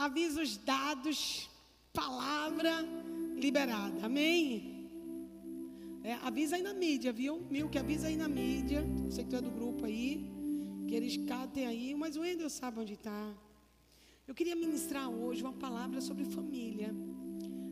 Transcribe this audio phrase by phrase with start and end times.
[0.00, 1.50] avisos dados,
[1.92, 2.72] palavra
[3.36, 4.06] liberada.
[4.06, 4.88] Amém?
[6.02, 7.42] É, avisa aí na mídia, viu?
[7.50, 8.82] Mil que avisa aí na mídia.
[9.04, 10.24] Você que é do grupo aí.
[10.88, 11.94] Que eles catem aí.
[11.94, 13.34] Mas o Wendel sabe onde está.
[14.26, 16.94] Eu queria ministrar hoje uma palavra sobre família.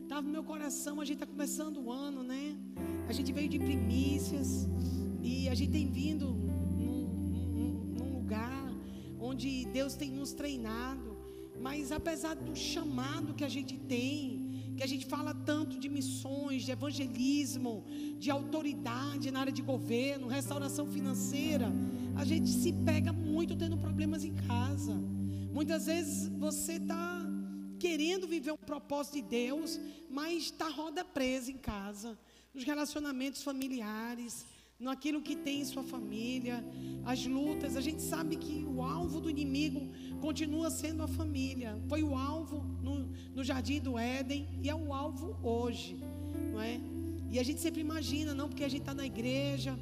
[0.03, 2.55] Estava no meu coração, a gente está começando o ano, né?
[3.07, 4.67] A gente veio de primícias
[5.23, 7.07] e a gente tem vindo num,
[7.55, 8.71] num, num lugar
[9.19, 11.08] onde Deus tem nos treinado.
[11.59, 16.63] Mas apesar do chamado que a gente tem, que a gente fala tanto de missões,
[16.63, 17.83] de evangelismo,
[18.17, 21.69] de autoridade na área de governo, restauração financeira,
[22.15, 24.93] a gente se pega muito tendo problemas em casa.
[25.51, 27.25] Muitas vezes você está
[27.77, 32.17] querendo viver um propósito de Deus, mas está roda presa em casa,
[32.53, 34.45] nos relacionamentos familiares,
[34.79, 36.63] naquilo que tem em sua família,
[37.05, 37.75] as lutas.
[37.75, 39.89] A gente sabe que o alvo do inimigo
[40.19, 41.79] continua sendo a família.
[41.87, 45.97] Foi o alvo no, no jardim do Éden e é o alvo hoje,
[46.51, 46.79] não é?
[47.31, 49.77] E a gente sempre imagina, não, porque a gente está na igreja,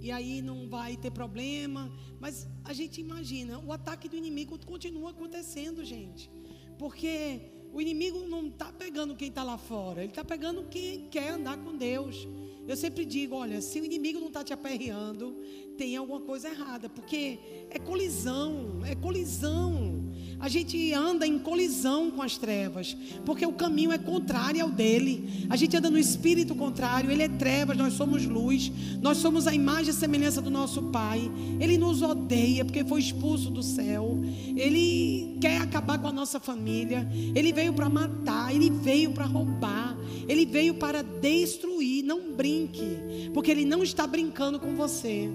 [0.00, 1.90] e aí não vai ter problema.
[2.20, 6.30] Mas a gente imagina, o ataque do inimigo continua acontecendo, gente.
[6.78, 7.40] Porque
[7.72, 11.56] o inimigo não está pegando quem está lá fora, ele está pegando quem quer andar
[11.58, 12.26] com Deus.
[12.66, 15.36] Eu sempre digo: olha, se o inimigo não está te aperreando,
[15.76, 17.38] tem alguma coisa errada, porque
[17.70, 20.04] é colisão, é colisão.
[20.38, 22.94] A gente anda em colisão com as trevas,
[23.24, 25.46] porque o caminho é contrário ao dele.
[25.48, 29.54] A gente anda no espírito contrário, ele é trevas, nós somos luz, nós somos a
[29.54, 31.30] imagem e semelhança do nosso Pai.
[31.58, 34.20] Ele nos odeia porque foi expulso do céu.
[34.54, 37.08] Ele quer acabar com a nossa família.
[37.34, 39.96] Ele veio para matar, ele veio para roubar,
[40.28, 41.95] ele veio para destruir.
[42.06, 45.28] Não brinque, porque ele não está brincando com você.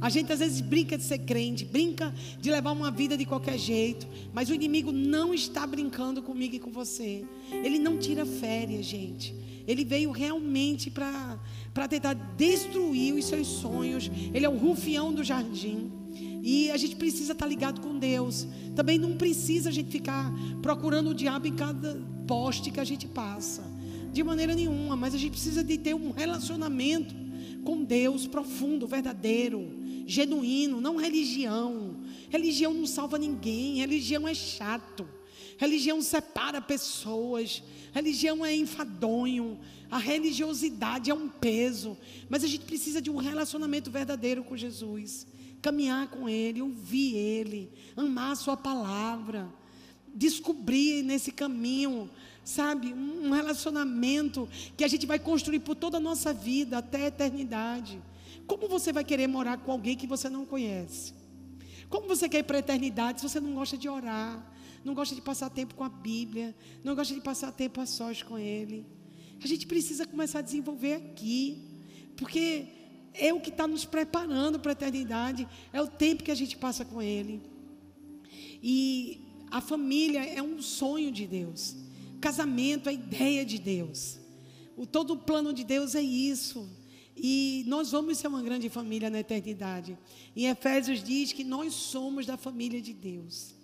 [0.00, 3.58] A gente às vezes brinca de ser crente, brinca de levar uma vida de qualquer
[3.58, 7.24] jeito, mas o inimigo não está brincando comigo e com você.
[7.50, 9.34] Ele não tira férias, gente.
[9.66, 14.08] Ele veio realmente para tentar destruir os seus sonhos.
[14.32, 15.90] Ele é o rufião do jardim.
[16.40, 18.46] E a gente precisa estar ligado com Deus.
[18.76, 23.08] Também não precisa a gente ficar procurando o diabo em cada poste que a gente
[23.08, 23.71] passa.
[24.12, 27.14] De maneira nenhuma, mas a gente precisa de ter um relacionamento
[27.64, 31.96] com Deus profundo, verdadeiro genuíno, não religião.
[32.28, 35.08] Religião não salva ninguém, religião é chato.
[35.56, 37.62] Religião separa pessoas,
[37.92, 41.96] religião é enfadonho, a religiosidade é um peso,
[42.28, 45.26] mas a gente precisa de um relacionamento verdadeiro com Jesus,
[45.60, 49.48] caminhar com Ele, ouvir Ele, amar a Sua palavra,
[50.14, 52.10] descobrir nesse caminho,
[52.44, 57.06] sabe, um relacionamento que a gente vai construir por toda a nossa vida, até a
[57.06, 58.00] eternidade.
[58.46, 61.14] Como você vai querer morar com alguém que você não conhece?
[61.88, 64.50] Como você quer ir para a eternidade se você não gosta de orar,
[64.84, 68.22] não gosta de passar tempo com a Bíblia, não gosta de passar tempo a sós
[68.22, 68.86] com Ele?
[69.42, 71.62] A gente precisa começar a desenvolver aqui,
[72.16, 72.66] porque
[73.14, 76.56] é o que está nos preparando para a eternidade, é o tempo que a gente
[76.56, 77.42] passa com Ele.
[78.62, 79.20] E
[79.50, 81.76] a família é um sonho de Deus,
[82.22, 84.18] casamento a ideia de Deus,
[84.76, 86.66] o todo o plano de Deus é isso.
[87.14, 89.98] E nós vamos ser uma grande família na eternidade.
[90.34, 93.54] Em Efésios diz que nós somos da família de Deus.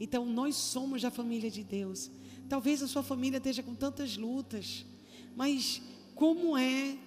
[0.00, 2.10] Então, nós somos da família de Deus.
[2.48, 4.84] Talvez a sua família esteja com tantas lutas,
[5.36, 5.80] mas
[6.14, 6.98] como é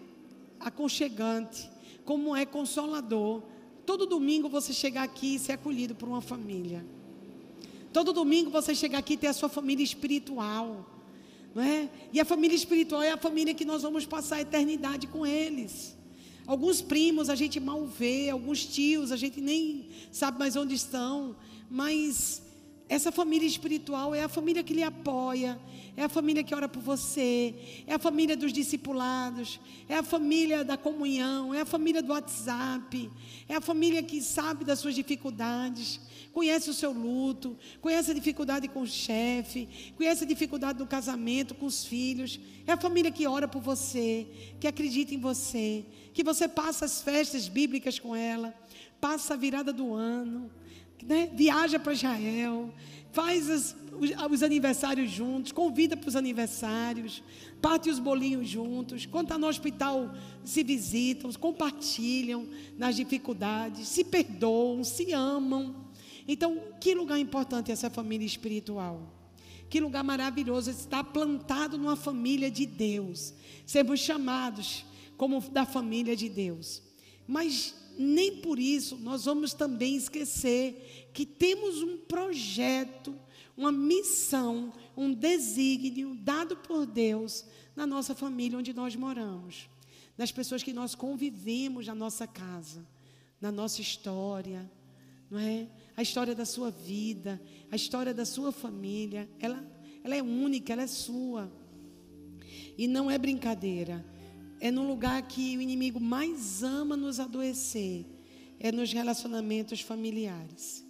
[0.59, 1.69] aconchegante,
[2.05, 3.43] como é consolador.
[3.85, 6.85] Todo domingo você chegar aqui e ser acolhido por uma família.
[7.91, 10.98] Todo domingo você chegar aqui e ter a sua família espiritual.
[11.53, 11.89] Não é?
[12.13, 15.97] E a família espiritual é a família que nós vamos passar a eternidade com eles.
[16.45, 21.35] Alguns primos a gente mal vê, alguns tios a gente nem sabe mais onde estão,
[21.69, 22.41] mas
[22.89, 25.59] essa família espiritual é a família que lhe apoia,
[25.95, 27.53] é a família que ora por você,
[27.85, 33.11] é a família dos discipulados, é a família da comunhão, é a família do WhatsApp,
[33.47, 35.99] é a família que sabe das suas dificuldades,
[36.31, 41.55] conhece o seu luto, conhece a dificuldade com o chefe, conhece a dificuldade no casamento,
[41.55, 42.39] com os filhos.
[42.65, 44.27] É a família que ora por você,
[44.59, 48.53] que acredita em você, que você passa as festas bíblicas com ela,
[48.99, 50.51] passa a virada do ano,
[51.03, 51.29] né?
[51.33, 52.73] viaja para Israel,
[53.11, 57.23] faz as, os, os, aniversários juntos, convida para os aniversários,
[57.61, 60.13] parte os bolinhos juntos, quando está no hospital
[60.43, 65.88] se visitam, compartilham nas dificuldades, se perdoam, se amam.
[66.31, 69.01] Então, que lugar importante essa família espiritual?
[69.67, 73.33] Que lugar maravilhoso estar plantado numa família de Deus.
[73.65, 74.85] Sermos chamados
[75.17, 76.83] como da família de Deus.
[77.27, 83.15] Mas nem por isso nós vamos também esquecer que temos um projeto,
[83.57, 87.43] uma missão, um desígnio dado por Deus
[87.75, 89.67] na nossa família onde nós moramos,
[90.15, 92.85] nas pessoas que nós convivemos na nossa casa,
[93.41, 94.69] na nossa história,
[95.31, 95.67] não é?
[95.99, 99.61] A história da sua vida, a história da sua família, ela,
[100.01, 101.51] ela é única, ela é sua.
[102.77, 104.05] E não é brincadeira.
[104.61, 108.05] É no lugar que o inimigo mais ama nos adoecer,
[108.61, 110.85] é nos relacionamentos familiares.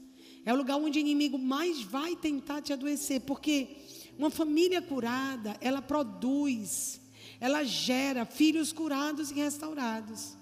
[0.45, 3.77] É o lugar onde o inimigo mais vai tentar te adoecer, porque
[4.15, 7.01] uma família curada, ela produz,
[7.39, 10.37] ela gera filhos curados e restaurados.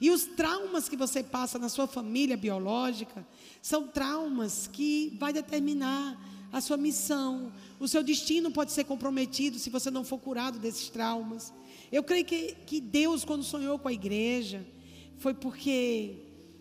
[0.00, 3.26] E os traumas que você passa na sua família biológica
[3.64, 6.20] são traumas que vai determinar
[6.52, 7.50] a sua missão.
[7.80, 11.50] O seu destino pode ser comprometido se você não for curado desses traumas.
[11.90, 14.66] Eu creio que, que Deus, quando sonhou com a igreja,
[15.16, 16.16] foi porque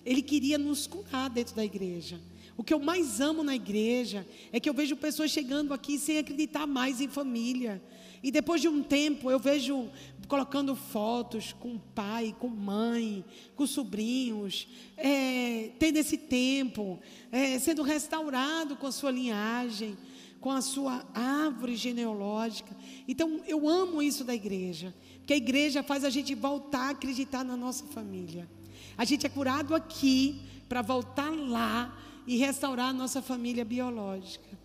[0.06, 2.22] Ele queria nos curar dentro da igreja.
[2.56, 6.20] O que eu mais amo na igreja é que eu vejo pessoas chegando aqui sem
[6.20, 7.84] acreditar mais em família.
[8.24, 9.90] E depois de um tempo eu vejo
[10.30, 13.24] colocando fotos com pai, com mãe,
[13.56, 17.00] com sobrinhos, é, tendo esse tempo,
[17.32, 19.98] é, sendo restaurado com a sua linhagem,
[20.40, 22.76] com a sua árvore genealógica.
[23.08, 27.44] Então eu amo isso da igreja, porque a igreja faz a gente voltar a acreditar
[27.44, 28.50] na nossa família.
[28.98, 34.63] A gente é curado aqui para voltar lá e restaurar a nossa família biológica.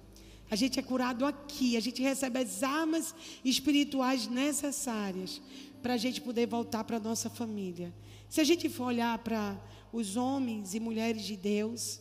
[0.50, 3.14] A gente é curado aqui, a gente recebe as armas
[3.44, 5.42] espirituais necessárias
[5.82, 7.92] para a gente poder voltar para a nossa família.
[8.28, 9.60] Se a gente for olhar para
[9.92, 12.00] os homens e mulheres de Deus,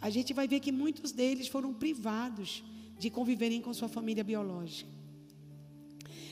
[0.00, 2.62] a gente vai ver que muitos deles foram privados
[2.98, 4.90] de conviverem com sua família biológica.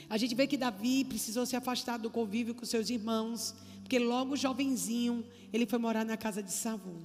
[0.08, 4.34] A gente vê que Davi precisou se afastar do convívio com seus irmãos, porque logo
[4.36, 7.00] jovenzinho ele foi morar na casa de Saul.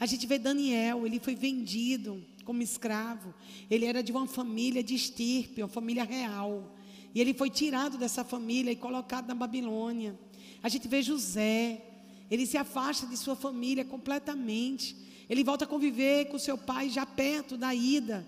[0.00, 3.34] A gente vê Daniel, ele foi vendido como escravo.
[3.70, 6.76] Ele era de uma família de estirpe, uma família real.
[7.14, 10.18] E ele foi tirado dessa família e colocado na Babilônia.
[10.62, 11.82] A gente vê José,
[12.30, 14.96] ele se afasta de sua família completamente.
[15.28, 18.26] Ele volta a conviver com seu pai já perto da ida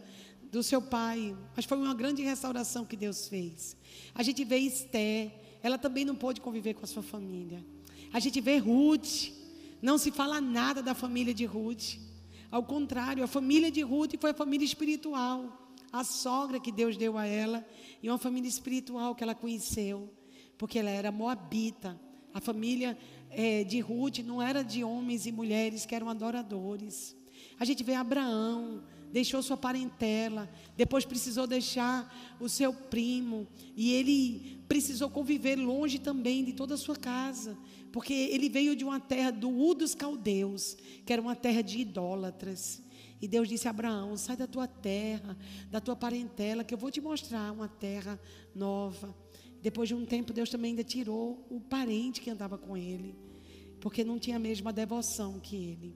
[0.50, 1.37] do seu pai.
[1.56, 3.76] Mas foi uma grande restauração que Deus fez.
[4.14, 7.64] A gente vê Esté, ela também não pôde conviver com a sua família.
[8.12, 9.32] A gente vê Ruth,
[9.82, 11.96] não se fala nada da família de Ruth.
[12.54, 15.74] Ao contrário, a família de Ruth foi a família espiritual.
[15.90, 17.66] A sogra que Deus deu a ela
[18.00, 20.08] e uma família espiritual que ela conheceu,
[20.56, 22.00] porque ela era moabita.
[22.32, 22.96] A família
[23.28, 27.16] é, de Ruth não era de homens e mulheres que eram adoradores.
[27.58, 34.60] A gente vê Abraão, deixou sua parentela, depois precisou deixar o seu primo, e ele
[34.68, 37.58] precisou conviver longe também de toda a sua casa,
[37.94, 40.76] porque ele veio de uma terra do U dos caldeus,
[41.06, 42.82] que era uma terra de idólatras.
[43.23, 45.38] E Deus disse a Abraão: sai da tua terra,
[45.70, 48.20] da tua parentela, que eu vou te mostrar uma terra
[48.52, 49.14] nova.
[49.62, 53.14] Depois de um tempo, Deus também ainda tirou o parente que andava com ele,
[53.81, 55.94] porque não tinha a mesma devoção que ele.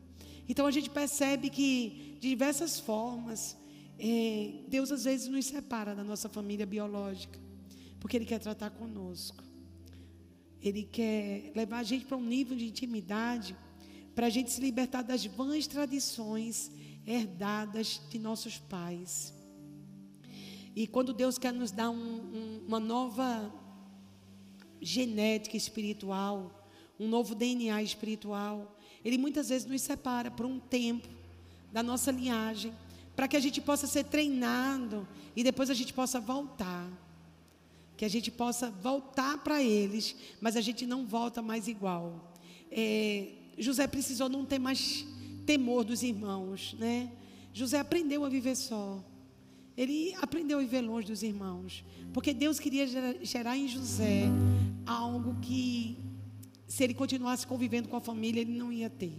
[0.49, 3.57] Então a gente percebe que, de diversas formas,
[3.99, 7.41] é, Deus às vezes nos separa da nossa família biológica,
[7.99, 9.48] porque Ele quer tratar conosco.
[10.63, 13.57] Ele quer levar a gente para um nível de intimidade,
[14.15, 16.71] para a gente se libertar das vãs tradições
[17.07, 19.33] herdadas de nossos pais.
[20.75, 23.53] E quando Deus quer nos dar um, um, uma nova
[24.81, 31.09] genética espiritual, um novo DNA espiritual, Ele muitas vezes nos separa por um tempo
[31.73, 32.73] da nossa linhagem,
[33.15, 36.89] para que a gente possa ser treinado e depois a gente possa voltar
[37.99, 42.33] que a gente possa voltar para eles, mas a gente não volta mais igual.
[42.71, 45.05] É, José precisou não ter mais
[45.45, 47.11] temor dos irmãos, né?
[47.53, 49.05] José aprendeu a viver só.
[49.77, 52.87] Ele aprendeu a viver longe dos irmãos, porque Deus queria
[53.21, 54.27] gerar em José
[54.87, 55.99] algo que,
[56.69, 59.19] se ele continuasse convivendo com a família, ele não ia ter.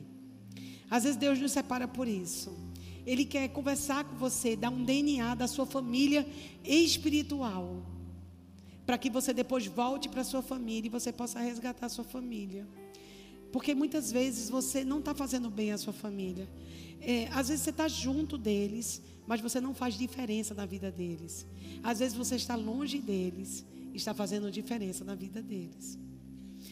[0.89, 2.57] Às vezes Deus nos separa por isso.
[3.05, 6.25] Ele quer conversar com você, dar um DNA da sua família
[6.63, 7.98] espiritual
[8.89, 12.67] para que você depois volte para sua família e você possa resgatar a sua família.
[13.51, 16.49] Porque muitas vezes você não está fazendo bem à sua família.
[16.99, 21.45] É, às vezes você está junto deles, mas você não faz diferença na vida deles.
[21.83, 25.95] Às vezes você está longe deles e está fazendo diferença na vida deles.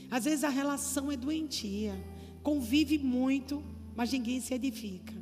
[0.10, 2.04] Às vezes a relação é doentia,
[2.42, 3.64] convive muito,
[3.96, 5.14] mas ninguém se edifica.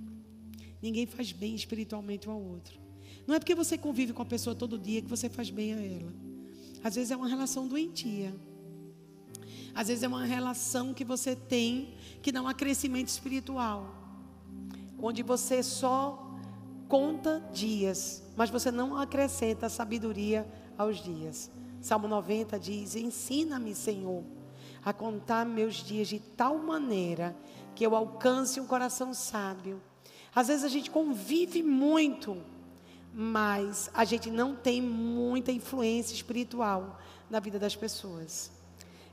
[0.81, 2.79] Ninguém faz bem espiritualmente um ao outro.
[3.27, 5.81] Não é porque você convive com a pessoa todo dia que você faz bem a
[5.81, 6.24] ela.
[6.85, 8.33] Às vezes é uma relação doentia.
[9.73, 13.93] Às vezes é uma relação que você tem que não há crescimento espiritual.
[14.97, 16.37] Onde você só
[16.87, 20.45] conta dias mas você não acrescenta sabedoria
[20.77, 21.49] aos dias.
[21.81, 24.23] Salmo 90 diz: Ensina-me, Senhor,
[24.83, 27.35] a contar meus dias de tal maneira
[27.73, 29.81] que eu alcance um coração sábio.
[30.33, 32.37] Às vezes a gente convive muito,
[33.17, 38.51] mas a gente não tem muita influência espiritual na vida das pessoas.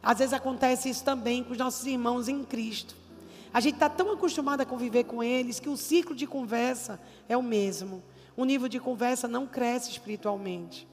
[0.03, 2.97] Às vezes acontece isso também com os nossos irmãos em Cristo.
[3.55, 7.37] A gente está tão acostumado a conviver com eles que o ciclo de conversa é
[7.37, 8.03] o mesmo.
[8.37, 10.89] O nível de conversa não cresce espiritualmente.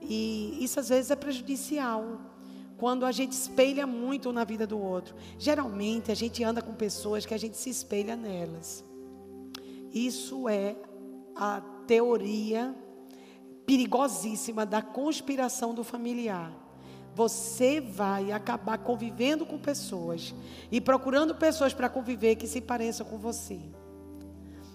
[0.00, 2.20] E isso às vezes é prejudicial.
[2.76, 5.16] Quando a gente espelha muito na vida do outro.
[5.36, 8.84] Geralmente a gente anda com pessoas que a gente se espelha nelas.
[9.92, 10.76] Isso é
[11.34, 12.74] a teoria
[13.66, 16.52] perigosíssima da conspiração do familiar.
[17.14, 20.34] Você vai acabar convivendo com pessoas
[20.70, 23.58] e procurando pessoas para conviver que se pareçam com você.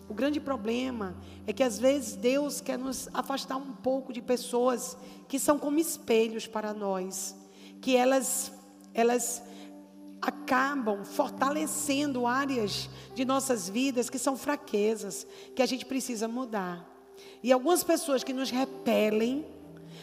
[0.09, 1.15] O grande problema
[1.47, 5.79] é que às vezes Deus quer nos afastar um pouco de pessoas que são como
[5.79, 7.35] espelhos para nós,
[7.79, 8.51] que elas
[8.93, 9.41] elas
[10.21, 15.25] acabam fortalecendo áreas de nossas vidas que são fraquezas,
[15.55, 16.90] que a gente precisa mudar.
[17.43, 19.45] E algumas pessoas que nos repelem,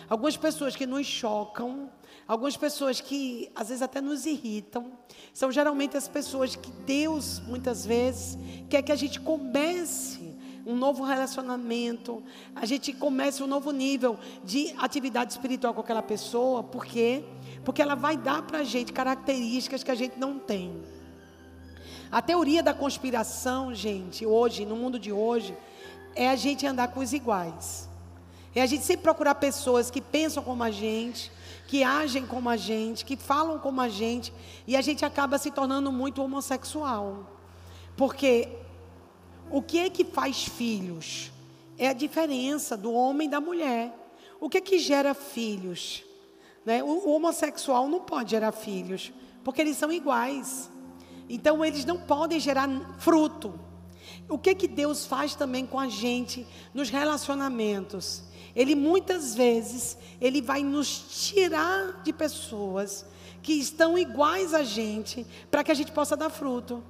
[0.09, 1.91] algumas pessoas que nos chocam,
[2.27, 4.93] algumas pessoas que às vezes até nos irritam,
[5.33, 11.03] são geralmente as pessoas que Deus, muitas vezes, quer que a gente comece um novo
[11.03, 12.23] relacionamento,
[12.55, 17.25] a gente comece um novo nível de atividade espiritual com aquela pessoa, por quê?
[17.65, 20.83] Porque ela vai dar para a gente características que a gente não tem.
[22.11, 25.57] A teoria da conspiração, gente, hoje, no mundo de hoje,
[26.15, 27.89] é a gente andar com os iguais.
[28.55, 31.31] É a gente sempre procurar pessoas que pensam como a gente,
[31.67, 34.33] que agem como a gente, que falam como a gente,
[34.67, 37.31] e a gente acaba se tornando muito homossexual.
[37.97, 38.49] Porque
[39.51, 41.31] o que é que faz filhos?
[41.79, 43.95] É a diferença do homem e da mulher.
[44.41, 46.03] O que é que gera filhos?
[46.65, 46.83] Né?
[46.83, 49.13] O, o homossexual não pode gerar filhos,
[49.45, 50.71] porque eles são iguais.
[51.29, 53.59] Então eles não podem gerar fruto.
[54.29, 58.23] O que que Deus faz também com a gente nos relacionamentos?
[58.55, 63.07] Ele muitas vezes, ele vai nos tirar de pessoas
[63.43, 66.83] que estão iguais a gente, para que a gente possa dar fruto.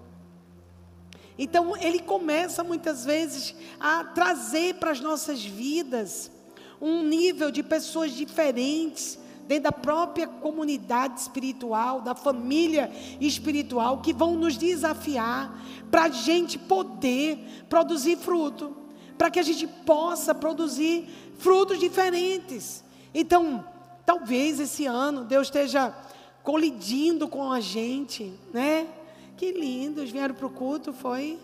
[1.38, 6.32] Então, ele começa muitas vezes a trazer para as nossas vidas
[6.80, 14.36] um nível de pessoas diferentes, dentro da própria comunidade espiritual, da família espiritual, que vão
[14.36, 15.58] nos desafiar
[15.90, 18.76] para a gente poder produzir fruto,
[19.16, 22.84] para que a gente possa produzir frutos diferentes.
[23.14, 23.64] Então,
[24.04, 25.94] talvez esse ano Deus esteja
[26.42, 28.86] colidindo com a gente, né?
[29.34, 31.38] Que lindos, vieram para o culto, foi?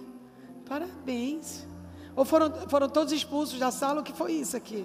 [0.69, 1.67] Parabéns.
[2.15, 4.03] Ou foram, foram todos expulsos da sala?
[4.03, 4.85] O que foi isso aqui?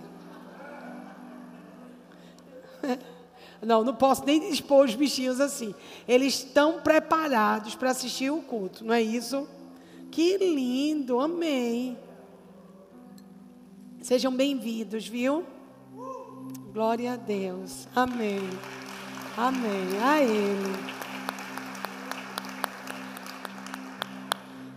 [3.61, 5.75] Não, não posso nem expor os bichinhos assim.
[6.07, 9.45] Eles estão preparados para assistir o culto, não é isso?
[10.09, 11.97] Que lindo, amém.
[14.01, 15.45] Sejam bem-vindos, viu?
[16.71, 17.87] Glória a Deus.
[17.93, 18.39] Amém.
[19.35, 19.99] Amém.
[20.01, 20.99] A Ele.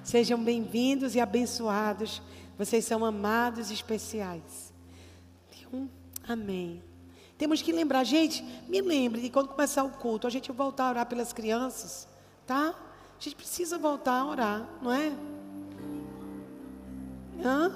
[0.02, 2.20] Sejam bem-vindos e abençoados.
[2.58, 4.72] Vocês são amados e especiais.
[6.28, 6.82] Amém.
[7.42, 10.90] Temos que lembrar, gente, me lembre de quando começar o culto, a gente voltar a
[10.90, 12.06] orar pelas crianças,
[12.46, 12.68] tá?
[12.68, 15.12] A gente precisa voltar a orar, não é?
[17.44, 17.72] Hã?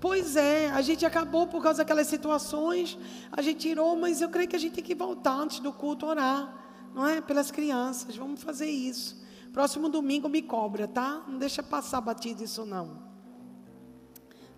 [0.00, 2.98] Pois é, a gente acabou por causa daquelas situações,
[3.30, 6.06] a gente tirou, mas eu creio que a gente tem que voltar antes do culto
[6.06, 7.20] orar, não é?
[7.20, 9.22] Pelas crianças, vamos fazer isso.
[9.52, 11.24] Próximo domingo me cobra, tá?
[11.28, 13.02] Não deixa passar batido isso não.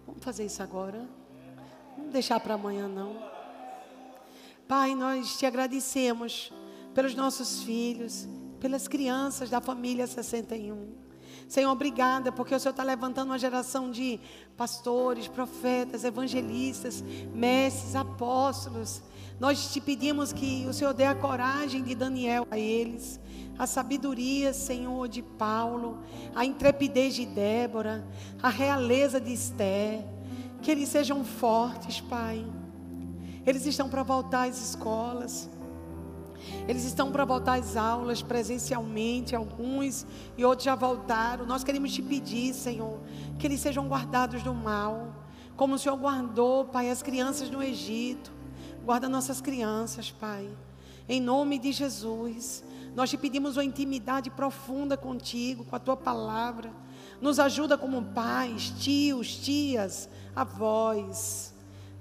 [0.07, 1.19] Vamos fazer isso agora.
[1.99, 3.17] Não deixar para amanhã não.
[4.67, 6.53] Pai, nós te agradecemos
[6.95, 8.29] pelos nossos filhos,
[8.61, 11.09] pelas crianças da família 61.
[11.49, 14.21] Senhor, obrigada, porque o Senhor está levantando uma geração de
[14.57, 17.03] pastores, profetas, evangelistas,
[17.35, 19.03] mestres, apóstolos.
[19.41, 23.19] Nós te pedimos que o Senhor dê a coragem de Daniel a eles,
[23.59, 26.03] a sabedoria, Senhor, de Paulo,
[26.35, 28.07] a intrepidez de Débora,
[28.43, 30.05] a realeza de Esther.
[30.63, 32.45] Que eles sejam fortes, Pai.
[33.47, 35.49] Eles estão para voltar às escolas.
[36.67, 41.47] Eles estão para voltar às aulas presencialmente, alguns e outros já voltaram.
[41.47, 43.01] Nós queremos te pedir, Senhor,
[43.39, 45.15] que eles sejam guardados do mal,
[45.57, 48.33] como o Senhor guardou, Pai, as crianças no Egito.
[48.85, 50.49] Guarda nossas crianças, Pai.
[51.09, 52.63] Em nome de Jesus,
[52.95, 56.71] nós te pedimos uma intimidade profunda contigo, com a tua palavra.
[57.21, 60.09] Nos ajuda como pais, tios, tias,
[60.41, 61.55] avós.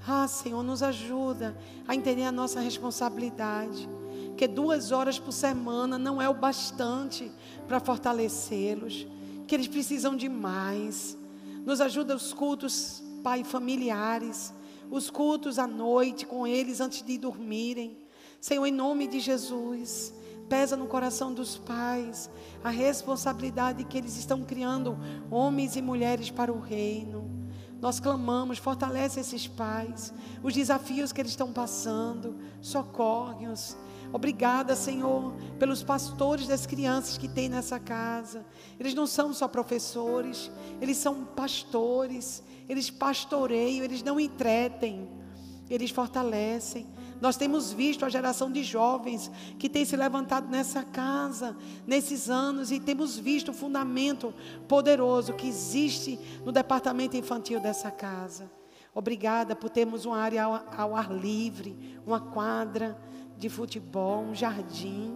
[0.07, 3.89] Ah, Senhor, nos ajuda a entender a nossa responsabilidade.
[4.37, 7.31] Que duas horas por semana não é o bastante
[7.67, 9.07] para fortalecê-los.
[9.47, 11.17] Que eles precisam de mais.
[11.65, 14.53] Nos ajuda os cultos, Pai, familiares.
[14.89, 17.97] Os cultos à noite com eles antes de dormirem.
[18.39, 20.13] Senhor, em nome de Jesus.
[20.47, 22.29] Pesa no coração dos pais
[22.63, 24.97] a responsabilidade que eles estão criando
[25.29, 27.46] homens e mulheres para o reino.
[27.79, 33.77] Nós clamamos, fortalece esses pais, os desafios que eles estão passando, socorre-os.
[34.11, 38.45] Obrigada, Senhor, pelos pastores das crianças que tem nessa casa.
[38.79, 40.49] Eles não são só professores,
[40.81, 45.09] eles são pastores, eles pastoreiam, eles não entretem,
[45.69, 46.87] eles fortalecem.
[47.19, 51.55] Nós temos visto a geração de jovens que tem se levantado nessa casa,
[51.85, 54.33] nesses anos, e temos visto o fundamento
[54.67, 58.49] poderoso que existe no departamento infantil dessa casa.
[58.93, 62.97] Obrigada por termos uma área ao, ar livre, uma quadra
[63.37, 65.15] de futebol, um jardim,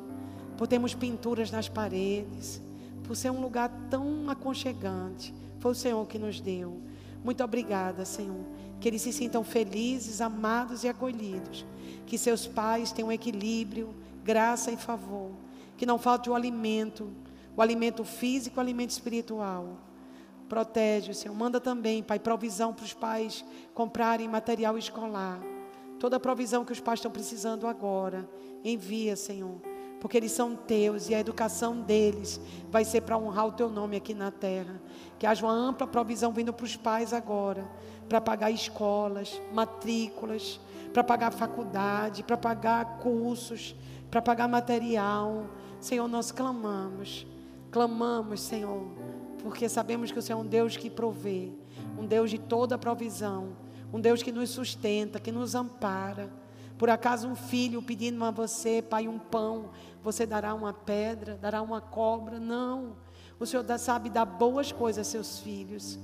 [0.58, 2.62] por termos pinturas nas paredes,
[3.04, 5.34] por ser um lugar tão aconchegante.
[5.60, 6.82] Foi o Senhor que nos deu.
[7.24, 8.46] Muito obrigada, Senhor.
[8.80, 11.66] Que eles se sintam felizes, amados e acolhidos
[12.06, 13.94] que seus pais tenham equilíbrio,
[14.24, 15.32] graça e favor,
[15.78, 17.10] que não falte o alimento,
[17.56, 19.78] o alimento físico, o alimento espiritual.
[20.48, 21.34] Protege, Senhor.
[21.34, 25.40] Manda também, Pai, provisão para os pais comprarem material escolar.
[25.98, 28.28] Toda a provisão que os pais estão precisando agora.
[28.64, 29.56] Envia, Senhor.
[30.02, 33.96] Porque eles são teus e a educação deles vai ser para honrar o teu nome
[33.96, 34.82] aqui na terra.
[35.18, 37.70] Que haja uma ampla provisão vindo para os pais agora,
[38.10, 40.60] para pagar escolas, matrículas,
[40.92, 43.76] para pagar faculdade, para pagar cursos,
[44.10, 45.50] para pagar material.
[45.80, 47.26] Senhor, nós clamamos,
[47.72, 48.88] clamamos, Senhor,
[49.42, 51.52] porque sabemos que o Senhor é um Deus que provê,
[51.98, 53.56] um Deus de toda provisão,
[53.92, 56.30] um Deus que nos sustenta, que nos ampara.
[56.78, 59.70] Por acaso um filho pedindo a você, pai, um pão,
[60.04, 62.40] você dará uma pedra, dará uma cobra?
[62.40, 62.96] Não.
[63.40, 65.98] O Senhor sabe dar boas coisas a seus filhos.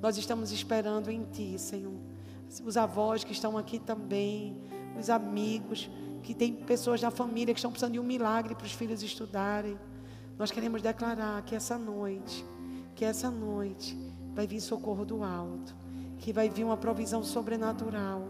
[0.00, 2.11] Nós estamos esperando em Ti, Senhor
[2.60, 4.56] os avós que estão aqui também,
[4.98, 5.90] os amigos,
[6.22, 9.78] que tem pessoas da família que estão precisando de um milagre para os filhos estudarem.
[10.38, 12.44] Nós queremos declarar que essa noite,
[12.94, 13.96] que essa noite
[14.34, 15.74] vai vir socorro do alto,
[16.18, 18.28] que vai vir uma provisão sobrenatural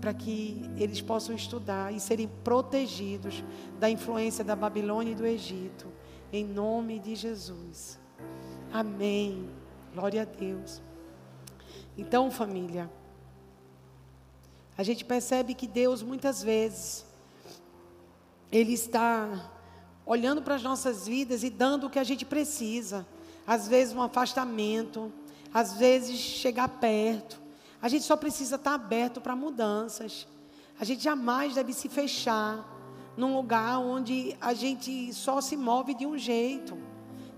[0.00, 3.42] para que eles possam estudar e serem protegidos
[3.78, 5.86] da influência da Babilônia e do Egito,
[6.32, 7.98] em nome de Jesus.
[8.72, 9.48] Amém.
[9.94, 10.82] Glória a Deus.
[11.96, 12.90] Então, família,
[14.78, 17.04] a gente percebe que Deus muitas vezes
[18.52, 19.50] ele está
[20.04, 23.06] olhando para as nossas vidas e dando o que a gente precisa.
[23.46, 25.12] Às vezes um afastamento,
[25.52, 27.40] às vezes chegar perto.
[27.80, 30.26] A gente só precisa estar aberto para mudanças.
[30.78, 32.64] A gente jamais deve se fechar
[33.16, 36.76] num lugar onde a gente só se move de um jeito.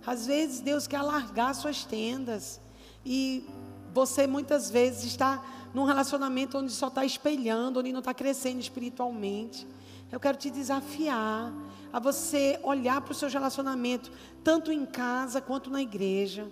[0.05, 2.61] Às vezes Deus quer alargar suas tendas
[3.05, 3.46] e
[3.94, 5.42] você muitas vezes está
[5.74, 9.66] num relacionamento onde só está espelhando, onde não está crescendo espiritualmente.
[10.11, 11.52] Eu quero te desafiar
[11.92, 14.11] a você olhar para o seu relacionamento,
[14.42, 16.48] tanto em casa quanto na igreja.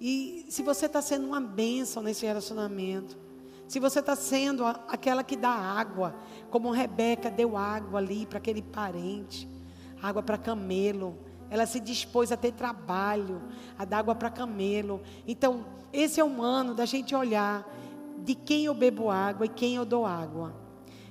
[0.00, 3.16] E se você está sendo uma bênção nesse relacionamento,
[3.68, 6.14] se você está sendo aquela que dá água,
[6.50, 9.48] como Rebeca deu água ali para aquele parente,
[10.02, 11.16] água para camelo,
[11.48, 13.42] ela se dispôs a ter trabalho,
[13.78, 15.00] a dar água para camelo.
[15.26, 17.66] Então, esse é um ano da gente olhar
[18.24, 20.54] de quem eu bebo água e quem eu dou água.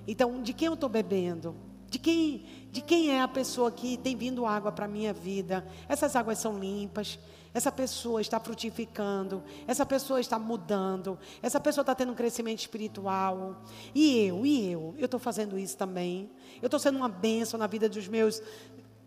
[0.07, 1.55] Então, de quem eu estou bebendo?
[1.89, 5.67] De quem, de quem é a pessoa que tem vindo água para a minha vida?
[5.87, 7.19] Essas águas são limpas.
[7.53, 9.43] Essa pessoa está frutificando.
[9.67, 11.17] Essa pessoa está mudando.
[11.41, 13.63] Essa pessoa está tendo um crescimento espiritual.
[13.93, 14.93] E eu, e eu?
[14.97, 16.29] Eu estou fazendo isso também.
[16.61, 18.41] Eu estou sendo uma bênção na vida dos meus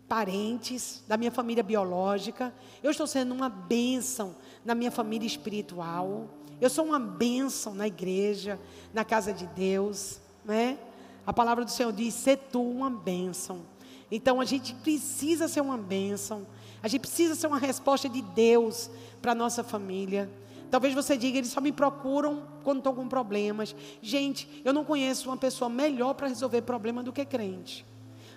[0.09, 2.53] parentes, da minha família biológica.
[2.83, 4.35] Eu estou sendo uma bênção
[4.65, 6.29] na minha família espiritual.
[6.63, 8.57] Eu sou uma bênção na igreja,
[8.93, 10.79] na casa de Deus, né?
[11.27, 13.65] A palavra do Senhor diz: ser tu uma bênção.
[14.09, 16.47] Então a gente precisa ser uma bênção.
[16.81, 18.89] A gente precisa ser uma resposta de Deus
[19.21, 20.31] para nossa família.
[20.71, 23.75] Talvez você diga, eles só me procuram quando estão com problemas.
[24.01, 27.85] Gente, eu não conheço uma pessoa melhor para resolver problema do que crente.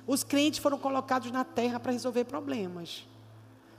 [0.04, 3.06] Os crentes foram colocados na terra para resolver problemas.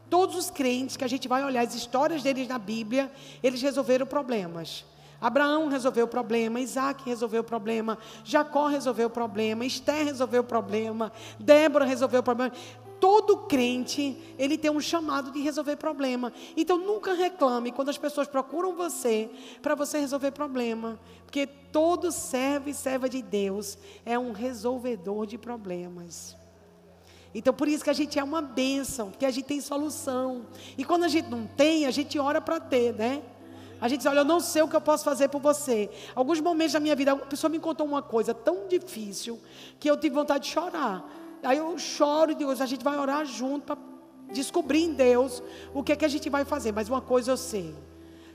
[0.10, 3.12] Todos os crentes que a gente vai olhar as histórias deles na Bíblia,
[3.44, 4.86] eles resolveram problemas.
[5.20, 10.46] Abraão resolveu o problema, Isaac resolveu o problema, Jacó resolveu o problema, Esther resolveu o
[10.46, 12.54] problema, Débora resolveu o problema.
[13.00, 16.34] todo crente, ele tem um chamado de resolver problema.
[16.56, 19.30] Então nunca reclame quando as pessoas procuram você
[19.62, 25.38] para você resolver problema, porque todo servo e serva de Deus é um resolvedor de
[25.38, 26.36] problemas.
[27.34, 30.46] Então por isso que a gente é uma bênção, porque a gente tem solução.
[30.78, 33.22] E quando a gente não tem, a gente ora para ter, né?
[33.80, 35.90] A gente diz, olha, eu não sei o que eu posso fazer por você.
[36.16, 39.40] Alguns momentos da minha vida, a pessoa me contou uma coisa tão difícil
[39.80, 41.08] que eu tive vontade de chorar.
[41.44, 43.78] Aí eu choro e digo, a gente vai orar junto para
[44.32, 46.72] descobrir em Deus o que é que a gente vai fazer.
[46.72, 47.76] Mas uma coisa eu sei: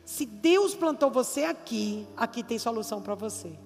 [0.05, 3.59] se Deus plantou você aqui, aqui tem solução para você.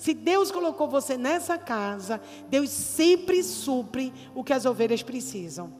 [0.00, 5.70] Se Deus colocou você nessa casa, Deus sempre supre o que as ovelhas precisam.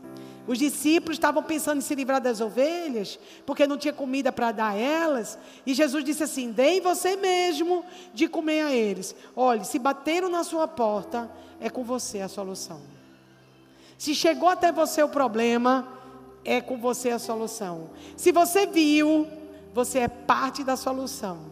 [0.46, 4.72] Os discípulos estavam pensando em se livrar das ovelhas, porque não tinha comida para dar
[4.72, 5.38] a elas.
[5.64, 9.16] E Jesus disse assim: Dê você mesmo de comer a eles.
[9.35, 12.83] Olhe, se bateram na sua porta, é com você a solução.
[13.96, 15.88] Se chegou até você o problema,
[16.44, 17.88] é com você a solução.
[18.18, 19.26] Se você viu,
[19.72, 21.50] você é parte da solução.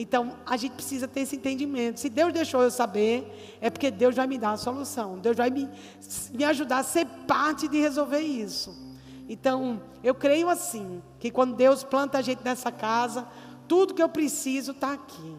[0.00, 2.00] Então, a gente precisa ter esse entendimento.
[2.00, 5.18] Se Deus deixou eu saber, é porque Deus vai me dar a solução.
[5.18, 5.68] Deus vai me,
[6.32, 8.74] me ajudar a ser parte de resolver isso.
[9.28, 13.28] Então, eu creio assim, que quando Deus planta a gente nessa casa,
[13.68, 15.36] tudo que eu preciso está aqui.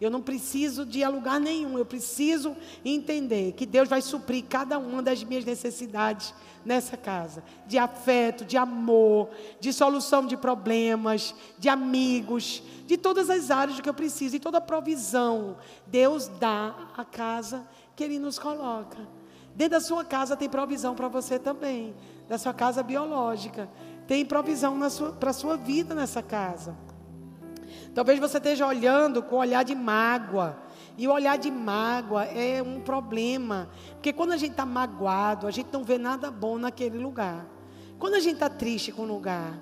[0.00, 5.02] Eu não preciso de lugar nenhum, eu preciso entender que Deus vai suprir cada uma
[5.02, 6.32] das minhas necessidades
[6.64, 9.28] nessa casa: de afeto, de amor,
[9.60, 14.58] de solução de problemas, de amigos, de todas as áreas que eu preciso, e toda
[14.58, 15.58] provisão.
[15.86, 19.06] Deus dá a casa que Ele nos coloca.
[19.54, 21.94] Dentro da sua casa tem provisão para você também,
[22.26, 23.68] da sua casa biológica.
[24.06, 24.78] Tem provisão
[25.18, 26.74] para a sua vida nessa casa.
[27.94, 30.56] Talvez você esteja olhando com olhar de mágoa.
[30.96, 33.68] E o olhar de mágoa é um problema.
[33.92, 37.46] Porque quando a gente está magoado, a gente não vê nada bom naquele lugar.
[37.98, 39.58] Quando a gente está triste com o lugar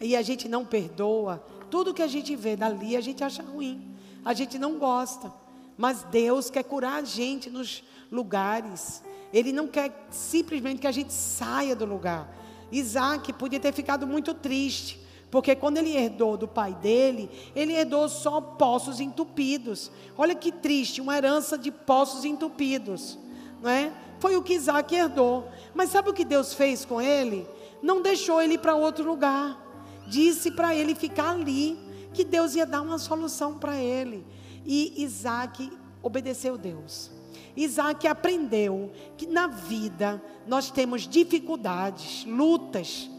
[0.00, 3.94] e a gente não perdoa, tudo que a gente vê dali a gente acha ruim.
[4.24, 5.32] A gente não gosta.
[5.76, 9.02] Mas Deus quer curar a gente nos lugares.
[9.32, 12.32] Ele não quer simplesmente que a gente saia do lugar.
[12.70, 15.03] Isaac podia ter ficado muito triste.
[15.34, 19.90] Porque quando ele herdou do pai dele, ele herdou só poços entupidos.
[20.16, 23.18] Olha que triste, uma herança de poços entupidos.
[23.60, 23.92] Não é?
[24.20, 25.48] Foi o que Isaac herdou.
[25.74, 27.48] Mas sabe o que Deus fez com ele?
[27.82, 29.60] Não deixou ele para outro lugar.
[30.06, 31.76] Disse para ele ficar ali,
[32.12, 34.24] que Deus ia dar uma solução para ele.
[34.64, 35.68] E Isaac
[36.00, 37.10] obedeceu Deus.
[37.56, 43.10] Isaac aprendeu que na vida nós temos dificuldades, lutas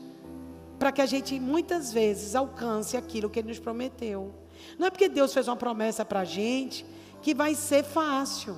[0.85, 4.31] para que a gente muitas vezes alcance aquilo que Ele nos prometeu.
[4.77, 6.85] Não é porque Deus fez uma promessa para a gente
[7.23, 8.55] que vai ser fácil.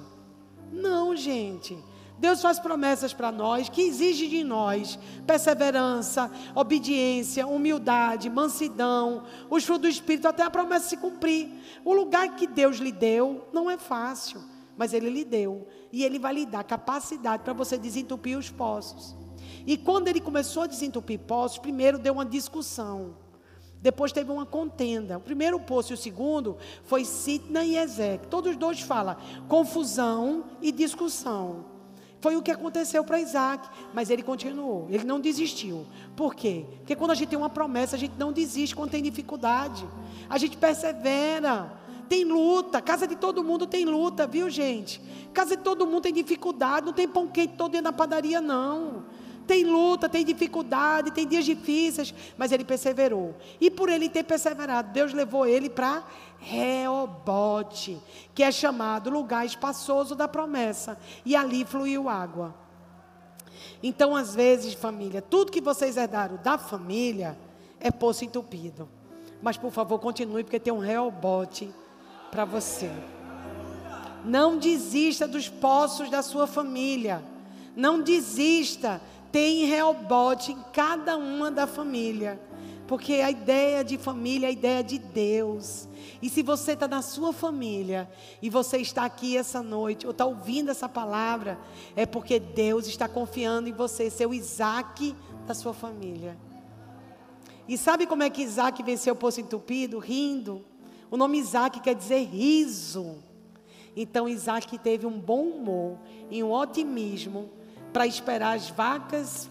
[0.70, 1.82] Não, gente.
[2.18, 9.84] Deus faz promessas para nós que exige de nós perseverança, obediência, humildade, mansidão, os frutos
[9.84, 11.50] do Espírito, até a promessa se cumprir.
[11.86, 14.44] O lugar que Deus lhe deu não é fácil,
[14.76, 15.66] mas Ele lhe deu.
[15.94, 19.16] E Ele vai lhe dar capacidade para você desentupir os poços.
[19.68, 23.18] E quando ele começou a desentupir poços, primeiro deu uma discussão.
[23.82, 25.18] Depois teve uma contenda.
[25.18, 28.30] O primeiro poço e o segundo foi Sitna e Ezequiel.
[28.30, 29.18] Todos os dois falam
[29.50, 31.66] confusão e discussão.
[32.22, 35.86] Foi o que aconteceu para Isaac, mas ele continuou, ele não desistiu.
[36.16, 36.66] Por quê?
[36.78, 39.88] Porque quando a gente tem uma promessa, a gente não desiste quando tem dificuldade.
[40.30, 41.72] A gente persevera.
[42.10, 45.02] Tem luta, casa de todo mundo tem luta, viu gente?
[45.34, 49.04] Casa de todo mundo tem dificuldade, não tem pão quente todo dia na padaria, não.
[49.48, 53.34] Tem luta, tem dificuldade, tem dias difíceis, mas ele perseverou.
[53.62, 56.04] E por ele ter perseverado, Deus levou ele para
[56.40, 57.98] Reobote,
[58.36, 62.54] que é chamado lugar espaçoso da promessa, e ali fluiu água.
[63.82, 67.38] Então, às vezes, família, tudo que vocês herdaram da família
[67.80, 68.90] é poço entupido.
[69.42, 71.74] Mas, por favor, continue, porque tem um Reobote
[72.32, 72.92] para você.
[74.26, 77.24] Não desista dos poços da sua família.
[77.76, 79.00] Não desista
[79.38, 82.41] tem Reobote em cada uma da família.
[82.88, 85.88] Porque a ideia de família é a ideia de Deus.
[86.19, 88.10] E se você está na sua família
[88.41, 91.60] e você está aqui essa noite, ou está ouvindo essa palavra,
[91.95, 96.36] é porque Deus está confiando em você, ser o Isaac da sua família.
[97.67, 100.00] E sabe como é que Isaac venceu o poço entupido?
[100.00, 100.65] Rindo.
[101.12, 103.17] O nome Isaac quer dizer riso.
[103.95, 106.00] Então Isaac teve um bom humor
[106.32, 107.52] e um otimismo
[107.98, 109.50] para esperar as vacas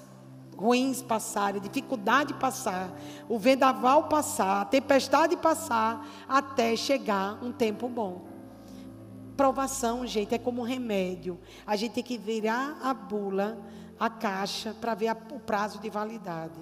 [0.57, 2.97] ruins passarem, dificuldade passar,
[3.29, 8.25] o vendaval passar, a tempestade passar, até chegar um tempo bom.
[9.37, 11.41] Provação, gente, é como um remédio.
[11.67, 13.59] A gente tem que virar a bula
[13.99, 16.61] a caixa para ver a, o prazo de validade.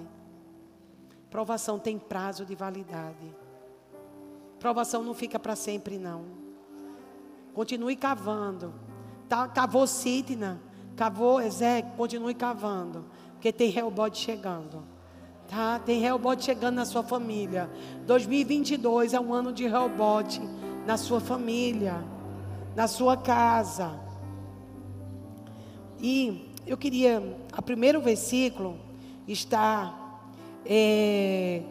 [1.29, 3.31] Provação tem prazo de validade.
[4.57, 6.25] Provação não fica para sempre, não.
[7.53, 8.73] Continue cavando.
[9.29, 10.59] Tá, cavou Sidna,
[10.95, 13.05] cavou Ezequiel, continue cavando.
[13.33, 14.83] Porque tem Reobote chegando.
[15.47, 15.79] Tá?
[15.79, 17.69] Tem Reobote chegando na sua família.
[18.05, 20.41] 2022 é um ano de Reobote
[20.85, 22.03] na sua família,
[22.75, 23.99] na sua casa.
[25.99, 27.21] E eu queria,
[27.57, 28.77] o primeiro versículo
[29.27, 30.19] está
[30.65, 31.61] é,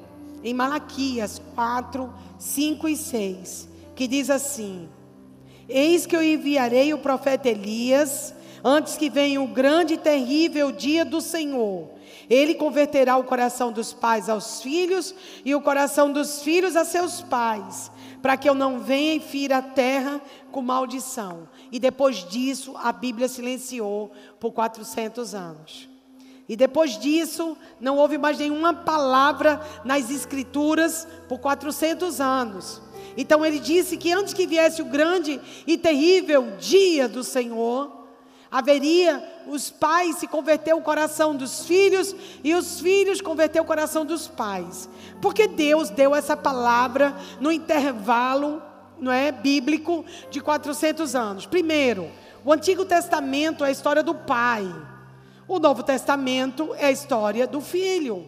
[0.42, 4.88] em Malaquias 4, 5 e 6, que diz assim:
[5.68, 8.34] Eis que eu enviarei o profeta Elias,
[8.64, 11.90] antes que venha o grande e terrível dia do Senhor.
[12.31, 17.20] Ele converterá o coração dos pais aos filhos e o coração dos filhos a seus
[17.20, 17.90] pais,
[18.22, 20.18] para que eu não venha e fira a terra
[20.50, 21.46] com maldição.
[21.70, 25.88] E depois disso, a Bíblia silenciou por 400 anos.
[26.48, 32.83] E depois disso, não houve mais nenhuma palavra nas Escrituras por 400 anos.
[33.16, 38.03] Então ele disse que antes que viesse o grande e terrível dia do Senhor,
[38.54, 42.14] haveria os pais se converter o coração dos filhos
[42.44, 44.88] e os filhos converter o coração dos pais.
[45.20, 48.62] Porque Deus deu essa palavra no intervalo,
[49.00, 51.46] não é, bíblico de 400 anos.
[51.46, 52.08] Primeiro,
[52.44, 54.72] o Antigo Testamento é a história do pai.
[55.48, 58.24] O Novo Testamento é a história do filho.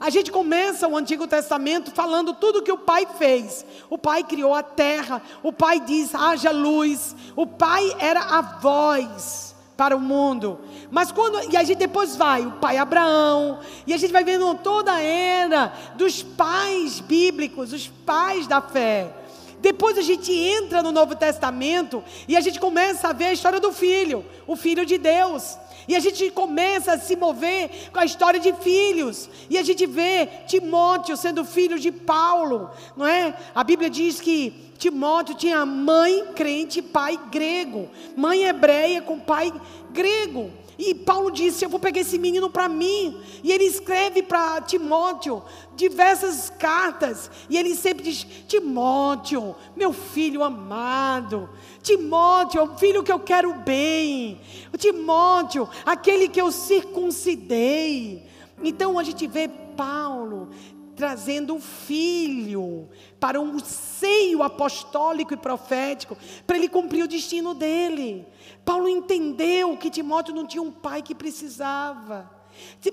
[0.00, 3.66] A gente começa o Antigo Testamento falando tudo que o pai fez.
[3.90, 7.14] O pai criou a terra, o pai diz: haja luz.
[7.36, 10.58] O pai era a voz para o mundo.
[10.90, 14.54] Mas quando e a gente depois vai, o pai Abraão, e a gente vai vendo
[14.56, 19.14] toda a era dos pais bíblicos, os pais da fé.
[19.60, 23.60] Depois a gente entra no Novo Testamento e a gente começa a ver a história
[23.60, 25.58] do filho, o filho de Deus.
[25.90, 29.28] E a gente começa a se mover com a história de filhos.
[29.50, 33.34] E a gente vê Timóteo sendo filho de Paulo, não é?
[33.52, 39.52] A Bíblia diz que Timóteo tinha mãe crente e pai grego, mãe hebreia com pai
[39.90, 40.52] grego.
[40.78, 43.20] E Paulo disse: Eu vou pegar esse menino para mim.
[43.42, 45.42] E ele escreve para Timóteo
[45.76, 47.30] diversas cartas.
[47.50, 51.50] E ele sempre diz: Timóteo, meu filho amado.
[51.82, 54.40] Timóteo, o filho que eu quero bem.
[54.76, 58.26] Timóteo, aquele que eu circuncidei.
[58.62, 60.50] Então a gente vê Paulo
[60.94, 62.86] trazendo o filho
[63.18, 66.16] para um seio apostólico e profético,
[66.46, 68.26] para ele cumprir o destino dele.
[68.66, 72.39] Paulo entendeu que Timóteo não tinha um pai que precisava.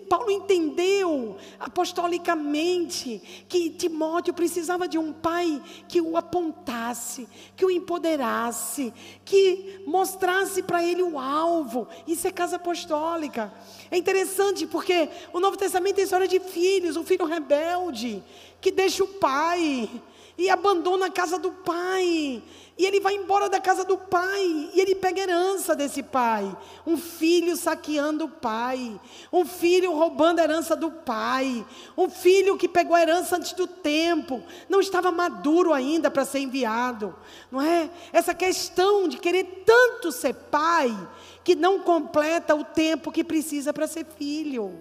[0.10, 8.94] Paulo entendeu apostolicamente que Timóteo precisava de um pai que o apontasse, que o empoderasse,
[9.24, 11.88] que mostrasse para ele o alvo.
[12.08, 13.54] Isso é casa apostólica.
[13.90, 18.24] É interessante porque o Novo Testamento é história de filhos, um filho rebelde
[18.60, 19.90] que deixa o pai
[20.38, 22.44] e abandona a casa do pai.
[22.78, 24.70] E ele vai embora da casa do pai.
[24.74, 26.56] E ele pega herança desse pai.
[26.86, 29.00] Um filho saqueando o pai.
[29.34, 31.66] Um filho roubando a herança do pai.
[31.98, 34.44] Um filho que pegou a herança antes do tempo.
[34.70, 37.16] Não estava maduro ainda para ser enviado.
[37.52, 37.90] Não é?
[38.14, 40.96] Essa questão de querer tanto ser pai.
[41.44, 44.80] Que não completa o tempo que precisa para ser filho.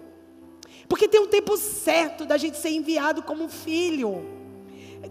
[0.87, 4.36] Porque tem um tempo certo da gente ser enviado como filho.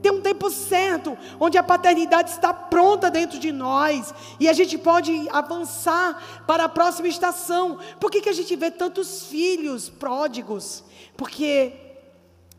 [0.03, 4.77] Tem um tempo certo, onde a paternidade está pronta dentro de nós, e a gente
[4.79, 7.79] pode avançar para a próxima estação.
[8.01, 10.85] Por que, que a gente vê tantos filhos pródigos?
[11.17, 11.73] Porque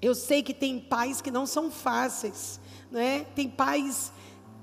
[0.01, 2.59] eu sei que tem pais que não são fáceis,
[2.91, 3.25] né?
[3.35, 4.11] tem pais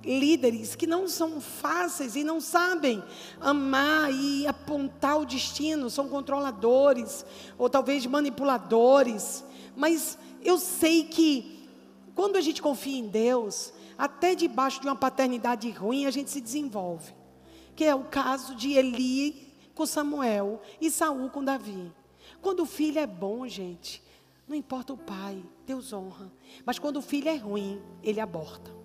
[0.05, 3.03] líderes que não são fáceis e não sabem
[3.41, 7.25] amar e apontar o destino, são controladores
[7.57, 9.43] ou talvez manipuladores,
[9.75, 11.54] mas eu sei que
[12.15, 16.41] quando a gente confia em Deus, até debaixo de uma paternidade ruim, a gente se
[16.41, 17.13] desenvolve.
[17.75, 21.93] Que é o caso de Eli com Samuel e Saul com Davi.
[22.41, 24.03] Quando o filho é bom, gente,
[24.47, 26.31] não importa o pai, Deus honra.
[26.65, 28.84] Mas quando o filho é ruim, ele aborta.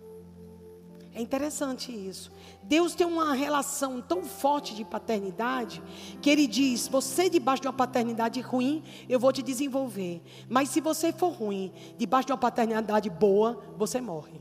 [1.13, 2.32] É interessante isso.
[2.62, 5.82] Deus tem uma relação tão forte de paternidade
[6.22, 10.22] que Ele diz: você debaixo de uma paternidade ruim, eu vou te desenvolver.
[10.48, 14.39] Mas se você for ruim, debaixo de uma paternidade boa, você morre.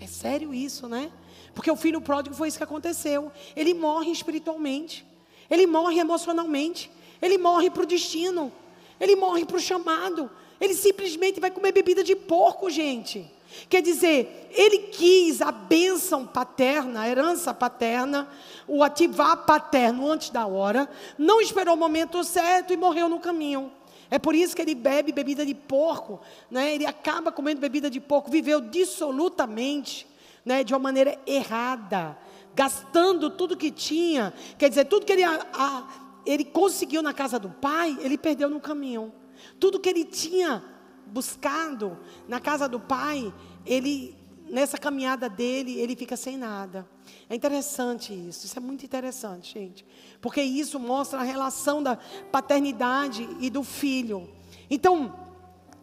[0.00, 1.10] É sério isso, né?
[1.54, 3.30] Porque o filho pródigo foi isso que aconteceu.
[3.54, 5.06] Ele morre espiritualmente,
[5.48, 6.90] ele morre emocionalmente,
[7.22, 8.52] ele morre para o destino,
[9.00, 10.30] ele morre para o chamado.
[10.60, 13.30] Ele simplesmente vai comer bebida de porco, gente.
[13.68, 18.28] Quer dizer, ele quis a bênção paterna, a herança paterna,
[18.66, 20.88] o ativar paterno antes da hora,
[21.18, 23.72] não esperou o momento certo e morreu no caminho.
[24.10, 26.74] É por isso que ele bebe bebida de porco, né?
[26.74, 30.06] ele acaba comendo bebida de porco, viveu dissolutamente,
[30.44, 30.62] né?
[30.62, 32.16] de uma maneira errada,
[32.54, 34.32] gastando tudo que tinha.
[34.58, 35.88] Quer dizer, tudo que ele, a, a,
[36.26, 39.12] ele conseguiu na casa do pai, ele perdeu no caminho.
[39.58, 40.62] Tudo que ele tinha
[41.06, 43.32] buscado na casa do pai,
[43.64, 44.16] ele
[44.48, 46.86] nessa caminhada dele, ele fica sem nada.
[47.28, 49.86] É interessante isso, isso é muito interessante, gente.
[50.20, 51.98] Porque isso mostra a relação da
[52.30, 54.28] paternidade e do filho.
[54.70, 55.14] Então,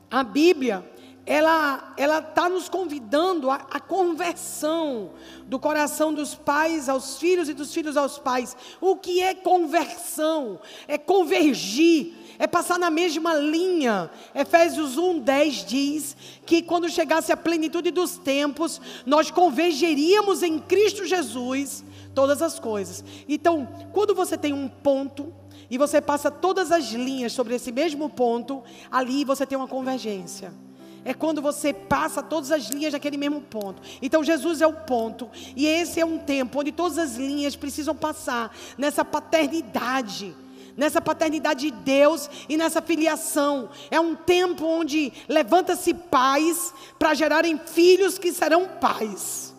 [0.10, 0.89] a Bíblia,
[1.25, 5.12] ela ela está nos convidando à, conversão
[5.45, 8.55] do coração dos pais aos filhos e dos filhos aos pais.
[8.79, 10.60] O que é conversão?
[10.88, 14.10] É convergir é passar na mesma linha.
[14.34, 21.84] Efésios 1:10 diz que quando chegasse a plenitude dos tempos, nós convergeríamos em Cristo Jesus
[22.15, 23.06] todas as coisas.
[23.30, 25.32] Então, quando você tem um ponto
[25.69, 30.51] e você passa todas as linhas sobre esse mesmo ponto, ali você tem uma convergência.
[31.06, 33.84] É quando você passa todas as linhas daquele mesmo ponto.
[34.01, 35.30] Então Jesus é o ponto.
[35.56, 40.36] E esse é um tempo onde todas as linhas precisam passar nessa paternidade
[40.82, 43.70] nessa paternidade de Deus e nessa filiação.
[43.91, 49.54] É um tempo onde levanta-se pais para gerarem filhos que serão pais.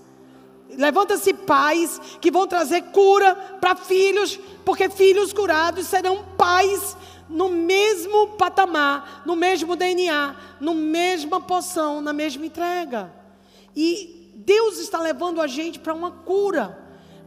[0.76, 6.96] Levanta-se pais que vão trazer cura para filhos, porque filhos curados serão pais
[7.28, 13.12] no mesmo patamar, no mesmo DNA, no mesma poção, na mesma entrega.
[13.76, 16.76] E Deus está levando a gente para uma cura.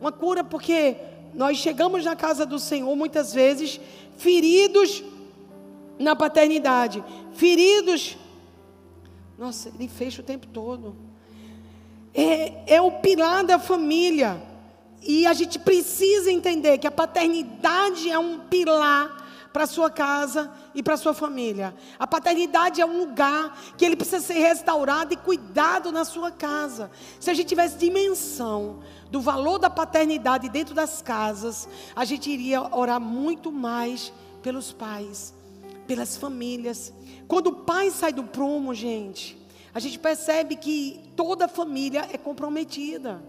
[0.01, 0.97] Uma cura porque
[1.35, 3.79] nós chegamos na casa do Senhor muitas vezes
[4.17, 5.03] feridos
[5.99, 8.17] na paternidade, feridos.
[9.37, 10.95] Nossa, ele fecha o tempo todo.
[12.13, 14.41] É, é o pilar da família.
[15.01, 19.23] E a gente precisa entender que a paternidade é um pilar
[19.55, 21.73] para sua casa e para sua família.
[21.97, 26.91] A paternidade é um lugar que ele precisa ser restaurado e cuidado na sua casa.
[27.19, 28.79] Se a gente tivesse dimensão
[29.15, 34.11] do valor da paternidade dentro das casas, a gente iria orar muito mais
[34.43, 35.33] pelos pais,
[35.87, 36.91] pelas famílias.
[37.25, 39.37] Quando o pai sai do prumo, gente,
[39.73, 43.23] a gente percebe que toda família é comprometida.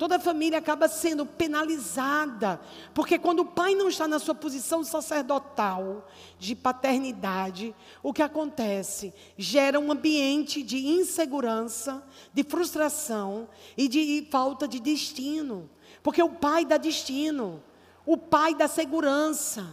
[0.00, 2.58] Toda família acaba sendo penalizada,
[2.94, 6.08] porque quando o pai não está na sua posição sacerdotal
[6.38, 9.12] de paternidade, o que acontece?
[9.36, 15.68] Gera um ambiente de insegurança, de frustração e de falta de destino.
[16.02, 17.62] Porque o pai dá destino,
[18.06, 19.66] o pai dá segurança,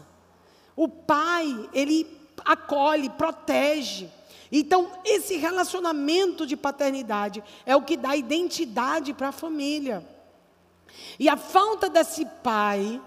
[0.75, 2.05] o pai, ele
[2.43, 4.09] acolhe, protege.
[4.51, 10.16] Então, esse relacionamento de paternidade é o que dá identidade para a família.
[11.19, 13.01] E a falta desse pai,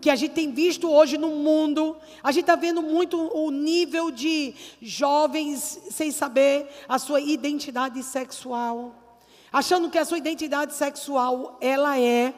[0.00, 4.10] que a gente tem visto hoje no mundo, a gente está vendo muito o nível
[4.10, 8.94] de jovens sem saber a sua identidade sexual,
[9.52, 12.32] achando que a sua identidade sexual ela é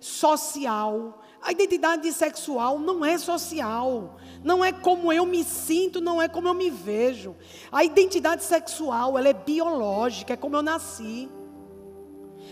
[0.00, 1.22] social.
[1.42, 6.46] A identidade sexual não é social, não é como eu me sinto, não é como
[6.46, 7.34] eu me vejo.
[7.70, 11.28] A identidade sexual ela é biológica, é como eu nasci.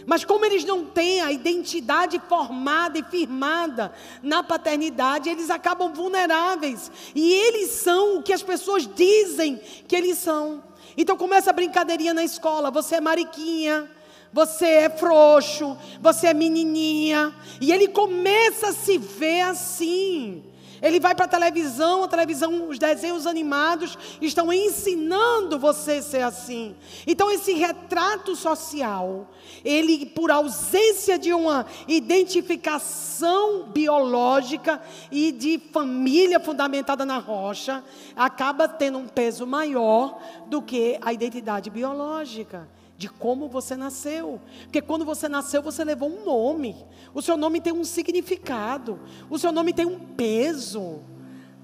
[0.07, 6.91] Mas como eles não têm a identidade formada e firmada na paternidade, eles acabam vulneráveis.
[7.15, 10.63] E eles são o que as pessoas dizem que eles são.
[10.97, 13.89] Então começa a brincadeirinha na escola, você é mariquinha,
[14.33, 17.35] você é frouxo, você é menininha.
[17.61, 20.50] E ele começa a se ver assim.
[20.83, 26.23] Ele vai para a televisão, a televisão, os desenhos animados estão ensinando você a ser
[26.23, 26.75] assim.
[27.07, 29.31] Então esse retrato social,
[29.65, 37.85] ele por ausência de uma identificação biológica e de família fundamentada na rocha,
[38.17, 42.69] acaba tendo um peso maior do que a identidade biológica
[43.01, 44.39] de como você nasceu.
[44.65, 46.77] Porque quando você nasceu, você levou um nome.
[47.15, 49.01] O seu nome tem um significado.
[49.31, 51.01] O seu nome tem um peso.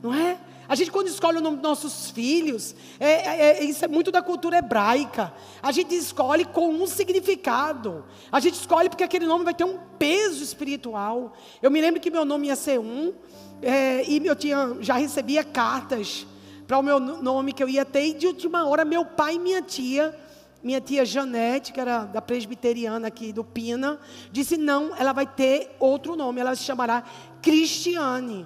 [0.02, 0.40] Não é?
[0.66, 4.10] A gente, quando escolhe o nome dos nossos filhos, é, é, é, isso é muito
[4.10, 5.30] da cultura hebraica.
[5.62, 8.06] A gente escolhe com um significado.
[8.32, 11.34] A gente escolhe porque aquele nome vai ter um peso espiritual.
[11.60, 13.12] Eu me lembro que meu nome ia ser um,
[13.60, 16.26] é, e eu tinha, já recebia cartas
[16.66, 19.38] para o meu nome que eu ia ter, e de última hora, meu pai e
[19.38, 20.18] minha tia
[20.66, 24.00] minha tia Janete, que era da presbiteriana aqui do Pina,
[24.32, 27.04] disse: não, ela vai ter outro nome, ela se chamará
[27.40, 28.44] Cristiane.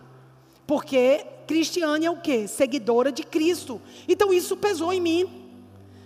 [0.67, 2.47] Porque Cristiane é o quê?
[2.47, 3.81] Seguidora de Cristo.
[4.07, 5.29] Então isso pesou em mim.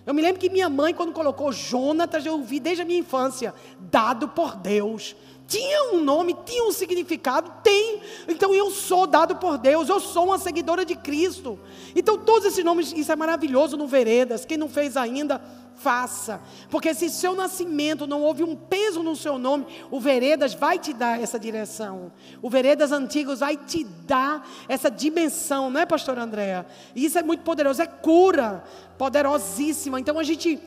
[0.06, 3.52] Eu me lembro que minha mãe, quando colocou Jonatas, eu ouvi desde a minha infância,
[3.80, 5.16] dado por Deus.
[5.46, 8.00] Tinha um nome, tinha um significado, tem.
[8.28, 11.58] Então eu sou dado por Deus, eu sou uma seguidora de Cristo.
[11.94, 14.44] Então todos esses nomes, isso é maravilhoso no Veredas.
[14.44, 15.42] Quem não fez ainda,
[15.76, 16.40] faça.
[16.70, 20.92] Porque se seu nascimento não houve um peso no seu nome, o Veredas vai te
[20.92, 22.12] dar essa direção.
[22.40, 26.66] O Veredas Antigos vai te dar essa dimensão, não é, pastor Andréa?
[26.94, 28.64] Isso é muito poderoso, é cura
[28.96, 29.98] poderosíssima.
[29.98, 30.60] Então a gente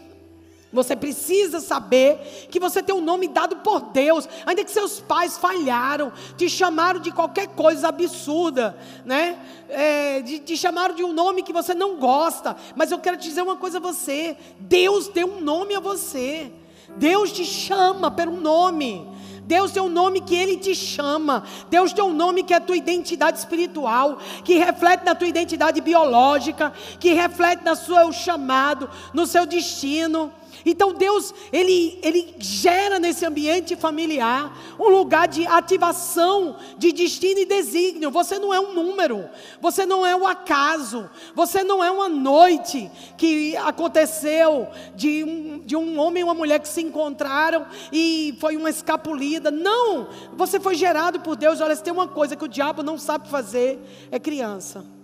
[0.71, 5.37] você precisa saber que você tem um nome dado por Deus, ainda que seus pais
[5.37, 9.39] falharam, te chamaram de qualquer coisa absurda, né?
[9.69, 13.29] É, de, te chamaram de um nome que você não gosta, mas eu quero te
[13.29, 16.51] dizer uma coisa a você: Deus deu um nome a você,
[16.97, 19.17] Deus te chama pelo nome.
[19.47, 21.43] Deus tem um nome que Ele te chama.
[21.69, 25.79] Deus tem um nome que é a tua identidade espiritual, que reflete na tua identidade
[25.79, 30.33] biológica, que reflete no seu chamado, no seu destino.
[30.71, 37.45] Então Deus, ele, ele gera nesse ambiente familiar um lugar de ativação de destino e
[37.45, 38.11] desígnio.
[38.11, 39.29] Você não é um número,
[39.61, 45.75] você não é um acaso, você não é uma noite que aconteceu de um, de
[45.75, 49.49] um homem e uma mulher que se encontraram e foi uma escapulida.
[49.49, 51.61] Não, você foi gerado por Deus.
[51.61, 53.79] Olha, se tem uma coisa que o diabo não sabe fazer,
[54.11, 54.96] é criança.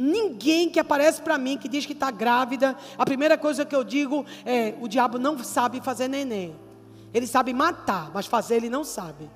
[0.00, 3.82] Ninguém que aparece para mim que diz que está grávida, a primeira coisa que eu
[3.82, 6.54] digo é: o diabo não sabe fazer neném.
[7.12, 9.28] Ele sabe matar, mas fazer ele não sabe.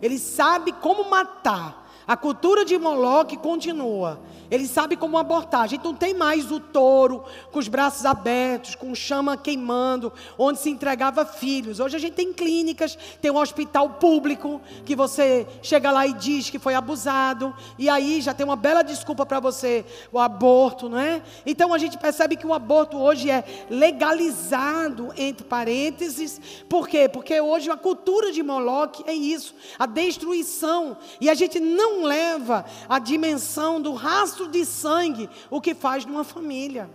[0.00, 1.84] Ele sabe como matar.
[2.06, 4.20] A cultura de Moloque continua.
[4.50, 5.62] Ele sabe como abortar.
[5.62, 10.58] A gente não tem mais o touro com os braços abertos, com chama queimando, onde
[10.58, 11.80] se entregava filhos.
[11.80, 16.50] Hoje a gente tem clínicas, tem um hospital público que você chega lá e diz
[16.50, 20.98] que foi abusado, e aí já tem uma bela desculpa para você, o aborto, não
[20.98, 21.22] é?
[21.44, 26.40] Então a gente percebe que o aborto hoje é legalizado entre parênteses.
[26.68, 27.08] Por quê?
[27.08, 32.64] Porque hoje a cultura de Moloque é isso, a destruição, e a gente não leva
[32.88, 36.90] a dimensão do rastro rastro de sangue o que faz numa família.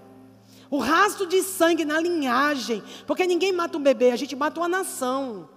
[0.70, 2.84] O rastro de sangue na linhagem.
[3.08, 5.50] Porque ninguém mata um bebê, a gente mata uma nação.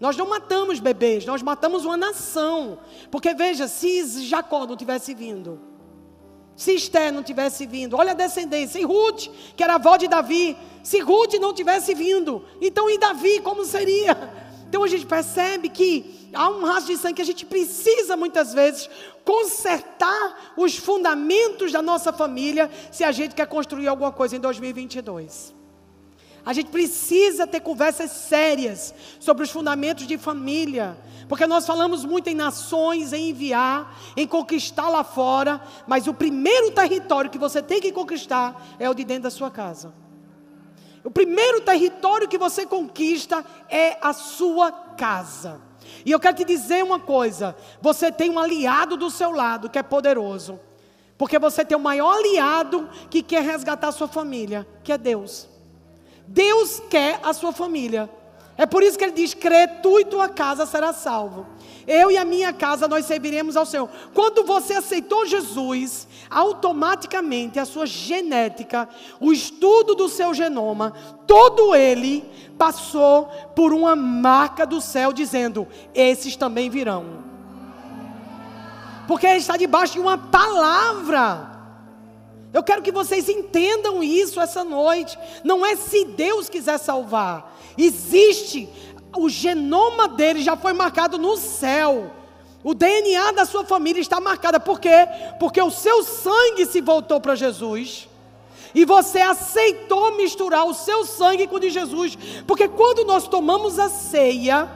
[0.00, 2.80] Nós não matamos bebês, nós matamos uma nação.
[3.10, 5.60] Porque veja, se Jacó não tivesse vindo,
[6.56, 10.56] se Esther não tivesse vindo, olha a descendência, e Ruth, que era avó de Davi,
[10.82, 14.16] se Ruth não tivesse vindo, então e Davi como seria?
[14.72, 18.54] Então a gente percebe que há um rastro de sangue que a gente precisa muitas
[18.54, 18.88] vezes
[19.22, 25.54] consertar os fundamentos da nossa família se a gente quer construir alguma coisa em 2022.
[26.42, 30.96] A gente precisa ter conversas sérias sobre os fundamentos de família,
[31.28, 36.70] porque nós falamos muito em nações, em enviar, em conquistar lá fora, mas o primeiro
[36.70, 39.92] território que você tem que conquistar é o de dentro da sua casa.
[41.04, 45.60] O primeiro território que você conquista é a sua casa.
[46.04, 49.78] E eu quero te dizer uma coisa: você tem um aliado do seu lado que
[49.78, 50.60] é poderoso.
[51.18, 55.48] Porque você tem o maior aliado que quer resgatar a sua família, que é Deus.
[56.26, 58.10] Deus quer a sua família.
[58.56, 61.46] É por isso que ele diz: crê tu e tua casa será salvo.
[61.86, 63.88] Eu e a minha casa nós serviremos ao Senhor.
[64.14, 68.88] Quando você aceitou Jesus, automaticamente a sua genética,
[69.18, 70.92] o estudo do seu genoma,
[71.26, 72.24] todo ele
[72.56, 73.26] passou
[73.56, 77.22] por uma marca do céu dizendo: esses também virão.
[79.08, 81.51] Porque ele está debaixo de uma palavra.
[82.52, 85.18] Eu quero que vocês entendam isso essa noite.
[85.42, 87.58] Não é se Deus quiser salvar.
[87.78, 88.68] Existe
[89.16, 92.10] o genoma dele já foi marcado no céu.
[92.64, 94.60] O DNA da sua família está marcado.
[94.60, 95.08] Por quê?
[95.40, 98.08] Porque o seu sangue se voltou para Jesus.
[98.74, 102.16] E você aceitou misturar o seu sangue com o de Jesus.
[102.46, 104.70] Porque quando nós tomamos a ceia,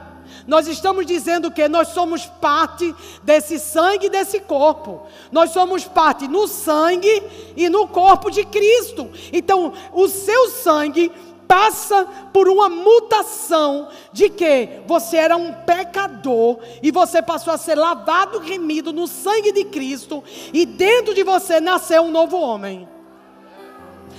[0.45, 5.03] nós estamos dizendo que nós somos parte desse sangue e desse corpo.
[5.31, 7.23] Nós somos parte no sangue
[7.55, 9.09] e no corpo de Cristo.
[9.31, 11.11] Então, o seu sangue
[11.47, 17.75] passa por uma mutação de que você era um pecador e você passou a ser
[17.75, 20.23] lavado, remido no sangue de Cristo
[20.53, 22.96] e dentro de você nasceu um novo homem.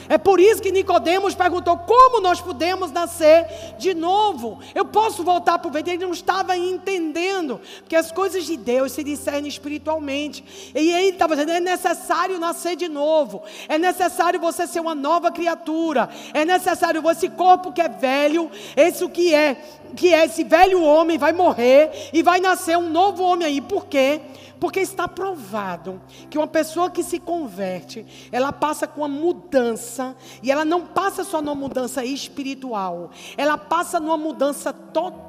[0.09, 3.47] É por isso que Nicodemos perguntou como nós podemos nascer
[3.79, 4.59] de novo.
[4.75, 5.93] Eu posso voltar para o ventre?
[5.95, 10.73] Ele não estava entendendo, porque as coisas de Deus se discernem espiritualmente.
[10.75, 15.31] E ele estava dizendo: é necessário nascer de novo, é necessário você ser uma nova
[15.31, 19.63] criatura, é necessário esse corpo que é velho, esse que é
[19.97, 23.61] que é esse velho homem vai morrer e vai nascer um novo homem aí.
[23.61, 24.21] Por quê?
[24.61, 30.51] Porque está provado que uma pessoa que se converte, ela passa com uma mudança, e
[30.51, 35.28] ela não passa só numa mudança espiritual, ela passa numa mudança total.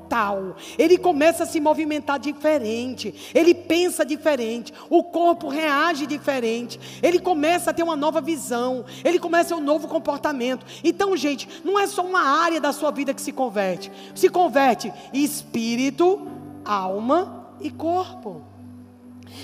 [0.77, 7.69] Ele começa a se movimentar diferente, ele pensa diferente, o corpo reage diferente, ele começa
[7.69, 10.65] a ter uma nova visão, ele começa um novo comportamento.
[10.83, 14.91] Então, gente, não é só uma área da sua vida que se converte, se converte
[15.13, 16.27] espírito,
[16.65, 18.41] alma e corpo.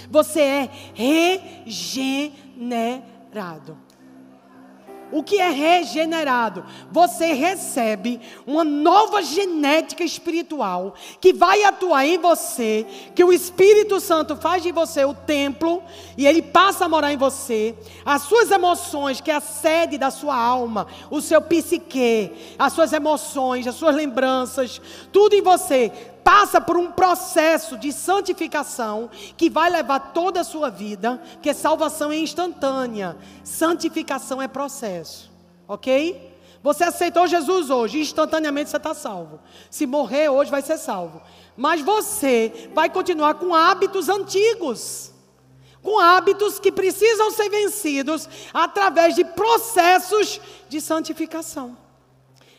[0.10, 2.26] Você é regenerado.
[5.12, 6.66] O que é regenerado?
[6.92, 14.36] Você recebe uma nova genética espiritual que vai atuar em você, que o Espírito Santo
[14.36, 15.84] faz de você o templo
[16.18, 17.76] e ele passa a morar em você.
[18.06, 22.92] As suas emoções, que é a sede da sua alma, o seu psique, as suas
[22.94, 24.82] emoções, as suas lembranças,
[25.12, 25.92] tudo em você
[26.26, 32.12] passa por um processo de santificação que vai levar toda a sua vida, porque salvação
[32.12, 35.32] é instantânea, santificação é processo,
[35.68, 36.34] ok?
[36.64, 39.40] Você aceitou Jesus hoje, instantaneamente você está salvo.
[39.70, 41.22] Se morrer hoje, vai ser salvo.
[41.56, 45.12] Mas você vai continuar com hábitos antigos,
[45.84, 51.78] com hábitos que precisam ser vencidos através de processos de santificação.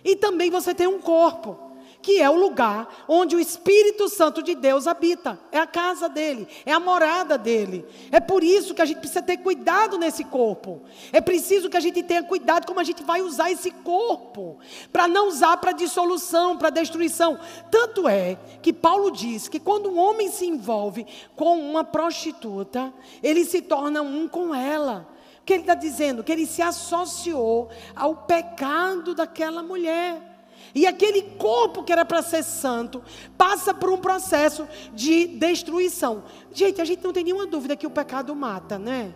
[0.04, 1.65] E também você tem um corpo
[2.06, 5.36] que é o lugar onde o Espírito Santo de Deus habita.
[5.50, 7.84] É a casa dele, é a morada dele.
[8.12, 10.82] É por isso que a gente precisa ter cuidado nesse corpo.
[11.12, 14.56] É preciso que a gente tenha cuidado como a gente vai usar esse corpo,
[14.92, 17.40] para não usar para dissolução, para destruição.
[17.72, 21.04] Tanto é que Paulo diz que quando um homem se envolve
[21.34, 25.08] com uma prostituta, ele se torna um com ela.
[25.40, 26.22] O que ele está dizendo?
[26.22, 30.35] Que ele se associou ao pecado daquela mulher.
[30.74, 33.02] E aquele corpo que era para ser santo
[33.36, 36.24] passa por um processo de destruição.
[36.52, 39.14] Gente, a gente não tem nenhuma dúvida que o pecado mata, né?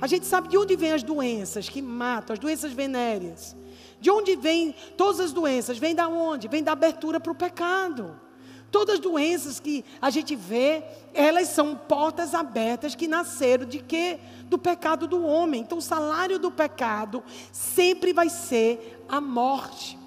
[0.00, 3.56] A gente sabe de onde vêm as doenças que matam, as doenças venéreas.
[4.00, 5.78] De onde vêm todas as doenças?
[5.78, 6.48] Vem da onde?
[6.48, 8.20] Vem da abertura para o pecado.
[8.70, 14.18] Todas as doenças que a gente vê, elas são portas abertas que nasceram de quê?
[14.46, 15.62] Do pecado do homem.
[15.62, 19.98] Então, o salário do pecado sempre vai ser a morte.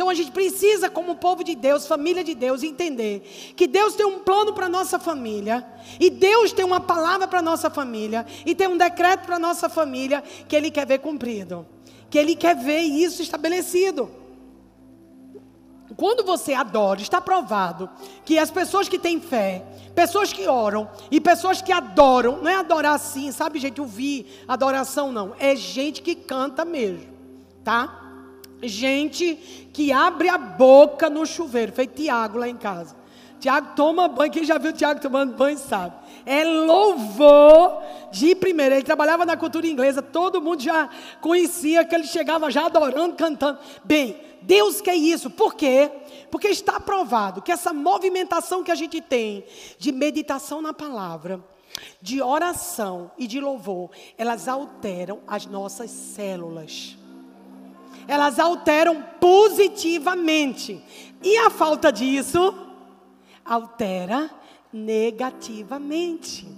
[0.00, 3.20] Então a gente precisa, como povo de Deus, família de Deus, entender
[3.54, 5.62] que Deus tem um plano para nossa família,
[6.00, 10.24] e Deus tem uma palavra para nossa família, e tem um decreto para nossa família
[10.48, 11.66] que Ele quer ver cumprido,
[12.08, 14.10] que Ele quer ver isso estabelecido.
[15.98, 17.90] Quando você adora, está provado
[18.24, 19.62] que as pessoas que têm fé,
[19.94, 25.12] pessoas que oram e pessoas que adoram, não é adorar assim, sabe, gente, ouvir adoração,
[25.12, 25.34] não.
[25.38, 27.06] É gente que canta mesmo,
[27.62, 27.99] tá?
[28.62, 33.00] Gente que abre a boca no chuveiro, feito Tiago lá em casa.
[33.40, 35.96] Tiago toma banho, quem já viu Tiago tomando banho sabe.
[36.26, 37.82] É louvor
[38.12, 38.74] de primeira.
[38.74, 40.90] Ele trabalhava na cultura inglesa, todo mundo já
[41.22, 43.58] conhecia que ele chegava já adorando, cantando.
[43.82, 45.30] Bem, Deus quer isso.
[45.30, 45.90] Por quê?
[46.30, 49.44] Porque está provado que essa movimentação que a gente tem
[49.78, 51.42] de meditação na palavra,
[52.00, 56.99] de oração e de louvor, elas alteram as nossas células
[58.10, 60.82] elas alteram positivamente.
[61.22, 62.52] E a falta disso
[63.44, 64.28] altera
[64.72, 66.48] negativamente.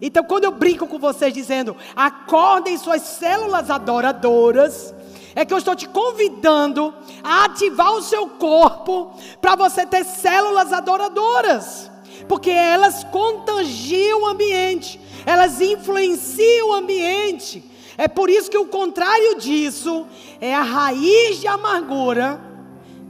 [0.00, 4.94] Então, quando eu brinco com vocês dizendo, acordem suas células adoradoras,
[5.34, 6.94] é que eu estou te convidando
[7.24, 11.90] a ativar o seu corpo para você ter células adoradoras,
[12.28, 17.68] porque elas contagiam o ambiente, elas influenciam o ambiente.
[18.00, 20.06] É por isso que o contrário disso
[20.40, 22.40] é a raiz de amargura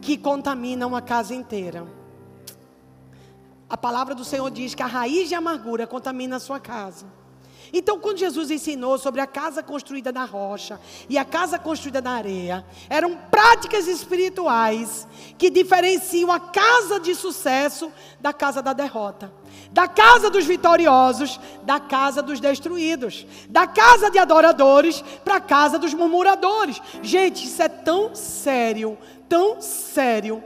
[0.02, 1.86] que contamina uma casa inteira.
[3.68, 7.06] A palavra do Senhor diz que a raiz de amargura contamina a sua casa.
[7.72, 12.14] Então, quando Jesus ensinou sobre a casa construída na rocha e a casa construída na
[12.16, 15.06] areia, eram práticas espirituais
[15.38, 19.32] que diferenciam a casa de sucesso da casa da derrota,
[19.72, 25.78] da casa dos vitoriosos, da casa dos destruídos, da casa de adoradores para a casa
[25.78, 26.80] dos murmuradores.
[27.02, 28.98] Gente, isso é tão sério,
[29.28, 30.42] tão sério,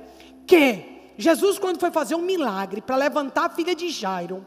[0.46, 4.44] que Jesus, quando foi fazer um milagre para levantar a filha de Jairo,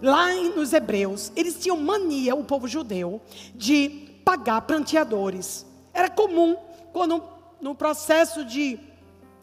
[0.00, 3.20] Lá nos Hebreus, eles tinham mania, o povo judeu,
[3.54, 5.66] de pagar pranteadores.
[5.92, 6.56] Era comum,
[6.92, 7.22] quando
[7.60, 8.78] no processo de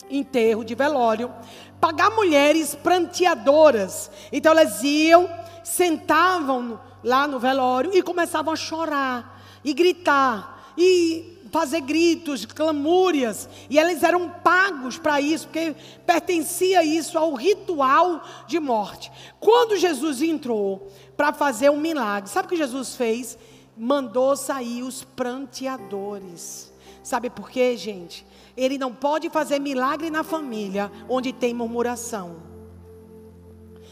[0.09, 1.33] enterro, de velório,
[1.79, 4.09] pagar mulheres pranteadoras.
[4.31, 5.29] Então elas iam,
[5.63, 10.73] sentavam lá no velório e começavam a chorar e gritar.
[10.77, 15.73] E fazer gritos, clamúrias, e eles eram pagos para isso, porque
[16.05, 19.09] pertencia isso ao ritual de morte.
[19.39, 23.37] Quando Jesus entrou para fazer um milagre, sabe o que Jesus fez?
[23.77, 26.73] Mandou sair os pranteadores.
[27.01, 28.27] Sabe por quê, gente?
[28.55, 32.43] Ele não pode fazer milagre na família onde tem murmuração.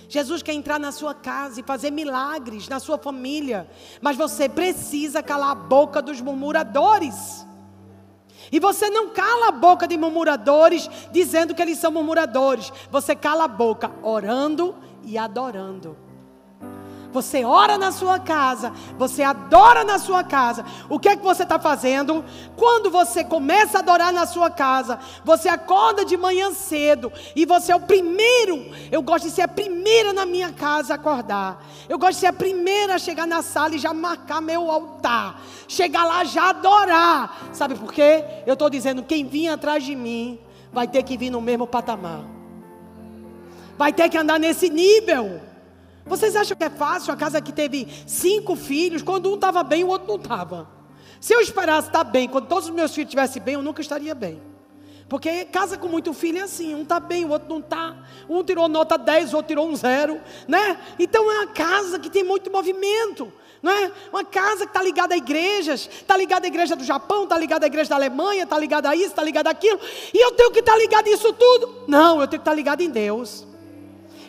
[0.07, 3.68] Jesus quer entrar na sua casa e fazer milagres na sua família,
[4.01, 7.45] mas você precisa calar a boca dos murmuradores.
[8.51, 12.72] E você não cala a boca de murmuradores dizendo que eles são murmuradores.
[12.91, 15.97] Você cala a boca orando e adorando.
[17.14, 20.66] Você ora na sua casa, você adora na sua casa.
[20.89, 22.26] O que é que você está fazendo?
[22.57, 27.72] Quando você começa a adorar na sua casa, você acorda de manhã cedo e você
[27.72, 28.66] é o primeiro.
[28.91, 31.64] Eu gosto de ser a primeira na minha casa a acordar.
[31.88, 35.39] Eu gosto de ser a primeira a chegar na sala e já marcar meu altar.
[35.68, 37.49] Chegar lá já adorar.
[37.53, 38.26] Sabe por quê?
[38.47, 40.39] Eu estou dizendo: quem vinha atrás de mim
[40.72, 42.24] vai ter que vir no mesmo patamar.
[43.78, 45.53] Vai ter que andar nesse nível.
[46.06, 49.84] Vocês acham que é fácil a casa que teve cinco filhos, quando um estava bem,
[49.84, 50.68] o outro não estava?
[51.20, 54.14] Se eu esperasse estar bem, quando todos os meus filhos estivessem bem, eu nunca estaria
[54.14, 54.41] bem.
[55.08, 57.95] Porque casa com muito filho é assim, um está bem, o outro não está.
[58.28, 60.78] Um tirou nota 10, o outro tirou um zero, né?
[60.97, 63.32] Então é uma casa que tem muito movimento,
[63.62, 63.91] não é?
[64.12, 67.66] Uma casa que está ligada a igrejas, está ligada à igreja do Japão, está ligada
[67.66, 69.80] à igreja da Alemanha, está ligada a isso, está ligada àquilo.
[70.14, 71.84] E eu tenho que estar ligado a isso tudo?
[71.88, 73.45] Não, eu tenho que estar ligado em Deus.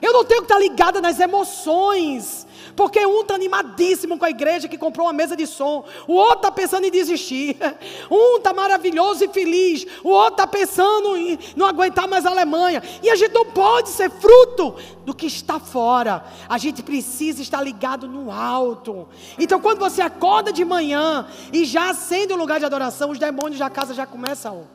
[0.05, 2.47] Eu não tenho que estar ligada nas emoções.
[2.77, 5.83] Porque um está animadíssimo com a igreja que comprou uma mesa de som.
[6.07, 7.57] O outro está pensando em desistir.
[8.11, 9.87] Um está maravilhoso e feliz.
[10.03, 12.83] O outro está pensando em não aguentar mais a Alemanha.
[13.03, 14.75] E a gente não pode ser fruto
[15.07, 16.25] do que está fora.
[16.49, 19.09] A gente precisa estar ligado no alto.
[19.39, 23.19] Então, quando você acorda de manhã e já acende o um lugar de adoração, os
[23.19, 24.67] demônios da casa já começam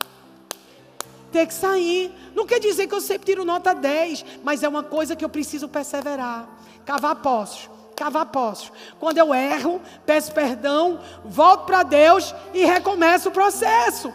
[1.30, 2.12] ter que sair.
[2.34, 5.28] Não quer dizer que eu sempre tiro nota 10, mas é uma coisa que eu
[5.28, 6.48] preciso perseverar.
[6.84, 8.72] Cavar poços, cavar poços.
[8.98, 14.12] Quando eu erro, peço perdão, volto para Deus e recomeço o processo.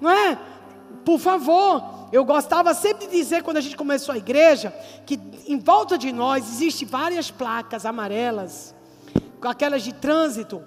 [0.00, 0.38] Não é?
[1.04, 4.70] Por favor, eu gostava sempre de dizer quando a gente começou a igreja
[5.06, 8.74] que em volta de nós existem várias placas amarelas,
[9.40, 10.62] com aquelas de trânsito,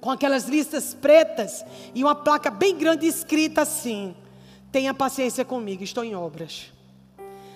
[0.00, 4.14] com aquelas listas pretas e uma placa bem grande escrita assim:
[4.72, 6.72] Tenha paciência comigo, estou em obras.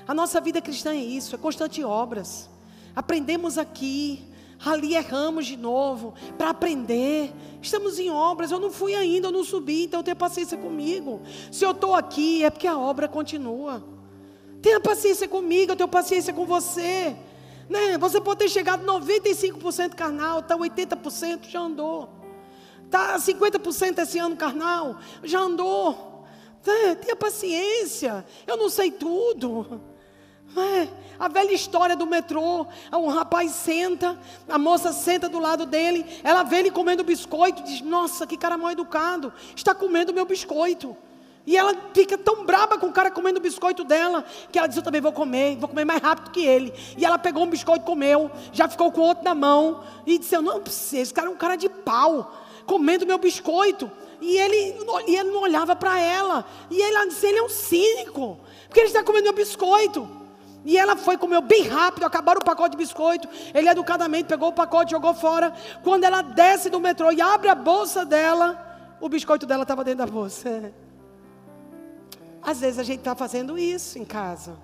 [0.06, 2.50] A nossa vida cristã é isso, é constante obras.
[2.94, 4.22] Aprendemos aqui,
[4.64, 7.32] ali erramos de novo, para aprender.
[7.62, 11.22] Estamos em obras, eu não fui ainda, eu não subi, então tenha paciência comigo.
[11.52, 13.82] Se eu estou aqui, é porque a obra continua.
[14.60, 17.16] Tenha paciência comigo, eu tenho paciência com você.
[17.68, 17.96] Né?
[17.98, 22.08] Você pode ter chegado 95% carnal, está 80%, já andou.
[22.84, 26.13] Está 50% esse ano carnal, já andou.
[26.64, 29.82] Tenha paciência, eu não sei tudo.
[30.56, 30.88] É,
[31.18, 34.16] a velha história do metrô, um rapaz senta,
[34.48, 38.56] a moça senta do lado dele, ela vê ele comendo biscoito, diz: Nossa, que cara
[38.56, 40.96] mal educado, está comendo meu biscoito.
[41.46, 44.76] E ela fica tão braba com o cara comendo o biscoito dela, que ela diz:
[44.76, 46.72] Eu também vou comer, vou comer mais rápido que ele.
[46.96, 50.34] E ela pegou um biscoito, comeu, já ficou com o outro na mão, e disse:
[50.34, 52.32] Eu não preciso, esse cara é um cara de pau,
[52.64, 53.90] comendo meu biscoito.
[54.24, 54.74] E ele,
[55.06, 56.46] e ele não olhava para ela.
[56.70, 58.40] E ela disse: ele é um cínico.
[58.66, 60.08] Porque ele está comendo meu biscoito.
[60.64, 63.28] E ela foi, comeu bem rápido, acabaram o pacote de biscoito.
[63.52, 65.52] Ele educadamente pegou o pacote, jogou fora.
[65.82, 70.06] Quando ela desce do metrô e abre a bolsa dela, o biscoito dela estava dentro
[70.06, 70.72] da bolsa.
[72.40, 74.56] Às vezes a gente está fazendo isso em casa.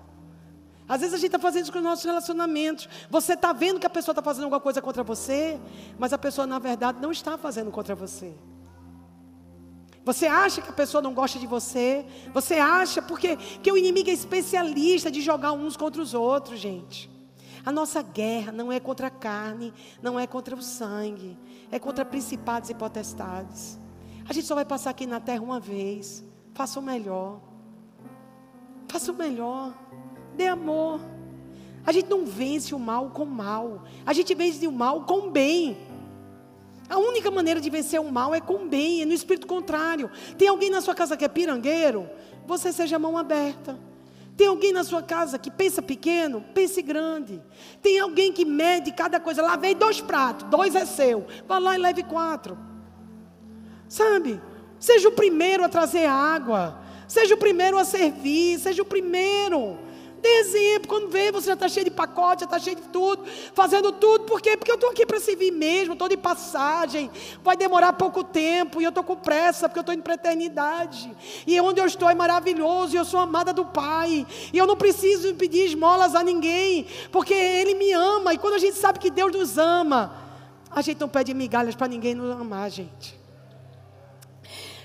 [0.89, 2.89] Às vezes a gente está fazendo isso com os nossos relacionamentos.
[3.07, 5.59] Você está vendo que a pessoa está fazendo alguma coisa contra você,
[5.99, 8.33] mas a pessoa, na verdade, não está fazendo contra você.
[10.03, 12.05] Você acha que a pessoa não gosta de você?
[12.33, 17.09] Você acha porque que o inimigo é especialista de jogar uns contra os outros, gente.
[17.63, 19.71] A nossa guerra não é contra a carne,
[20.01, 21.37] não é contra o sangue,
[21.71, 23.77] é contra principados e potestades.
[24.27, 26.23] A gente só vai passar aqui na terra uma vez.
[26.53, 27.39] Faça o melhor.
[28.87, 29.73] Faça o melhor.
[30.35, 30.99] Dê amor.
[31.85, 33.83] A gente não vence o mal com mal.
[34.05, 35.77] A gente vence o mal com bem.
[36.91, 40.11] A única maneira de vencer o mal é com bem, é no espírito contrário.
[40.37, 42.09] Tem alguém na sua casa que é pirangueiro?
[42.45, 43.79] Você seja mão aberta.
[44.35, 46.43] Tem alguém na sua casa que pensa pequeno?
[46.53, 47.41] Pense grande.
[47.81, 49.41] Tem alguém que mede cada coisa.
[49.41, 51.25] Lá vem dois pratos, dois é seu.
[51.47, 52.57] Vá lá e leve quatro.
[53.87, 54.41] Sabe?
[54.77, 56.77] Seja o primeiro a trazer água.
[57.07, 58.59] Seja o primeiro a servir.
[58.59, 59.79] Seja o primeiro.
[60.21, 60.87] Dê exemplo.
[60.87, 64.25] Quando vê, você já está cheio de pacote, já está cheio de tudo, fazendo tudo.
[64.25, 64.55] Por quê?
[64.55, 67.09] Porque eu estou aqui para servir mesmo, estou de passagem.
[67.43, 70.15] Vai demorar pouco tempo e eu estou com pressa, porque eu estou indo para a
[70.15, 71.15] eternidade.
[71.47, 74.27] E onde eu estou é maravilhoso, e eu sou amada do Pai.
[74.53, 78.33] E eu não preciso pedir esmolas a ninguém, porque Ele me ama.
[78.33, 80.15] E quando a gente sabe que Deus nos ama,
[80.69, 83.19] a gente não pede migalhas para ninguém nos amar, gente.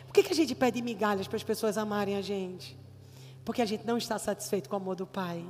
[0.06, 2.85] Por que, que a gente pede migalhas para as pessoas amarem a gente?
[3.46, 5.46] Porque a gente não está satisfeito com o amor do Pai.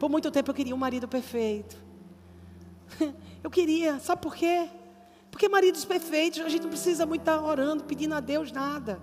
[0.00, 1.76] Por muito tempo eu queria um marido perfeito.
[3.42, 4.68] Eu queria, sabe por quê?
[5.30, 9.00] Porque maridos perfeitos, a gente não precisa muito estar orando, pedindo a Deus nada.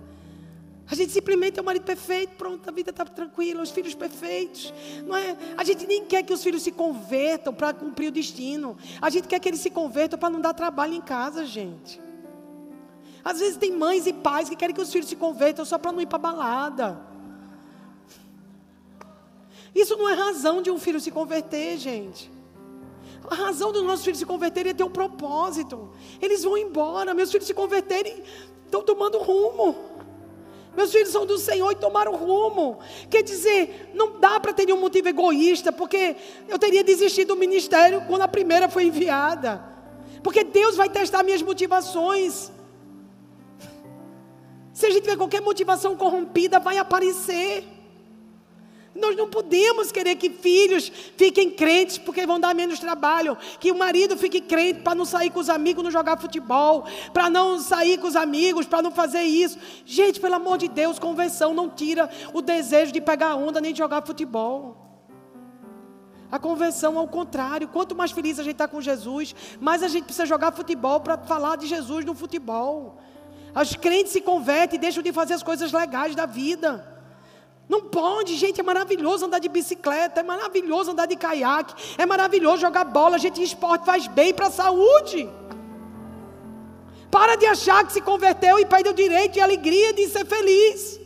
[0.88, 4.72] A gente simplesmente é um marido perfeito, pronto, a vida está tranquila, os filhos perfeitos.
[5.06, 5.36] Não é?
[5.56, 8.76] A gente nem quer que os filhos se convertam para cumprir o destino.
[9.00, 11.98] A gente quer que eles se convertam para não dar trabalho em casa, gente.
[13.24, 15.92] Às vezes tem mães e pais que querem que os filhos se convertam só para
[15.92, 17.08] não ir para balada.
[19.80, 22.28] Isso não é razão de um filho se converter, gente.
[23.30, 25.90] A razão do nosso filho se converterem é ter um propósito.
[26.20, 28.20] Eles vão embora, meus filhos se converterem,
[28.64, 29.76] estão tomando rumo.
[30.76, 32.80] Meus filhos são do Senhor e tomaram rumo.
[33.08, 36.16] Quer dizer, não dá para ter nenhum motivo egoísta, porque
[36.48, 39.64] eu teria desistido do ministério quando a primeira foi enviada.
[40.24, 42.50] Porque Deus vai testar minhas motivações.
[44.72, 47.77] Se a gente tiver qualquer motivação corrompida, vai aparecer.
[48.98, 53.36] Nós não podemos querer que filhos fiquem crentes porque vão dar menos trabalho.
[53.60, 56.84] Que o marido fique crente para não sair com os amigos, não jogar futebol.
[57.12, 59.58] Para não sair com os amigos, para não fazer isso.
[59.84, 63.78] Gente, pelo amor de Deus, conversão não tira o desejo de pegar onda nem de
[63.78, 64.88] jogar futebol.
[66.30, 70.04] A conversão, ao contrário, quanto mais feliz a gente está com Jesus, mais a gente
[70.04, 72.98] precisa jogar futebol para falar de Jesus no futebol.
[73.54, 76.97] Os crentes se convertem e deixam de fazer as coisas legais da vida.
[77.68, 82.62] Não pode, gente, é maravilhoso andar de bicicleta, é maravilhoso andar de caiaque, é maravilhoso
[82.62, 85.28] jogar bola, gente, esporte faz bem para a saúde.
[87.10, 90.24] Para de achar que se converteu e perdeu o direito e a alegria de ser
[90.24, 90.98] feliz.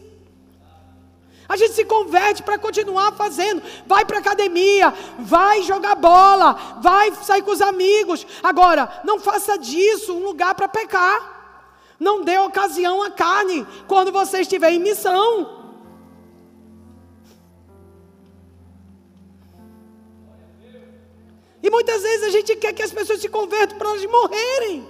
[1.49, 3.63] A gente se converte para continuar fazendo.
[3.87, 8.27] Vai para academia, vai jogar bola, vai sair com os amigos.
[8.43, 11.41] Agora, não faça disso um lugar para pecar.
[12.01, 15.62] Não dê ocasião à carne quando você estiver em missão.
[21.63, 24.89] E muitas vezes a gente quer que as pessoas se convertam para elas morrerem.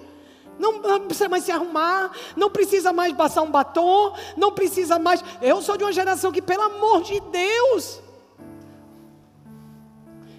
[0.59, 5.23] Não, não, precisa mais se arrumar, não precisa mais passar um batom, não precisa mais.
[5.41, 8.01] Eu sou de uma geração que, pelo amor de Deus,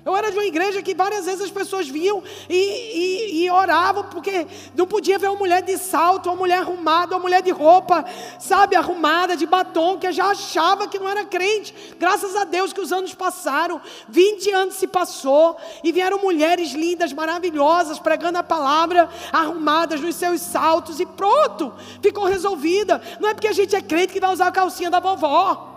[0.05, 4.03] eu era de uma igreja que várias vezes as pessoas vinham e, e, e, oravam,
[4.03, 4.45] porque
[4.75, 8.03] não podia ver uma mulher de salto, uma mulher arrumada, uma mulher de roupa,
[8.37, 11.73] sabe, arrumada, de batom, que já achava que não era crente.
[11.97, 13.79] Graças a Deus que os anos passaram,
[14.09, 20.41] 20 anos se passou, e vieram mulheres lindas, maravilhosas, pregando a palavra, arrumadas nos seus
[20.41, 23.01] saltos, e pronto, ficou resolvida.
[23.21, 25.72] Não é porque a gente é crente que vai usar a calcinha da vovó.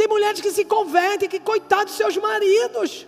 [0.00, 3.06] Tem mulheres que se convertem, que coitados dos seus maridos.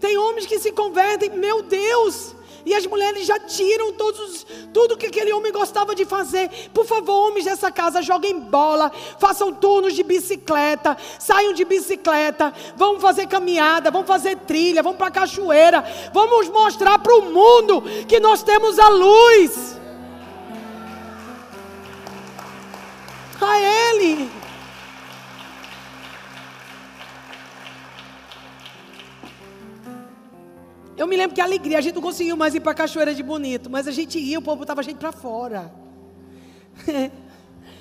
[0.00, 2.34] Tem homens que se convertem, meu Deus.
[2.66, 6.50] E as mulheres já tiram todos, tudo que aquele homem gostava de fazer.
[6.74, 8.90] Por favor, homens dessa casa, joguem bola,
[9.20, 15.12] façam turnos de bicicleta, saiam de bicicleta, vamos fazer caminhada, vamos fazer trilha, vamos para
[15.12, 19.83] cachoeira, vamos mostrar para o mundo que nós temos a luz.
[23.42, 24.30] A Ele.
[30.96, 33.14] Eu me lembro que a alegria, a gente não conseguiu mais ir para a Cachoeira
[33.14, 35.72] de Bonito, mas a gente ia, o povo botava a gente para fora.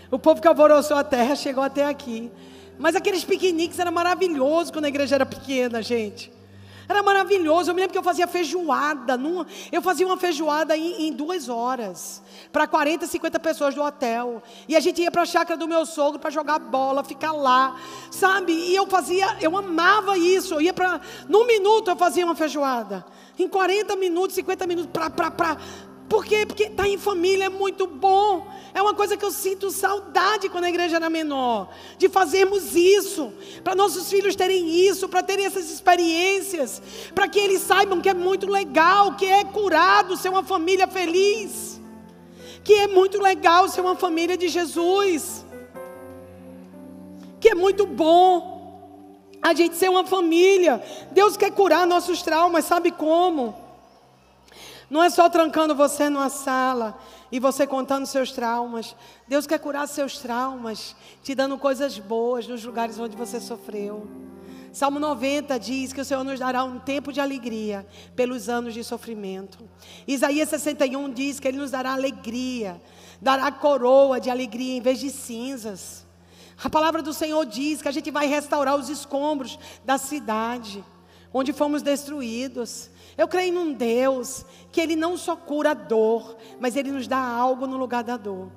[0.10, 2.32] o povo que alvoroçou a terra chegou até aqui.
[2.80, 6.32] Mas aqueles piqueniques era maravilhoso quando a igreja era pequena, gente.
[6.88, 7.70] Era maravilhoso.
[7.70, 9.18] Eu me lembro que eu fazia feijoada.
[9.18, 12.22] Numa, eu fazia uma feijoada em, em duas horas.
[12.52, 14.42] Para 40, 50 pessoas do hotel.
[14.68, 17.80] E a gente ia para a chácara do meu sogro para jogar bola, ficar lá.
[18.12, 18.54] Sabe?
[18.54, 20.56] E eu fazia, eu amava isso.
[20.56, 21.02] Eu ia para.
[21.28, 23.06] Num minuto eu fazia uma feijoada.
[23.38, 25.58] Em 40 minutos, 50 minutos, para
[26.14, 26.46] por quê?
[26.46, 28.46] Porque estar tá em família é muito bom.
[28.72, 31.70] É uma coisa que eu sinto saudade quando a igreja era menor.
[31.98, 33.34] De fazermos isso.
[33.64, 35.10] Para nossos filhos terem isso.
[35.10, 36.80] Para terem essas experiências.
[37.16, 39.16] Para que eles saibam que é muito legal.
[39.16, 41.82] Que é curado ser uma família feliz.
[42.64, 45.44] Que é muito legal ser uma família de Jesus.
[47.42, 48.54] Que é muito bom
[49.42, 50.80] a gente ser uma família.
[51.10, 53.63] Deus quer curar nossos traumas, sabe como?
[54.94, 56.96] Não é só trancando você numa sala
[57.32, 58.96] e você contando seus traumas.
[59.28, 64.08] Deus quer curar seus traumas, te dando coisas boas nos lugares onde você sofreu.
[64.72, 68.84] Salmo 90 diz que o Senhor nos dará um tempo de alegria pelos anos de
[68.84, 69.68] sofrimento.
[70.08, 72.80] Isaías 61 diz que Ele nos dará alegria,
[73.20, 76.06] dará coroa de alegria em vez de cinzas.
[76.64, 80.86] A palavra do Senhor diz que a gente vai restaurar os escombros da cidade
[81.34, 82.90] onde fomos destruídos.
[83.18, 87.20] Eu creio num Deus que Ele não só cura a dor, mas Ele nos dá
[87.20, 88.50] algo no lugar da dor.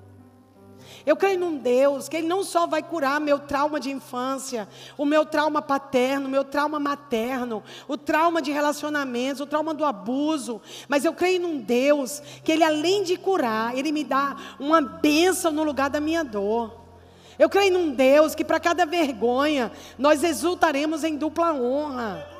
[1.05, 5.05] Eu creio num Deus que Ele não só vai curar meu trauma de infância, o
[5.05, 10.61] meu trauma paterno, o meu trauma materno, o trauma de relacionamentos, o trauma do abuso,
[10.89, 15.53] mas eu creio num Deus que Ele, além de curar, Ele me dá uma bênção
[15.53, 16.87] no lugar da minha dor.
[17.39, 22.36] Eu creio num Deus que para cada vergonha nós exultaremos em dupla honra.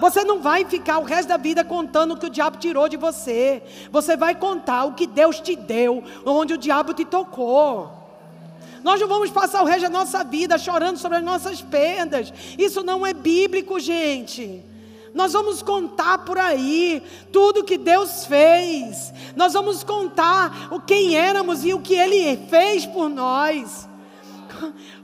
[0.00, 2.96] Você não vai ficar o resto da vida contando o que o diabo tirou de
[2.96, 3.62] você.
[3.90, 7.98] Você vai contar o que Deus te deu, onde o diabo te tocou.
[8.82, 12.32] Nós não vamos passar o resto da nossa vida chorando sobre as nossas perdas.
[12.56, 14.64] Isso não é bíblico, gente.
[15.14, 19.12] Nós vamos contar por aí tudo que Deus fez.
[19.34, 23.88] Nós vamos contar o quem éramos e o que Ele fez por nós.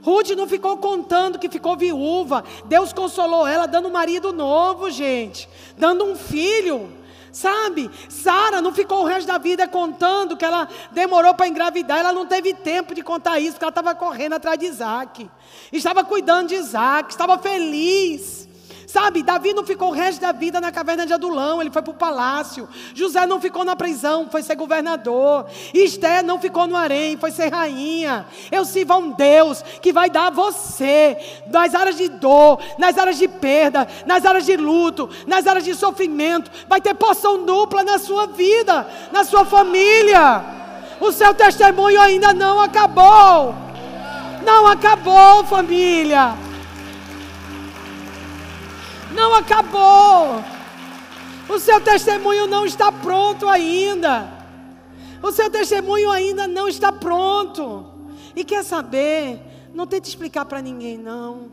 [0.03, 2.43] Ruth não ficou contando que ficou viúva.
[2.65, 5.47] Deus consolou ela dando um marido novo, gente,
[5.77, 6.89] dando um filho.
[7.31, 7.91] Sabe?
[8.07, 11.99] Sara não ficou o resto da vida contando que ela demorou para engravidar.
[11.99, 15.29] Ela não teve tempo de contar isso, porque ela estava correndo atrás de Isaac.
[15.69, 18.44] Estava cuidando de Isaac, estava feliz.
[18.95, 21.91] Sabe, Davi não ficou o resto da vida na caverna de Adulão, ele foi para
[21.91, 22.65] o palácio.
[22.93, 25.47] José não ficou na prisão, foi ser governador.
[25.73, 28.25] Esther não ficou no harém, foi ser rainha.
[28.49, 31.17] Eu sirvo a um Deus que vai dar a você,
[31.47, 35.75] nas áreas de dor, nas áreas de perda, nas áreas de luto, nas áreas de
[35.75, 40.41] sofrimento, vai ter porção dupla na sua vida, na sua família.
[41.01, 43.53] O seu testemunho ainda não acabou.
[44.45, 46.44] Não acabou, família.
[49.15, 50.43] Não acabou.
[51.47, 54.29] O seu testemunho não está pronto ainda.
[55.21, 57.85] O seu testemunho ainda não está pronto.
[58.35, 59.39] E quer saber?
[59.73, 61.51] Não tente explicar para ninguém, não.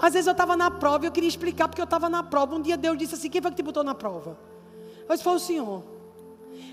[0.00, 2.54] Às vezes eu estava na prova e eu queria explicar porque eu estava na prova.
[2.54, 4.38] Um dia Deus disse assim: Quem foi que te botou na prova?
[5.08, 5.82] Eu disse: Foi o Senhor.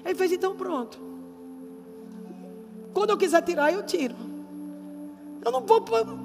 [0.06, 1.00] Ele fez: Então pronto.
[2.94, 4.16] Quando eu quiser tirar, eu tiro.
[5.44, 5.84] Eu não vou.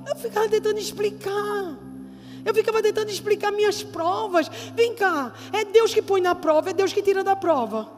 [0.09, 1.79] Eu ficava tentando explicar.
[2.45, 4.49] Eu ficava tentando explicar minhas provas.
[4.75, 7.91] Vem cá, é Deus que põe na prova, é Deus que tira da prova.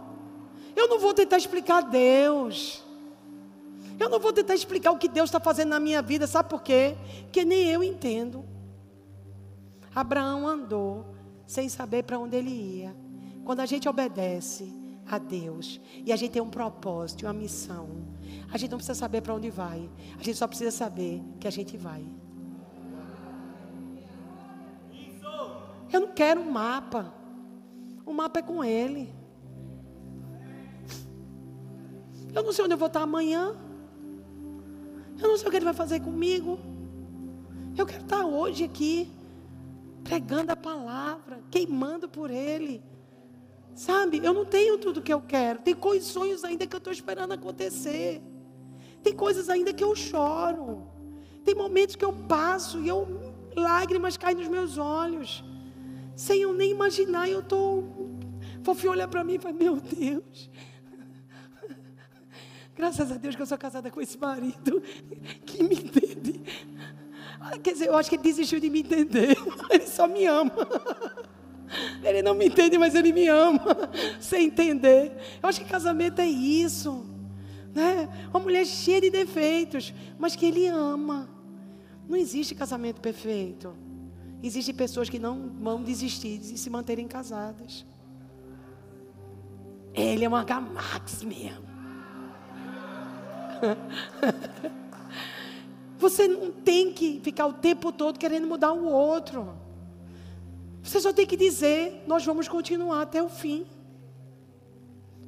[0.76, 2.82] Eu não vou tentar explicar Deus.
[3.98, 6.62] Eu não vou tentar explicar o que Deus está fazendo na minha vida, sabe por
[6.62, 6.96] quê?
[7.22, 8.44] Porque nem eu entendo.
[9.94, 11.14] Abraão andou
[11.46, 12.94] sem saber para onde ele ia.
[13.44, 14.72] Quando a gente obedece
[15.06, 17.88] a Deus e a gente tem um propósito, uma missão,
[18.50, 19.88] a gente não precisa saber para onde vai,
[20.18, 22.04] a gente só precisa saber que a gente vai.
[25.94, 27.14] Eu não quero um mapa.
[28.04, 29.14] O mapa é com Ele.
[32.34, 33.56] Eu não sei onde eu vou estar amanhã.
[35.22, 36.58] Eu não sei o que Ele vai fazer comigo.
[37.78, 39.08] Eu quero estar hoje aqui,
[40.02, 42.82] pregando a palavra, queimando por Ele.
[43.72, 45.60] Sabe, eu não tenho tudo que eu quero.
[45.60, 48.20] Tem coisas, sonhos ainda que eu estou esperando acontecer.
[49.00, 50.88] Tem coisas ainda que eu choro.
[51.44, 53.06] Tem momentos que eu passo e eu
[53.54, 55.53] lágrimas caem nos meus olhos
[56.16, 58.18] sem eu nem imaginar, eu estou.
[58.62, 60.50] Fofi olha para mim e fala: Meu Deus.
[62.76, 64.82] Graças a Deus que eu sou casada com esse marido
[65.46, 66.42] que me entende.
[67.40, 69.36] Ah, quer dizer, eu acho que ele desistiu de me entender.
[69.70, 70.50] Ele só me ama.
[72.02, 73.60] Ele não me entende, mas ele me ama.
[74.18, 75.12] Sem entender.
[75.42, 77.04] Eu acho que casamento é isso.
[77.74, 78.08] Né?
[78.30, 81.28] Uma mulher cheia de defeitos, mas que ele ama.
[82.08, 83.76] Não existe casamento perfeito.
[84.46, 87.86] Existem pessoas que não vão desistir de se manterem casadas.
[89.94, 91.64] Ele é uma Gamax mesmo.
[95.96, 99.56] Você não tem que ficar o tempo todo querendo mudar o outro.
[100.82, 103.64] Você só tem que dizer: nós vamos continuar até o fim.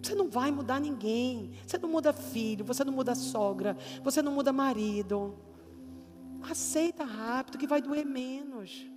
[0.03, 1.53] Você não vai mudar ninguém.
[1.67, 5.39] Você não muda filho, você não muda sogra, você não muda marido.
[6.43, 8.95] Aceita rápido que vai doer menos.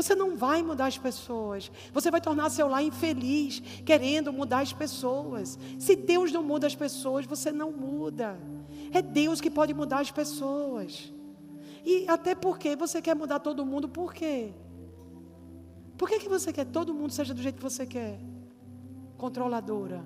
[0.00, 1.70] Você não vai mudar as pessoas.
[1.92, 5.58] Você vai tornar seu lar infeliz, querendo mudar as pessoas.
[5.78, 8.38] Se Deus não muda as pessoas, você não muda.
[8.92, 11.12] É Deus que pode mudar as pessoas.
[11.84, 14.52] E até porque você quer mudar todo mundo, por quê?
[15.96, 18.18] Por que, que você quer que todo mundo seja do jeito que você quer?
[19.20, 20.02] controladora.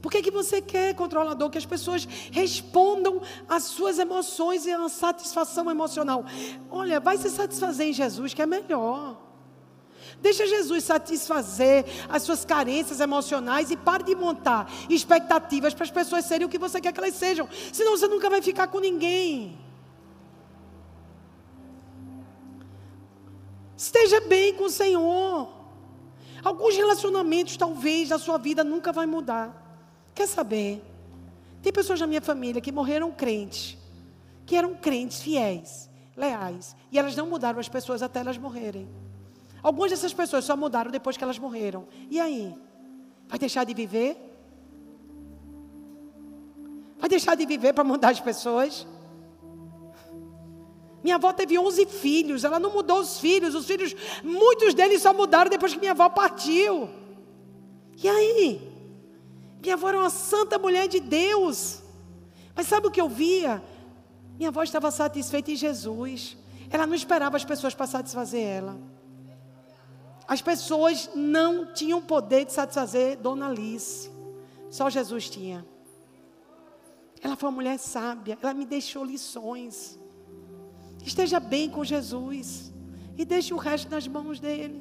[0.00, 4.88] Por que, que você quer, controlador, que as pessoas respondam às suas emoções e à
[4.88, 6.24] satisfação emocional?
[6.70, 9.26] Olha, vai se satisfazer em Jesus, que é melhor.
[10.20, 16.24] Deixa Jesus satisfazer as suas carências emocionais e pare de montar expectativas para as pessoas
[16.24, 17.48] serem o que você quer que elas sejam.
[17.72, 19.58] Senão você nunca vai ficar com ninguém.
[23.76, 25.52] Esteja bem com o Senhor.
[26.42, 29.65] Alguns relacionamentos, talvez, da sua vida nunca vai mudar.
[30.16, 30.82] Quer saber?
[31.60, 33.76] Tem pessoas na minha família que morreram crentes,
[34.46, 38.88] que eram crentes fiéis, leais, e elas não mudaram as pessoas até elas morrerem.
[39.62, 41.86] Algumas dessas pessoas só mudaram depois que elas morreram.
[42.10, 42.54] E aí?
[43.28, 44.16] Vai deixar de viver?
[46.98, 48.86] Vai deixar de viver para mudar as pessoas?
[51.04, 53.94] Minha avó teve 11 filhos, ela não mudou os filhos, os filhos,
[54.24, 56.88] muitos deles só mudaram depois que minha avó partiu.
[58.02, 58.75] E aí?
[59.66, 61.82] Minha avó era uma santa mulher de Deus.
[62.54, 63.60] Mas sabe o que eu via?
[64.36, 66.36] Minha avó estava satisfeita em Jesus.
[66.70, 68.78] Ela não esperava as pessoas para satisfazer ela.
[70.28, 74.08] As pessoas não tinham poder de satisfazer Dona Alice.
[74.70, 75.66] Só Jesus tinha.
[77.20, 78.38] Ela foi uma mulher sábia.
[78.40, 79.98] Ela me deixou lições.
[81.04, 82.72] Esteja bem com Jesus.
[83.18, 84.80] E deixe o resto nas mãos dele.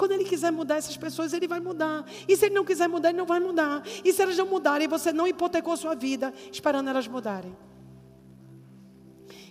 [0.00, 2.06] Quando ele quiser mudar essas pessoas, ele vai mudar.
[2.26, 3.82] E se ele não quiser mudar, ele não vai mudar.
[4.02, 7.54] E se elas não mudarem, você não hipotecou sua vida esperando elas mudarem.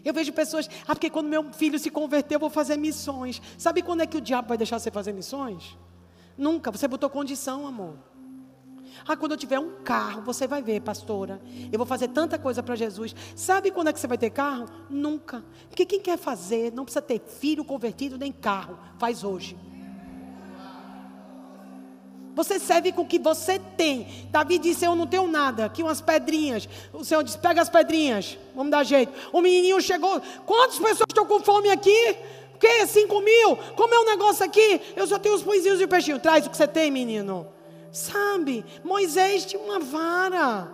[0.04, 3.40] Eu vejo pessoas, ah, porque quando meu filho se converter, eu vou fazer missões.
[3.60, 5.78] Sabe quando é que o diabo vai deixar você fazer missões?
[6.36, 8.00] Nunca, você botou condição, amor.
[9.08, 11.40] Ah, quando eu tiver um carro, você vai ver, pastora.
[11.72, 13.16] Eu vou fazer tanta coisa para Jesus.
[13.36, 14.66] Sabe quando é que você vai ter carro?
[14.90, 15.46] Nunca.
[15.68, 18.80] Porque quem quer fazer não precisa ter filho convertido nem carro.
[18.98, 19.56] Faz hoje.
[22.40, 24.08] Você serve com o que você tem.
[24.32, 25.66] Davi disse: Eu não tenho nada.
[25.66, 26.70] Aqui umas pedrinhas.
[26.94, 28.38] O Senhor disse: Pega as pedrinhas.
[28.56, 29.12] Vamos dar jeito.
[29.34, 30.22] O menininho chegou.
[30.46, 32.16] Quantas pessoas estão com fome aqui?
[32.56, 32.88] O quê?
[32.88, 33.58] Cinco mil?
[33.76, 34.80] Como é o um negócio aqui?
[34.96, 36.18] Eu só tenho os pãezinhos e o peixinho.
[36.18, 37.46] Traz o que você tem, menino.
[37.92, 38.64] Sabe?
[38.86, 40.72] Moisés tinha uma vara.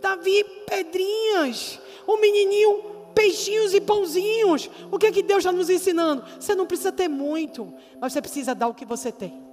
[0.00, 1.80] Davi, pedrinhas.
[2.06, 2.84] O menininho,
[3.16, 4.70] peixinhos e pãozinhos.
[4.92, 6.24] O que é que Deus está nos ensinando?
[6.38, 9.50] Você não precisa ter muito, mas você precisa dar o que você tem.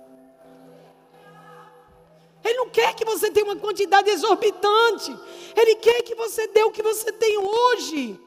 [2.49, 5.15] Ele não quer que você tenha uma quantidade exorbitante.
[5.55, 8.19] Ele quer que você dê o que você tem hoje.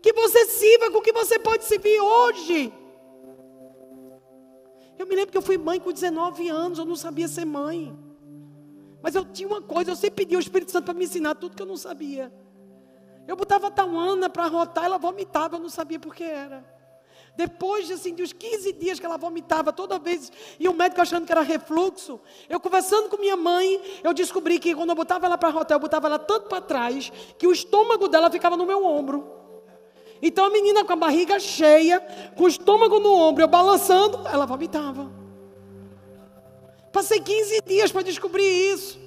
[0.00, 2.72] Que você sirva com o que você pode servir hoje.
[4.98, 7.94] Eu me lembro que eu fui mãe com 19 anos, eu não sabia ser mãe.
[9.02, 11.54] Mas eu tinha uma coisa, eu sempre pedi ao Espírito Santo para me ensinar tudo
[11.54, 12.32] que eu não sabia.
[13.28, 16.64] Eu botava a Tawana para rotar, ela vomitava, eu não sabia por que era.
[17.34, 20.30] Depois de, assim, de uns 15 dias que ela vomitava toda vez,
[20.60, 24.74] e o médico achando que era refluxo, eu conversando com minha mãe, eu descobri que
[24.74, 28.06] quando eu botava ela para hotel, eu botava ela tanto para trás, que o estômago
[28.06, 29.42] dela ficava no meu ombro.
[30.20, 32.00] Então a menina com a barriga cheia,
[32.36, 35.10] com o estômago no ombro, eu balançando, ela vomitava.
[36.92, 39.01] Passei 15 dias para descobrir isso.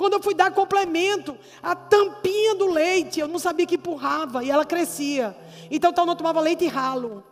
[0.00, 4.50] Quando eu fui dar complemento, a tampinha do leite, eu não sabia que empurrava e
[4.50, 5.36] ela crescia.
[5.70, 7.22] Então eu não tomava leite ralo.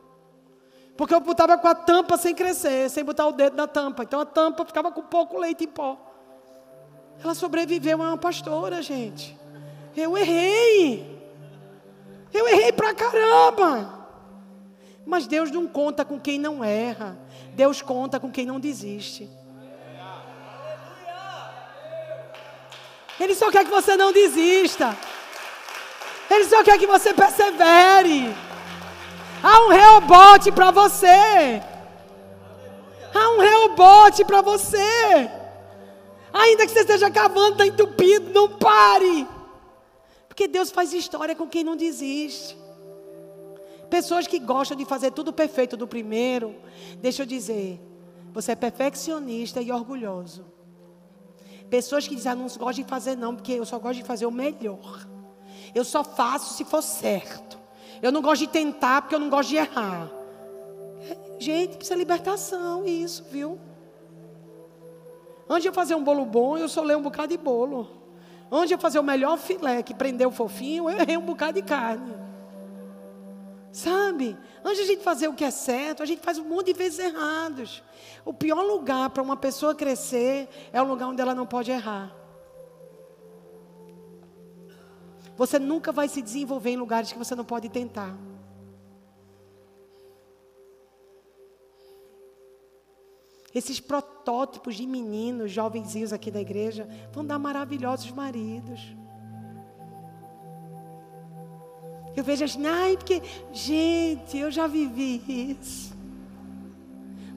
[0.94, 4.02] Porque eu botava com a tampa sem crescer, sem botar o dedo na tampa.
[4.02, 5.96] Então a tampa ficava com pouco leite em pó.
[7.24, 9.34] Ela sobreviveu, é uma pastora, gente.
[9.96, 11.18] Eu errei.
[12.34, 14.10] Eu errei pra caramba.
[15.06, 17.18] Mas Deus não conta com quem não erra.
[17.54, 19.26] Deus conta com quem não desiste.
[23.18, 24.96] Ele só quer que você não desista.
[26.30, 28.34] Ele só quer que você persevere.
[29.42, 31.62] Há um rebote para você.
[33.14, 35.30] Há um rebote para você.
[36.32, 39.26] Ainda que você esteja cavando, está entupido, não pare.
[40.28, 42.56] Porque Deus faz história com quem não desiste.
[43.88, 46.54] Pessoas que gostam de fazer tudo perfeito do primeiro,
[46.98, 47.80] deixa eu dizer,
[48.32, 50.44] você é perfeccionista e orgulhoso.
[51.70, 54.26] Pessoas que dizem, ah, não gosto de fazer não, porque eu só gosto de fazer
[54.26, 55.06] o melhor.
[55.74, 57.58] Eu só faço se for certo.
[58.00, 60.08] Eu não gosto de tentar porque eu não gosto de errar.
[61.38, 63.58] Gente, precisa de libertação, isso, viu?
[65.48, 67.88] Antes de eu fazer um bolo bom, eu só leio um bocado de bolo.
[68.50, 71.54] Antes de eu fazer o melhor filé que prendeu o fofinho, eu errei um bocado
[71.54, 72.27] de carne.
[73.72, 74.36] Sabe?
[74.64, 76.72] Antes de a gente fazer o que é certo, a gente faz um monte de
[76.72, 77.82] vezes errados.
[78.24, 82.14] O pior lugar para uma pessoa crescer é o lugar onde ela não pode errar.
[85.36, 88.16] Você nunca vai se desenvolver em lugares que você não pode tentar.
[93.54, 98.80] Esses protótipos de meninos, jovenzinhos aqui da igreja, vão dar maravilhosos maridos.
[102.16, 105.96] Eu vejo assim, ai, porque, gente, eu já vivi isso.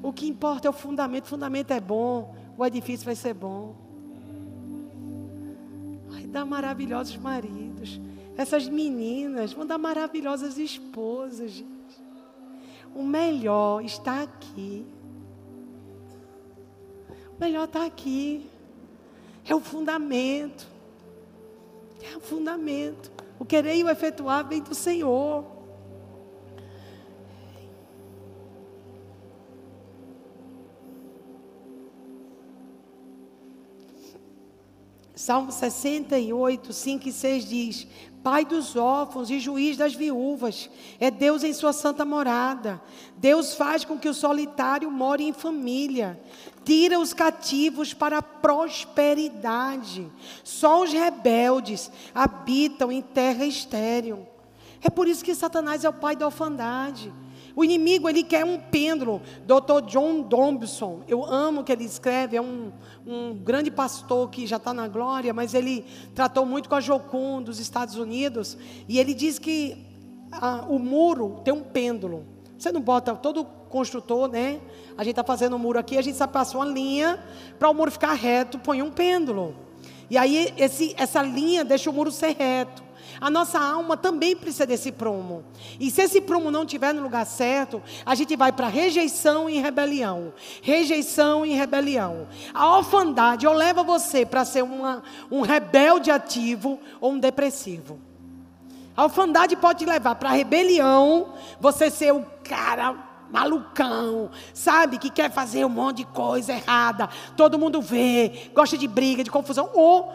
[0.02, 3.76] O que importa é o fundamento, o fundamento é bom, o edifício vai ser bom.
[6.08, 8.02] Vai dar maravilhosos maridos.
[8.36, 11.72] Essas meninas vão dar maravilhosas esposas, gente.
[12.96, 14.86] O melhor está aqui.
[17.38, 18.50] O melhor está aqui.
[19.46, 20.68] É o fundamento.
[22.02, 23.12] É o fundamento.
[23.42, 25.44] O querer e o efetuar vem do Senhor.
[35.16, 37.88] Salmo 68, 5 e 6 diz:
[38.22, 40.70] Pai dos órfãos e juiz das viúvas,
[41.00, 42.80] é Deus em sua santa morada.
[43.18, 46.22] Deus faz com que o solitário more em família,
[46.64, 50.12] tira os cativos para a prosperidade.
[50.44, 54.28] Só os rebeldes habitam em terra estéril.
[54.82, 57.14] É por isso que Satanás é o pai da orfandade.
[57.56, 59.22] O inimigo, ele quer um pêndulo.
[59.46, 59.86] Dr.
[59.88, 62.72] John Dombson, eu amo o que ele escreve, é um,
[63.06, 65.86] um grande pastor que já está na glória, mas ele
[66.16, 68.58] tratou muito com a Jocum dos Estados Unidos,
[68.88, 69.86] e ele diz que
[70.32, 72.26] a, o muro tem um pêndulo.
[72.62, 74.62] Você não bota, todo construtor, né?
[74.96, 77.20] A gente está fazendo um muro aqui, a gente só passa uma linha,
[77.58, 79.56] para o muro ficar reto, põe um pêndulo.
[80.12, 82.84] E aí esse, essa linha deixa o muro ser reto.
[83.20, 85.44] A nossa alma também precisa desse prumo.
[85.80, 89.60] E se esse prumo não estiver no lugar certo, a gente vai para rejeição e
[89.60, 90.32] rebelião.
[90.62, 92.28] Rejeição e rebelião.
[92.54, 95.02] A orfandade ou leva você para ser uma,
[95.32, 98.11] um rebelde ativo ou um depressivo.
[98.96, 104.98] A orfandade pode levar para rebelião, você ser o cara malucão, sabe?
[104.98, 109.32] Que quer fazer um monte de coisa errada, todo mundo vê, gosta de briga, de
[109.32, 110.12] confusão, ou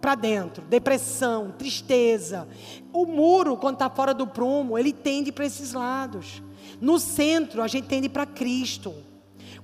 [0.00, 2.48] para dentro, depressão, tristeza.
[2.92, 6.42] O muro, quando está fora do prumo, ele tende para esses lados.
[6.80, 8.94] No centro, a gente tende para Cristo.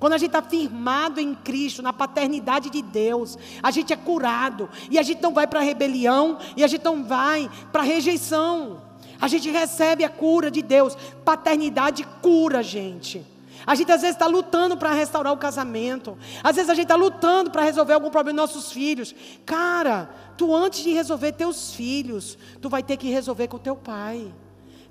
[0.03, 4.69] Quando a gente está firmado em Cristo, na paternidade de Deus, a gente é curado.
[4.91, 7.85] E a gente não vai para a rebelião, e a gente não vai para a
[7.85, 8.83] rejeição.
[9.21, 10.97] A gente recebe a cura de Deus.
[11.25, 13.25] Paternidade cura, gente.
[13.65, 16.19] A gente às vezes está lutando para restaurar o casamento.
[16.43, 19.15] Às vezes a gente está lutando para resolver algum problema dos nossos filhos.
[19.47, 24.35] Cara, tu antes de resolver teus filhos, tu vai ter que resolver com teu pai.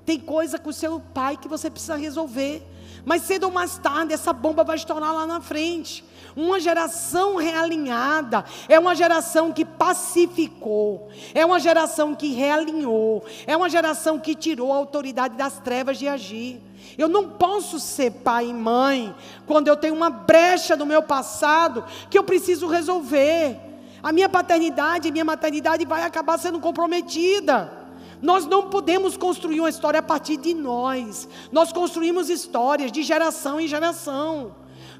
[0.06, 2.66] Tem coisa com o seu pai que você precisa resolver.
[3.04, 6.04] Mas cedo ou mais tarde, essa bomba vai estourar lá na frente.
[6.36, 13.68] Uma geração realinhada é uma geração que pacificou, é uma geração que realinhou, é uma
[13.68, 16.60] geração que tirou a autoridade das trevas de agir.
[16.96, 19.14] Eu não posso ser pai e mãe
[19.46, 23.58] quando eu tenho uma brecha no meu passado que eu preciso resolver.
[24.02, 27.81] A minha paternidade, a minha maternidade vai acabar sendo comprometida.
[28.22, 31.28] Nós não podemos construir uma história a partir de nós.
[31.50, 34.54] Nós construímos histórias de geração em geração.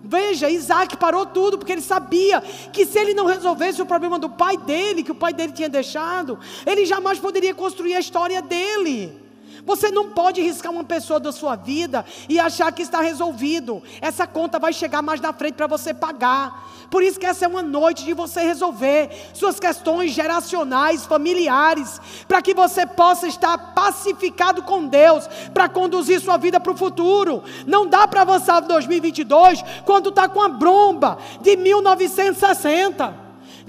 [0.05, 2.41] Veja, Isaac parou tudo porque ele sabia
[2.73, 5.69] que se ele não resolvesse o problema do pai dele, que o pai dele tinha
[5.69, 9.22] deixado, ele jamais poderia construir a história dele.
[9.65, 13.83] Você não pode riscar uma pessoa da sua vida e achar que está resolvido.
[14.01, 16.71] Essa conta vai chegar mais na frente para você pagar.
[16.91, 22.43] Por isso que essa é uma noite de você resolver suas questões geracionais, familiares, para
[22.43, 27.43] que você possa estar pacificado com Deus, para conduzir sua vida para o futuro.
[27.67, 33.22] Não dá para avançar em 2022 quando está com a bromba de 1960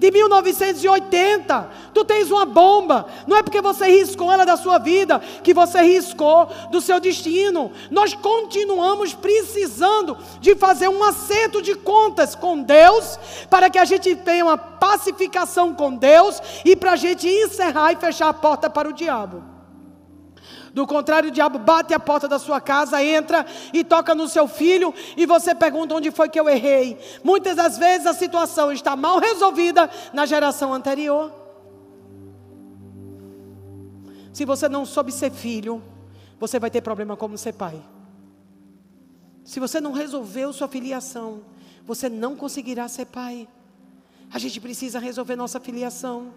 [0.03, 1.69] de 1980.
[1.93, 3.05] Tu tens uma bomba.
[3.25, 7.71] Não é porque você riscou ela da sua vida que você riscou do seu destino.
[7.89, 13.17] Nós continuamos precisando de fazer um acerto de contas com Deus
[13.49, 17.95] para que a gente tenha uma pacificação com Deus e para a gente encerrar e
[17.95, 19.52] fechar a porta para o diabo.
[20.73, 24.47] Do contrário, o diabo bate a porta da sua casa, entra e toca no seu
[24.47, 26.97] filho e você pergunta onde foi que eu errei.
[27.23, 31.31] Muitas das vezes a situação está mal resolvida na geração anterior.
[34.33, 35.83] Se você não soube ser filho,
[36.39, 37.79] você vai ter problema como ser pai.
[39.43, 41.43] Se você não resolveu sua filiação,
[41.85, 43.47] você não conseguirá ser pai.
[44.31, 46.33] A gente precisa resolver nossa filiação.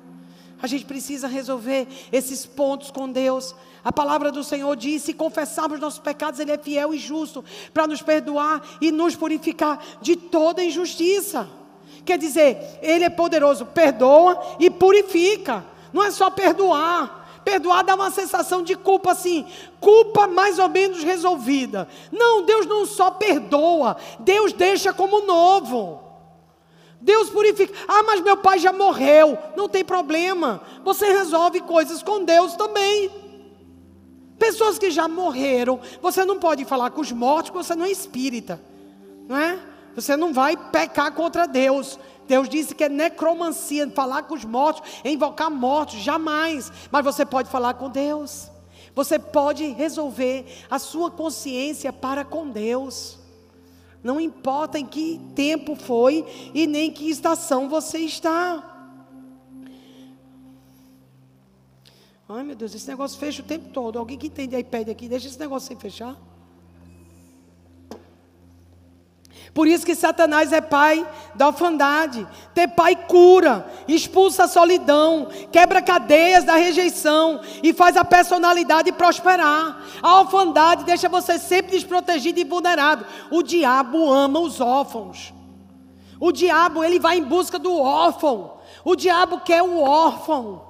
[0.61, 3.55] A gente precisa resolver esses pontos com Deus.
[3.85, 7.87] A palavra do Senhor diz: se confessarmos nossos pecados, Ele é fiel e justo para
[7.87, 11.49] nos perdoar e nos purificar de toda injustiça.
[12.05, 15.65] Quer dizer, Ele é poderoso, perdoa e purifica.
[15.93, 17.25] Não é só perdoar.
[17.45, 19.47] Perdoar dá uma sensação de culpa assim,
[19.79, 21.87] culpa mais ou menos resolvida.
[22.11, 26.06] Não, Deus não só perdoa, Deus deixa como novo.
[27.07, 27.73] Deus purifica.
[27.87, 29.39] Ah, mas meu pai já morreu.
[29.57, 30.61] Não tem problema.
[30.85, 33.09] Você resolve coisas com Deus também.
[34.37, 37.91] Pessoas que já morreram, você não pode falar com os mortos, porque você não é
[37.93, 38.61] espírita,
[39.29, 39.59] não é?
[39.95, 41.97] Você não vai pecar contra Deus.
[42.27, 46.73] Deus disse que é necromancia, falar com os mortos, é invocar mortos, jamais.
[46.91, 48.51] Mas você pode falar com Deus.
[48.97, 53.17] Você pode resolver a sua consciência para com Deus.
[54.07, 56.25] Não importa em que tempo foi
[56.55, 58.63] e nem que estação você está.
[62.29, 63.99] Ai meu Deus, esse negócio fecha o tempo todo.
[63.99, 66.17] Alguém que entende iPad aqui, deixa esse negócio sem fechar.
[69.57, 72.29] Por isso que Satanás é pai da orfandade.
[72.53, 79.83] Ter pai cura, expulsa a solidão, quebra cadeias da rejeição e faz a personalidade prosperar.
[80.03, 83.07] A orfandade deixa você sempre desprotegido e vulnerável.
[83.31, 85.33] O diabo ama os órfãos.
[86.21, 88.59] O diabo, ele vai em busca do órfão.
[88.85, 90.67] O diabo quer o órfão.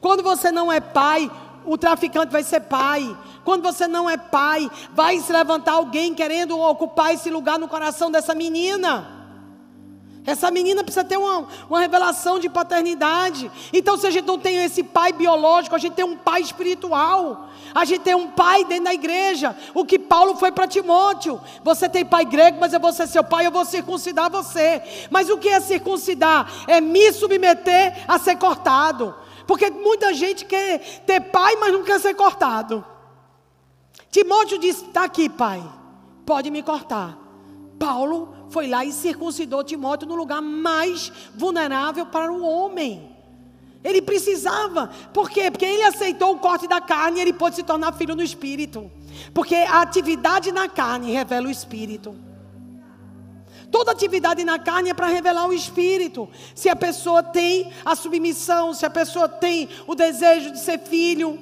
[0.00, 1.30] Quando você não é pai,
[1.64, 3.16] o traficante vai ser pai.
[3.44, 8.10] Quando você não é pai, vai se levantar alguém querendo ocupar esse lugar no coração
[8.10, 9.14] dessa menina.
[10.26, 13.50] Essa menina precisa ter uma, uma revelação de paternidade.
[13.72, 17.50] Então, se a gente não tem esse pai biológico, a gente tem um pai espiritual.
[17.74, 19.54] A gente tem um pai dentro da igreja.
[19.74, 21.38] O que Paulo foi para Timóteo.
[21.62, 24.80] Você tem pai grego, mas eu vou ser seu pai, eu vou circuncidar você.
[25.10, 26.50] Mas o que é circuncidar?
[26.66, 29.14] É me submeter a ser cortado.
[29.46, 32.82] Porque muita gente quer ter pai, mas não quer ser cortado.
[34.14, 35.60] Timóteo disse: Está aqui, pai,
[36.24, 37.18] pode me cortar.
[37.76, 43.10] Paulo foi lá e circuncidou Timóteo no lugar mais vulnerável para o homem.
[43.82, 45.50] Ele precisava, por quê?
[45.50, 48.88] Porque ele aceitou o corte da carne e ele pôde se tornar filho no espírito.
[49.34, 52.16] Porque a atividade na carne revela o espírito.
[53.68, 56.28] Toda atividade na carne é para revelar o espírito.
[56.54, 61.36] Se a pessoa tem a submissão, se a pessoa tem o desejo de ser filho,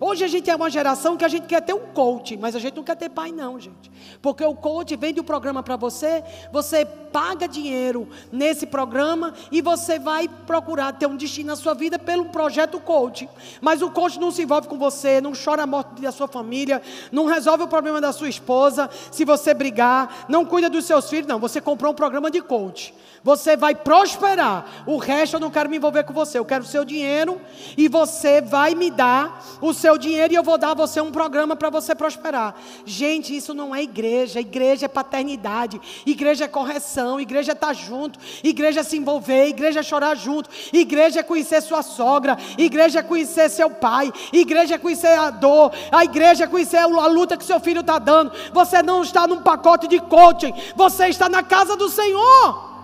[0.00, 2.58] Hoje a gente é uma geração que a gente quer ter um coach, mas a
[2.58, 3.90] gente não quer ter pai, não, gente.
[4.20, 6.22] Porque o coach vende o programa para você,
[6.52, 11.98] você paga dinheiro nesse programa e você vai procurar ter um destino na sua vida
[11.98, 13.28] pelo projeto coach.
[13.60, 16.82] Mas o coach não se envolve com você, não chora a morte da sua família,
[17.12, 21.28] não resolve o problema da sua esposa, se você brigar, não cuida dos seus filhos,
[21.28, 21.38] não.
[21.38, 22.94] Você comprou um programa de coach.
[23.22, 24.84] Você vai prosperar.
[24.86, 26.38] O resto eu não quero me envolver com você.
[26.38, 27.40] Eu quero o seu dinheiro
[27.76, 31.12] e você vai me dar o seu dinheiro e eu vou dar a você um
[31.12, 32.54] programa para você prosperar.
[32.84, 34.40] Gente, isso não é igreja.
[34.40, 35.80] Igreja é paternidade.
[36.06, 37.20] Igreja é correção.
[37.20, 38.18] Igreja é estar tá junto.
[38.42, 39.48] Igreja é se envolver.
[39.48, 40.48] Igreja é chorar junto.
[40.72, 42.36] Igreja é conhecer sua sogra.
[42.56, 44.12] Igreja é conhecer seu pai.
[44.32, 45.72] Igreja é conhecer a dor.
[45.92, 48.32] A igreja é conhecer a luta que seu filho está dando.
[48.52, 50.54] Você não está num pacote de coaching.
[50.74, 52.74] Você está na casa do Senhor.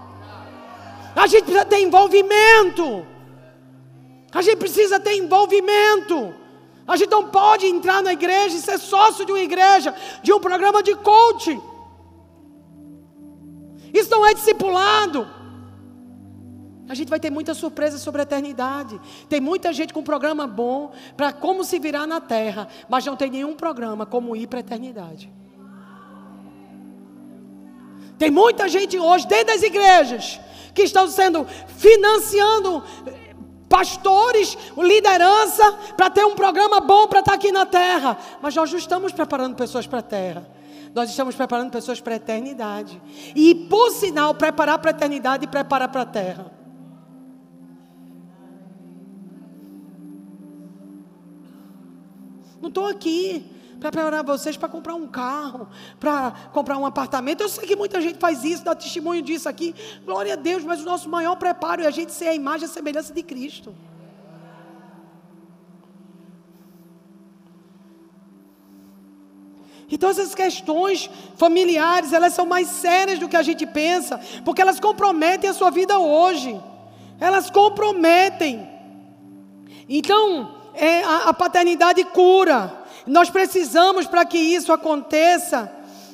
[1.17, 3.07] A gente precisa ter envolvimento.
[4.33, 6.40] A gente precisa ter envolvimento.
[6.87, 10.41] A gente não pode entrar na igreja e ser sócio de uma igreja, de um
[10.41, 11.61] programa de coaching.
[13.93, 15.29] Isso não é discipulado.
[16.89, 19.01] A gente vai ter muita surpresa sobre a eternidade.
[19.29, 23.31] Tem muita gente com programa bom para como se virar na terra, mas não tem
[23.31, 25.33] nenhum programa como ir para a eternidade.
[28.19, 30.41] Tem muita gente hoje dentro das igrejas
[30.75, 31.47] que estão sendo
[31.79, 32.83] financiando
[33.71, 38.19] pastores, liderança, para ter um programa bom para estar aqui na terra.
[38.43, 40.51] Mas nós não estamos preparando pessoas para a terra.
[40.93, 43.01] Nós estamos preparando pessoas para a eternidade.
[43.37, 46.53] E, por sinal, preparar para a eternidade e preparar para a terra.
[52.61, 55.67] Não estou aqui para preparar vocês para comprar um carro,
[55.99, 57.41] para comprar um apartamento.
[57.41, 59.75] Eu sei que muita gente faz isso, dá testemunho disso aqui.
[60.05, 62.71] Glória a Deus, mas o nosso maior preparo é a gente ser a imagem e
[62.71, 63.75] a semelhança de Cristo.
[69.91, 74.79] Então essas questões familiares, elas são mais sérias do que a gente pensa, porque elas
[74.79, 76.61] comprometem a sua vida hoje.
[77.19, 78.69] Elas comprometem.
[79.89, 82.80] Então, é, a, a paternidade cura.
[83.07, 85.73] Nós precisamos, para que isso aconteça,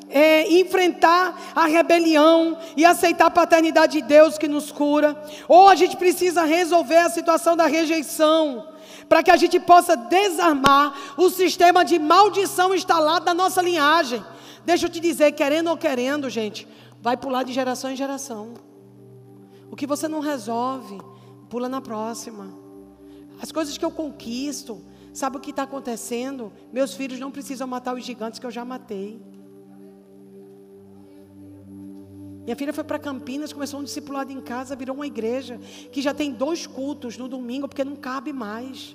[0.08, 5.74] é, enfrentar a rebelião e aceitar a paternidade de Deus que nos cura, ou a
[5.74, 8.68] gente precisa resolver a situação da rejeição,
[9.08, 14.24] para que a gente possa desarmar o sistema de maldição instalado na nossa linhagem.
[14.64, 16.66] Deixa eu te dizer, querendo ou querendo, gente,
[17.00, 18.54] vai pular de geração em geração.
[19.70, 21.00] O que você não resolve,
[21.48, 22.48] pula na próxima.
[23.40, 24.82] As coisas que eu conquisto,
[25.16, 26.52] Sabe o que está acontecendo?
[26.70, 29.18] Meus filhos não precisam matar os gigantes que eu já matei.
[32.44, 35.58] Minha filha foi para Campinas, começou um discipulado em casa, virou uma igreja
[35.90, 38.94] que já tem dois cultos no domingo, porque não cabe mais.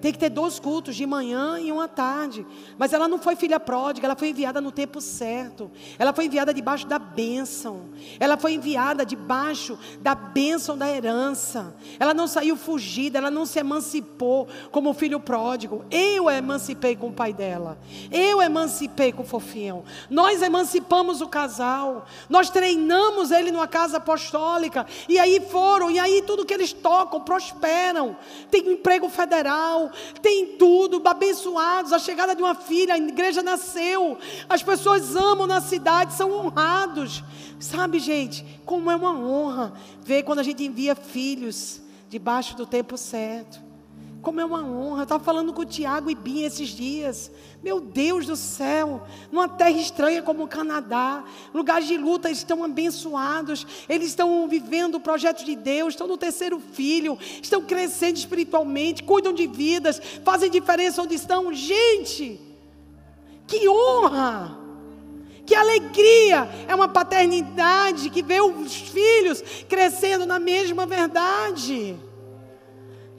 [0.00, 2.46] Tem que ter dois cultos, de manhã e uma tarde.
[2.78, 5.70] Mas ela não foi filha pródiga, ela foi enviada no tempo certo.
[5.98, 7.90] Ela foi enviada debaixo da bênção.
[8.18, 11.74] Ela foi enviada debaixo da bênção da herança.
[11.98, 15.84] Ela não saiu fugida, ela não se emancipou como filho pródigo.
[15.90, 17.78] Eu emancipei com o pai dela.
[18.10, 19.84] Eu emancipei com o fofinho.
[20.08, 22.06] Nós emancipamos o casal.
[22.28, 24.86] Nós treinamos ele numa casa apostólica.
[25.08, 28.16] E aí foram, e aí tudo que eles tocam prosperam.
[28.50, 29.89] Tem emprego federal
[30.22, 34.18] tem tudo, abençoados, a chegada de uma filha, a igreja nasceu,
[34.48, 37.22] as pessoas amam na cidade, são honrados.
[37.58, 39.72] Sabe, gente, como é uma honra
[40.02, 43.69] ver quando a gente envia filhos debaixo do tempo certo.
[44.22, 45.00] Como é uma honra.
[45.00, 47.30] Eu estava falando com o Tiago e Bim esses dias.
[47.62, 51.24] Meu Deus do céu, numa terra estranha como o Canadá,
[51.54, 56.16] lugares de luta, eles estão abençoados, eles estão vivendo o projeto de Deus, estão no
[56.16, 61.52] terceiro filho, estão crescendo espiritualmente, cuidam de vidas, fazem diferença onde estão.
[61.52, 62.40] Gente,
[63.46, 64.58] que honra!
[65.44, 66.48] Que alegria!
[66.68, 71.96] É uma paternidade que vê os filhos crescendo na mesma verdade.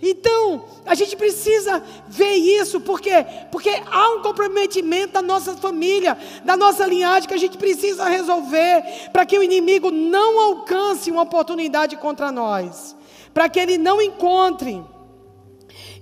[0.02, 3.26] Então, a gente precisa ver isso, por quê?
[3.52, 9.10] Porque há um comprometimento da nossa família, da nossa linhagem, que a gente precisa resolver,
[9.14, 12.96] para que o inimigo não alcance uma oportunidade contra nós,
[13.34, 14.84] para que ele não encontre.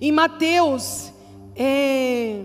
[0.00, 1.12] Em Mateus,
[1.54, 2.42] é,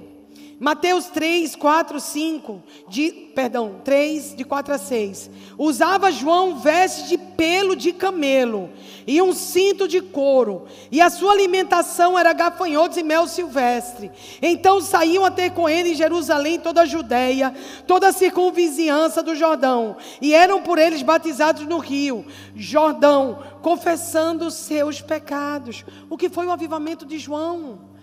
[0.57, 5.29] Mateus 3, 4, 5, de, perdão, 3, de 4 a 6.
[5.57, 8.69] Usava João veste de pelo de camelo
[9.05, 14.09] e um cinto de couro, e a sua alimentação era gafanhotos e mel silvestre.
[14.41, 17.53] Então saíam a ter com ele em Jerusalém toda a Judéia,
[17.85, 22.25] toda a circunvizinhança do Jordão, e eram por eles batizados no rio
[22.55, 25.83] Jordão, confessando seus pecados.
[26.09, 27.94] O que foi o avivamento de João?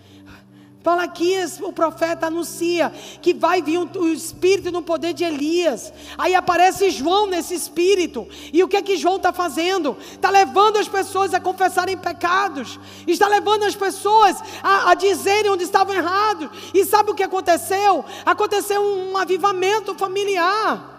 [0.83, 2.91] Malaquias, o profeta, anuncia
[3.21, 5.93] que vai vir o espírito no poder de Elias.
[6.17, 8.27] Aí aparece João nesse espírito.
[8.51, 9.97] E o que é que João está fazendo?
[10.11, 12.79] Está levando as pessoas a confessarem pecados.
[13.07, 16.49] Está levando as pessoas a, a dizerem onde estavam errados.
[16.73, 18.03] E sabe o que aconteceu?
[18.25, 20.92] Aconteceu um avivamento familiar.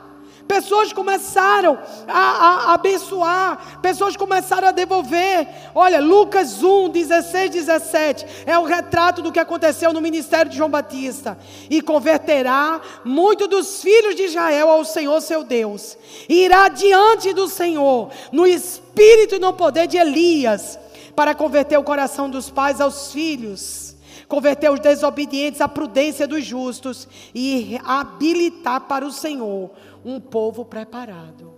[0.46, 5.48] Pessoas começaram a, a, abençoar, pessoas começaram a devolver.
[5.74, 10.70] Olha, Lucas 1, 16, 17 é o retrato do que aconteceu no ministério de João
[10.70, 11.38] Batista.
[11.70, 15.96] E converterá muito dos filhos de Israel ao Senhor seu Deus,
[16.28, 20.78] e irá diante do Senhor, no espírito e no poder de Elias,
[21.16, 23.83] para converter o coração dos pais aos filhos
[24.28, 29.70] converter os desobedientes à prudência dos justos e habilitar para o Senhor
[30.04, 31.54] um povo preparado.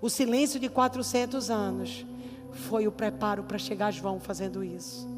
[0.00, 2.04] O silêncio de 400 anos
[2.52, 5.08] foi o preparo para chegar João fazendo isso.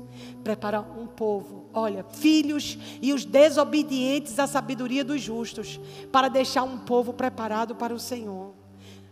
[0.42, 5.80] Preparar um povo, olha, filhos e os desobedientes à sabedoria dos justos,
[6.10, 8.54] para deixar um povo preparado para o Senhor.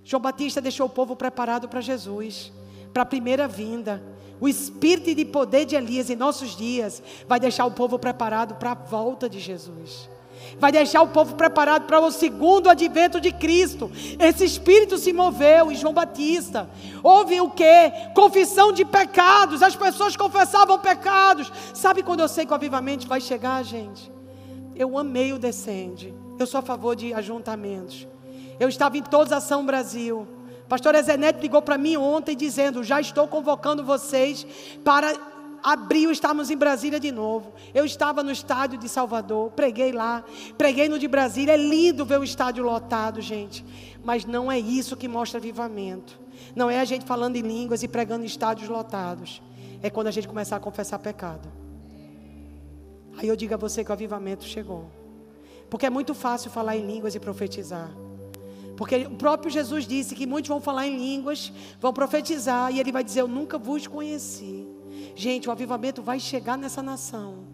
[0.04, 2.52] João Batista deixou o povo preparado para Jesus,
[2.92, 4.02] para a primeira vinda.
[4.40, 8.72] O espírito de poder de Elias em nossos dias vai deixar o povo preparado para
[8.72, 10.08] a volta de Jesus
[10.58, 13.90] vai deixar o povo preparado para o segundo advento de Cristo.
[14.18, 16.68] Esse espírito se moveu em João Batista.
[17.02, 17.90] Houve o que?
[18.14, 19.62] Confissão de pecados.
[19.62, 21.50] As pessoas confessavam pecados.
[21.72, 24.12] Sabe quando eu sei que o avivamento vai chegar, gente?
[24.74, 26.14] Eu amei o Descende.
[26.38, 28.06] Eu sou a favor de ajuntamentos.
[28.58, 30.26] Eu estava em todos Ação Brasil.
[30.74, 34.44] Pastor Ezenete ligou para mim ontem dizendo: Já estou convocando vocês
[34.82, 35.14] para
[35.62, 37.52] abril estávamos em Brasília de novo.
[37.72, 40.24] Eu estava no estádio de Salvador, preguei lá,
[40.58, 41.52] preguei no de Brasília.
[41.52, 43.64] É lindo ver o estádio lotado, gente.
[44.02, 46.18] Mas não é isso que mostra avivamento.
[46.56, 49.40] Não é a gente falando em línguas e pregando em estádios lotados.
[49.80, 51.48] É quando a gente começar a confessar pecado.
[53.16, 54.90] Aí eu digo a você que o avivamento chegou.
[55.70, 57.92] Porque é muito fácil falar em línguas e profetizar.
[58.76, 62.90] Porque o próprio Jesus disse que muitos vão falar em línguas, vão profetizar, e ele
[62.90, 64.66] vai dizer: Eu nunca vos conheci.
[65.14, 67.44] Gente, o avivamento vai chegar nessa nação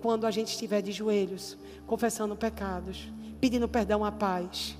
[0.00, 3.08] quando a gente estiver de joelhos, confessando pecados,
[3.40, 4.76] pedindo perdão à paz,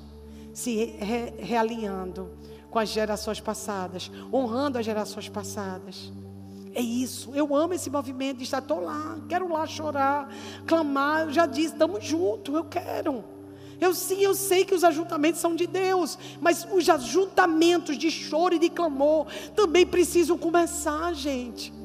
[0.53, 2.31] se re realinhando
[2.71, 6.13] com as gerações passadas, honrando as gerações passadas.
[6.75, 7.35] É isso.
[7.35, 10.29] Eu amo esse movimento de estar, estou lá, quero lá chorar,
[10.67, 11.23] clamar.
[11.23, 13.25] Eu já disse, estamos juntos, eu quero.
[13.81, 18.55] Eu sim, eu sei que os ajuntamentos são de Deus, mas os ajuntamentos de choro
[18.55, 21.78] e de clamor também precisam começar, gente.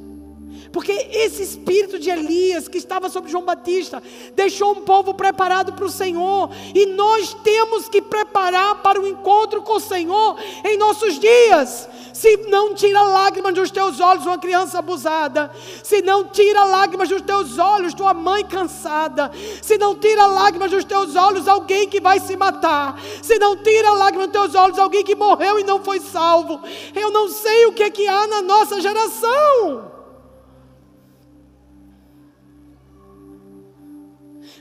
[0.73, 4.01] Porque esse espírito de Elias que estava sobre João Batista
[4.33, 6.49] deixou um povo preparado para o Senhor.
[6.73, 10.35] E nós temos que preparar para o encontro com o Senhor
[10.65, 11.87] em nossos dias.
[12.11, 15.51] Se não tira lágrimas dos teus olhos uma criança abusada,
[15.83, 19.31] se não tira lágrimas dos teus olhos tua mãe cansada,
[19.61, 23.91] se não tira lágrimas dos teus olhos alguém que vai se matar, se não tira
[23.91, 26.59] lágrimas dos teus olhos alguém que morreu e não foi salvo,
[26.95, 29.92] eu não sei o que, é que há na nossa geração.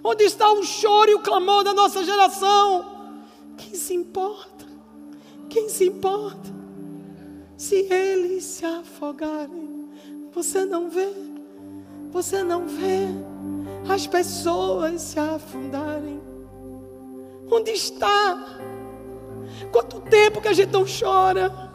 [0.04, 2.84] Onde está o choro e o clamor da nossa geração?
[3.56, 4.66] Quem se importa?
[5.48, 6.50] Quem se importa?
[7.56, 9.88] Se eles se afogarem,
[10.32, 11.12] você não vê,
[12.10, 13.06] você não vê
[13.88, 16.20] as pessoas se afundarem.
[17.50, 18.58] Onde está?
[19.70, 21.71] Quanto tempo que a gente não chora?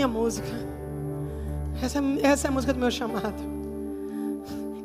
[0.00, 0.48] Minha música.
[1.82, 3.34] Essa, essa é a música do meu chamado.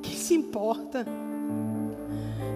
[0.01, 1.05] Quem se importa?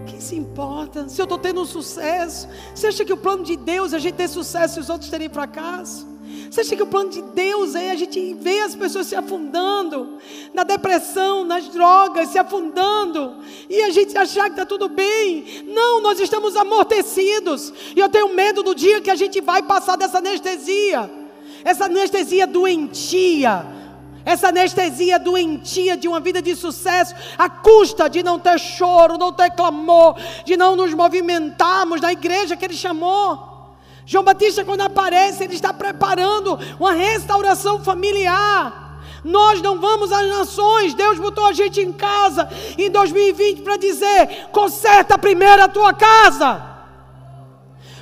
[0.06, 1.07] Quem se importa?
[1.07, 3.99] Se eu estou tendo um sucesso, você acha que o plano de Deus é a
[3.99, 6.06] gente ter sucesso e os outros terem fracasso?
[6.52, 10.18] Você acha que o plano de Deus é a gente ver as pessoas se afundando
[10.53, 13.38] na depressão, nas drogas, se afundando
[13.69, 15.64] e a gente achar que está tudo bem?
[15.65, 19.95] Não, nós estamos amortecidos e eu tenho medo do dia que a gente vai passar
[19.95, 21.18] dessa anestesia,
[21.64, 23.80] essa anestesia doentia
[24.26, 29.31] essa anestesia doentia de uma vida de sucesso, a custa de não ter choro, não
[29.31, 30.15] ter clamor,
[30.45, 33.76] de não nos movimentarmos na igreja que ele chamou.
[34.06, 39.02] João Batista, quando aparece, ele está preparando uma restauração familiar.
[39.23, 44.48] Nós não vamos às nações, Deus botou a gente em casa em 2020 para dizer:
[44.52, 46.61] conserta primeiro a tua casa,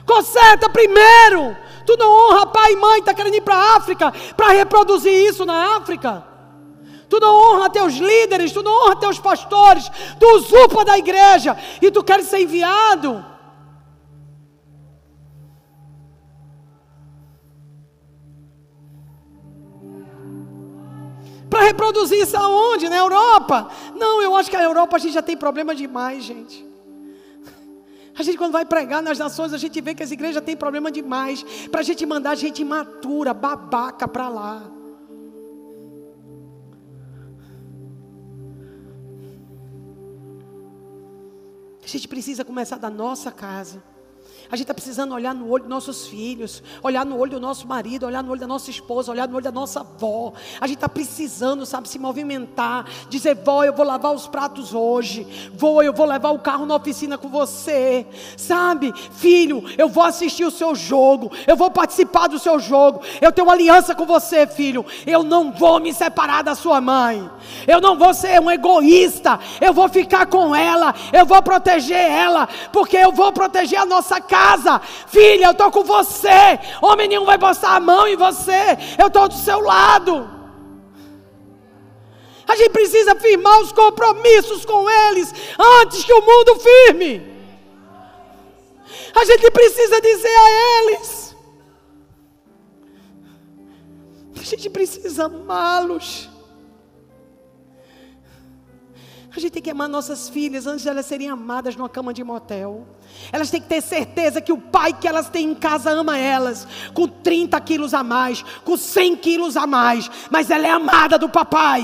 [0.05, 1.55] conserta primeiro
[1.87, 5.45] Tu não honra pai e mãe, está querendo ir para a África para reproduzir isso
[5.45, 6.21] na África.
[7.07, 9.89] Tu não honra teus líderes, tu não honra teus pastores,
[10.19, 13.25] tu usurpa da igreja e tu queres ser enviado.
[21.49, 22.89] Para reproduzir isso aonde?
[22.89, 23.69] Na Europa?
[23.95, 26.66] Não, eu acho que a Europa a gente já tem problema demais, gente.
[28.17, 30.91] A gente, quando vai pregar nas nações, a gente vê que as igrejas têm problema
[30.91, 31.43] demais.
[31.69, 34.71] Para a gente mandar gente imatura, babaca para lá.
[41.83, 43.83] A gente precisa começar da nossa casa.
[44.49, 47.67] A gente está precisando olhar no olho dos nossos filhos, olhar no olho do nosso
[47.67, 50.31] marido, olhar no olho da nossa esposa, olhar no olho da nossa avó.
[50.61, 55.51] A gente está precisando, sabe, se movimentar, dizer: vó, eu vou lavar os pratos hoje,
[55.53, 58.07] vou, eu vou levar o carro na oficina com você,
[58.37, 63.33] sabe, filho, eu vou assistir o seu jogo, eu vou participar do seu jogo, eu
[63.33, 67.29] tenho aliança com você, filho, eu não vou me separar da sua mãe,
[67.67, 72.47] eu não vou ser um egoísta, eu vou ficar com ela, eu vou proteger ela,
[72.71, 76.59] porque eu vou proteger a nossa casa casa, filha, eu estou com você.
[76.81, 78.77] Homem nenhum vai postar a mão em você.
[78.97, 80.29] Eu estou do seu lado.
[82.47, 85.33] A gente precisa firmar os compromissos com eles
[85.81, 87.35] antes que o mundo firme.
[89.13, 91.35] A gente precisa dizer a eles.
[94.39, 96.29] A gente precisa amá-los.
[99.37, 102.23] A gente tem que amar nossas filhas antes de elas serem amadas numa cama de
[102.23, 102.87] motel.
[103.31, 106.67] Elas têm que ter certeza que o pai que elas têm em casa ama elas,
[106.91, 111.29] com 30 quilos a mais, com 100 quilos a mais, mas ela é amada do
[111.29, 111.83] papai.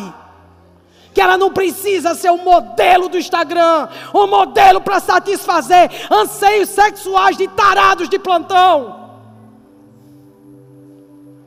[1.13, 7.37] Que ela não precisa ser um modelo do Instagram, um modelo para satisfazer anseios sexuais
[7.37, 9.11] de tarados de plantão.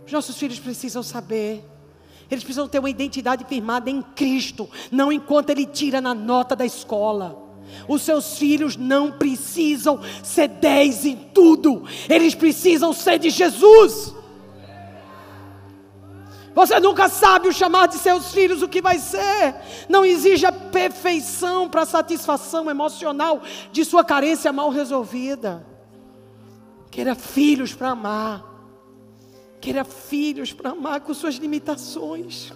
[0.07, 1.65] Os nossos filhos precisam saber
[2.31, 6.65] eles precisam ter uma identidade firmada em Cristo, não enquanto ele tira na nota da
[6.65, 7.45] escola.
[7.89, 14.15] Os seus filhos não precisam ser dez em tudo, eles precisam ser de Jesus.
[16.55, 19.57] Você nunca sabe o chamar de seus filhos o que vai ser.
[19.91, 25.67] Não exige a perfeição para satisfação emocional de sua carência mal resolvida.
[26.91, 28.56] Queira filhos para amar.
[29.61, 32.53] Queira filhos para amar com suas limitações.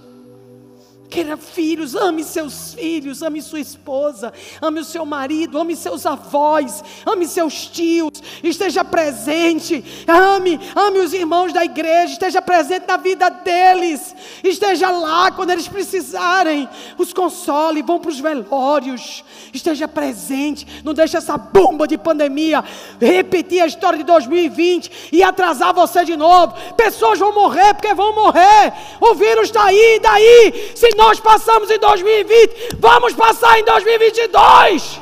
[1.11, 4.33] Queira filhos, ame seus filhos, ame sua esposa,
[4.63, 11.13] ame o seu marido, ame seus avós, ame seus tios, esteja presente, ame, ame os
[11.13, 14.15] irmãos da igreja, esteja presente na vida deles,
[14.45, 21.17] esteja lá quando eles precisarem, os console, vão para os velórios, esteja presente, não deixe
[21.17, 22.63] essa bomba de pandemia
[23.01, 26.55] repetir a história de 2020 e atrasar você de novo.
[26.77, 30.73] Pessoas vão morrer porque vão morrer, o vírus está aí, daí?
[30.77, 35.01] Se nós passamos em 2020, vamos passar em 2022.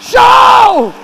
[0.00, 0.94] Show!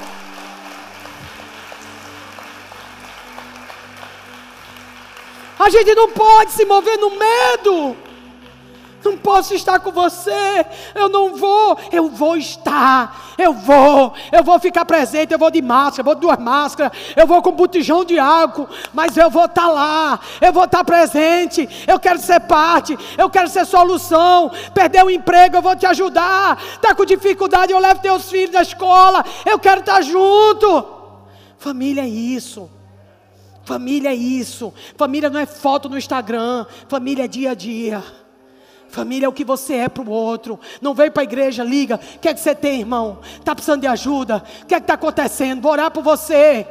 [5.59, 7.97] A gente não pode se mover no medo
[9.05, 14.59] não posso estar com você, eu não vou, eu vou estar, eu vou, eu vou
[14.59, 18.05] ficar presente, eu vou de máscara, eu vou de duas máscaras, eu vou com botijão
[18.05, 22.97] de álcool, mas eu vou estar lá, eu vou estar presente, eu quero ser parte,
[23.19, 27.79] eu quero ser solução, perder o emprego, eu vou te ajudar, está com dificuldade, eu
[27.79, 31.01] levo teus filhos da escola, eu quero estar junto.
[31.59, 32.69] Família é isso.
[33.65, 34.75] Família é isso.
[34.97, 36.67] Família não é foto no Instagram.
[36.89, 38.03] Família é dia a dia.
[38.93, 40.61] Família é o que você é para o outro.
[40.79, 41.95] Não veio para a igreja, liga.
[41.97, 43.21] O que é que você tem, irmão?
[43.39, 44.45] Está precisando de ajuda?
[44.63, 45.63] O que é que está acontecendo?
[45.63, 46.67] Vou orar por você.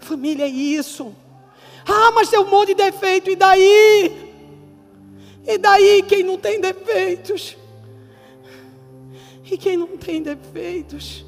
[0.00, 1.14] Família é isso.
[1.86, 3.28] Ah, mas tem um monte de defeito.
[3.28, 4.32] E daí?
[5.46, 7.54] E daí quem não tem defeitos?
[9.44, 11.26] E quem não tem defeitos?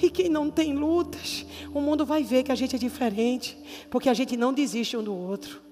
[0.00, 1.44] E quem não tem lutas?
[1.74, 3.54] O mundo vai ver que a gente é diferente.
[3.90, 5.65] Porque a gente não desiste um do outro.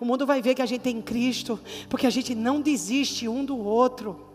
[0.00, 1.60] O mundo vai ver que a gente tem Cristo,
[1.90, 4.28] porque a gente não desiste um do outro.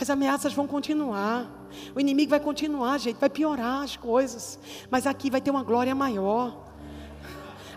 [0.00, 1.68] As ameaças vão continuar.
[1.94, 4.58] O inimigo vai continuar, gente, vai piorar as coisas.
[4.90, 6.68] Mas aqui vai ter uma glória maior.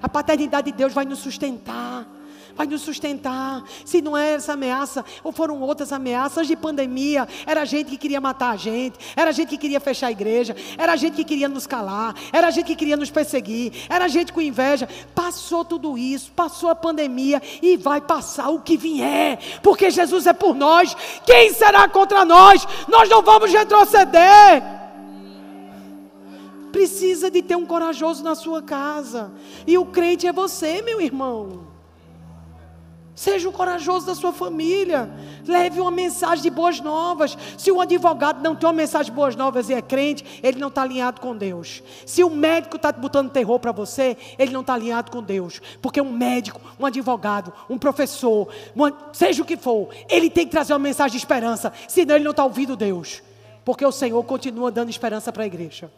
[0.01, 2.07] A paternidade de Deus vai nos sustentar
[2.55, 3.63] vai nos sustentar.
[3.85, 8.21] Se não é essa ameaça, ou foram outras ameaças de pandemia, era gente que queria
[8.21, 11.67] matar a gente, era gente que queria fechar a igreja, era gente que queria nos
[11.67, 14.87] calar, era gente que queria nos perseguir, era gente com inveja.
[15.13, 20.33] Passou tudo isso, passou a pandemia e vai passar o que vier, porque Jesus é
[20.33, 20.95] por nós.
[21.25, 22.67] Quem será contra nós?
[22.87, 24.83] Nós não vamos retroceder
[26.71, 29.31] precisa de ter um corajoso na sua casa.
[29.67, 31.72] E o crente é você, meu irmão.
[33.15, 35.07] Seja o corajoso da sua família.
[35.47, 37.37] Leve uma mensagem de boas novas.
[37.57, 40.69] Se um advogado não tem uma mensagem de boas novas e é crente, ele não
[40.69, 41.83] está alinhado com Deus.
[42.07, 45.61] Se o médico está botando terror para você, ele não está alinhado com Deus.
[45.79, 50.51] Porque um médico, um advogado, um professor, uma, seja o que for, ele tem que
[50.51, 51.71] trazer uma mensagem de esperança.
[51.87, 53.21] Senão ele não está ouvindo Deus.
[53.63, 55.91] Porque o Senhor continua dando esperança para a igreja.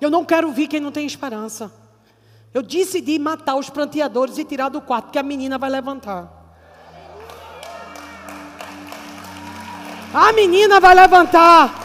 [0.00, 1.81] Eu não quero vir quem não tem esperança.
[2.54, 6.40] Eu decidi matar os pranteadores e tirar do quarto, que a menina vai levantar.
[10.12, 11.82] A menina vai levantar.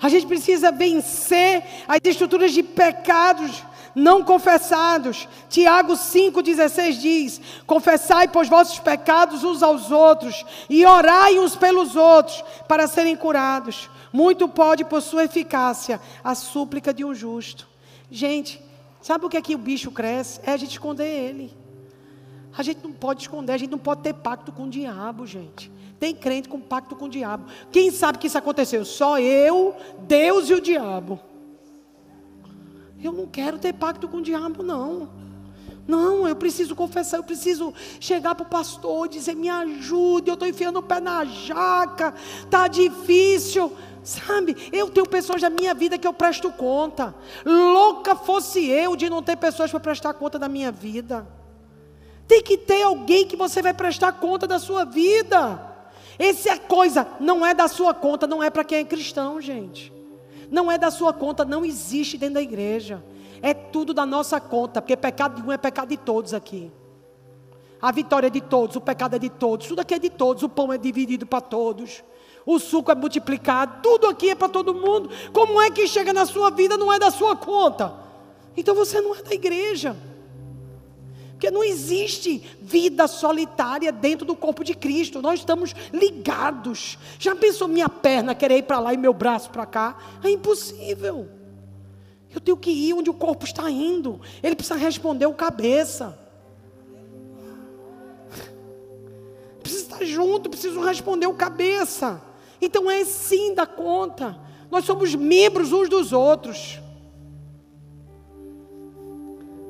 [0.00, 3.62] A gente precisa vencer as estruturas de pecados
[3.94, 5.28] não confessados.
[5.50, 12.42] Tiago 5,16 diz: Confessai, pois, vossos pecados uns aos outros, e orai uns pelos outros,
[12.68, 13.90] para serem curados.
[14.16, 17.68] Muito pode, por sua eficácia, a súplica de um justo.
[18.10, 18.62] Gente,
[19.02, 20.40] sabe o que é que o bicho cresce?
[20.42, 21.54] É a gente esconder ele.
[22.56, 25.70] A gente não pode esconder, a gente não pode ter pacto com o diabo, gente.
[26.00, 27.44] Tem crente com pacto com o diabo.
[27.70, 28.86] Quem sabe que isso aconteceu?
[28.86, 29.76] Só eu,
[30.08, 31.20] Deus e o diabo.
[33.02, 35.10] Eu não quero ter pacto com o diabo, não.
[35.86, 40.34] Não, eu preciso confessar, eu preciso chegar para o pastor e dizer: me ajude, eu
[40.34, 42.14] estou enfiando o pé na jaca,
[42.44, 43.72] está difícil.
[44.02, 47.12] Sabe, eu tenho pessoas da minha vida que eu presto conta.
[47.44, 51.26] Louca fosse eu de não ter pessoas para prestar conta da minha vida.
[52.28, 55.60] Tem que ter alguém que você vai prestar conta da sua vida.
[56.18, 59.92] Essa é coisa não é da sua conta, não é para quem é cristão, gente.
[60.50, 63.02] Não é da sua conta, não existe dentro da igreja.
[63.46, 66.72] É tudo da nossa conta, porque pecado de um é pecado de todos aqui.
[67.80, 70.42] A vitória é de todos, o pecado é de todos, tudo aqui é de todos,
[70.42, 72.02] o pão é dividido para todos
[72.46, 75.10] o suco é multiplicado, tudo aqui é para todo mundo.
[75.32, 77.92] Como é que chega na sua vida não é da sua conta?
[78.56, 79.96] Então você não é da igreja.
[81.32, 85.20] Porque não existe vida solitária dentro do corpo de Cristo.
[85.20, 86.96] Nós estamos ligados.
[87.18, 89.98] Já pensou minha perna querer ir para lá e meu braço para cá?
[90.22, 91.28] É impossível.
[92.36, 94.20] Eu tenho que ir onde o corpo está indo.
[94.42, 96.18] Ele precisa responder o cabeça.
[99.62, 102.22] Precisa estar junto, preciso responder o cabeça.
[102.60, 104.38] Então é sim da conta.
[104.70, 106.78] Nós somos membros uns dos outros.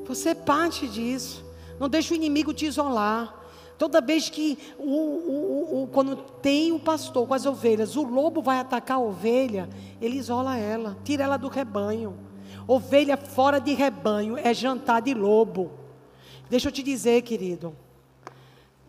[0.05, 1.45] Você é parte disso.
[1.79, 3.33] Não deixe o inimigo te isolar.
[3.77, 8.41] Toda vez que o, o, o, quando tem o pastor com as ovelhas, o lobo
[8.41, 9.69] vai atacar a ovelha,
[10.01, 12.26] ele isola ela, tira ela do rebanho.
[12.67, 15.71] Ovelha fora de rebanho é jantar de lobo.
[16.49, 17.73] Deixa eu te dizer, querido.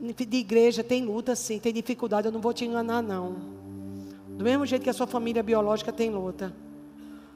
[0.01, 3.37] De igreja tem luta sim, tem dificuldade, eu não vou te enganar não.
[4.29, 6.55] Do mesmo jeito que a sua família biológica tem luta.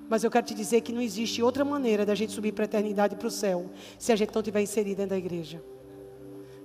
[0.09, 2.67] Mas eu quero te dizer que não existe outra maneira da gente subir para a
[2.67, 5.63] eternidade e para o céu, se a gente não tiver inserido dentro da igreja.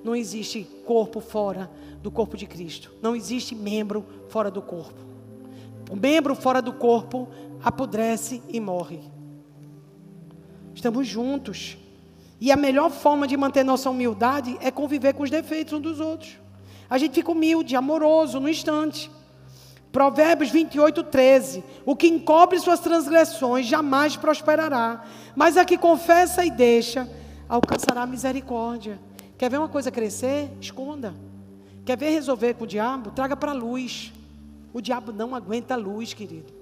[0.04, 1.70] Não existe corpo fora
[2.02, 2.92] do corpo de Cristo.
[3.02, 5.00] Não existe membro fora do corpo.
[5.90, 7.28] O membro fora do corpo
[7.64, 9.17] apodrece e morre.
[10.78, 11.76] Estamos juntos.
[12.40, 16.00] E a melhor forma de manter nossa humildade é conviver com os defeitos uns dos
[16.00, 16.38] outros.
[16.88, 19.10] A gente fica humilde, amoroso no instante.
[19.92, 21.64] Provérbios 28, 13.
[21.84, 25.04] O que encobre suas transgressões jamais prosperará,
[25.36, 27.10] mas a que confessa e deixa
[27.50, 29.00] alcançará misericórdia.
[29.36, 30.52] Quer ver uma coisa crescer?
[30.62, 31.16] Esconda.
[31.84, 33.10] Quer ver resolver com o diabo?
[33.10, 34.14] Traga para a luz.
[34.72, 36.57] O diabo não aguenta a luz, querido.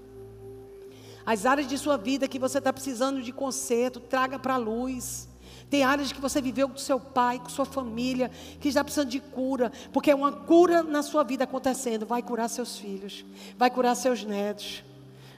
[1.26, 5.28] As áreas de sua vida que você está precisando de conserto, traga para a luz.
[5.70, 8.30] Tem áreas que você viveu com seu pai, com sua família,
[8.60, 12.06] que está precisando de cura, porque é uma cura na sua vida acontecendo.
[12.06, 13.26] Vai curar seus filhos,
[13.58, 14.84] vai curar seus netos,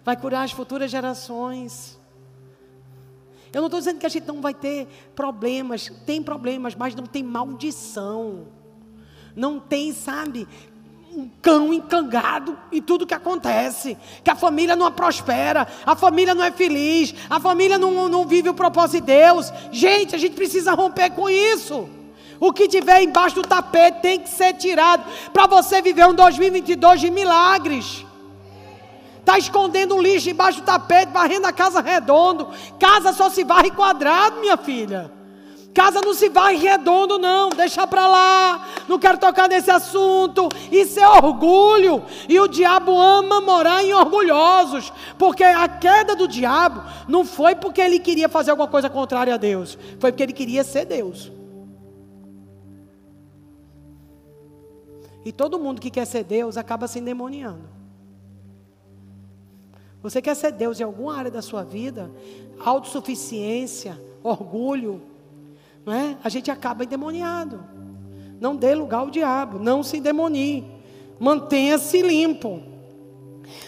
[0.04, 1.98] vai curar as futuras gerações.
[3.54, 7.06] Eu não estou dizendo que a gente não vai ter problemas, tem problemas, mas não
[7.06, 8.48] tem maldição.
[9.34, 10.48] Não tem, sabe,
[11.18, 13.98] um cão encangado em tudo que acontece.
[14.23, 18.49] Que a família não prospera, a família não é feliz, a família não, não vive
[18.49, 19.52] o propósito de Deus.
[19.72, 21.89] Gente, a gente precisa romper com isso.
[22.39, 25.03] O que tiver embaixo do tapete tem que ser tirado
[25.34, 28.06] para você viver um 2022 de milagres.
[29.19, 32.49] Está escondendo um lixo embaixo do tapete, varrendo a casa redondo.
[32.80, 35.16] Casa só se varre quadrado, minha filha.
[35.78, 37.49] Casa não se vai redondo, não.
[37.49, 38.68] Deixa para lá.
[38.88, 40.49] Não quero tocar nesse assunto.
[40.72, 42.04] Isso é orgulho.
[42.28, 44.91] E o diabo ama morar em orgulhosos.
[45.20, 49.38] Porque a queda do diabo não foi porque ele queria fazer alguma coisa contrária a
[49.38, 49.78] Deus.
[49.99, 51.32] Foi porque ele queria ser Deus.
[55.24, 57.70] E todo mundo que quer ser Deus acaba se endemoniando.
[60.02, 62.10] Você quer ser Deus em alguma área da sua vida?
[62.66, 65.16] Autossuficiência, orgulho
[65.88, 66.18] não é?
[66.22, 67.64] a gente acaba endemoniado.
[68.42, 70.66] Não dê lugar ao diabo, não se endemonie.
[71.18, 72.62] Mantenha-se limpo.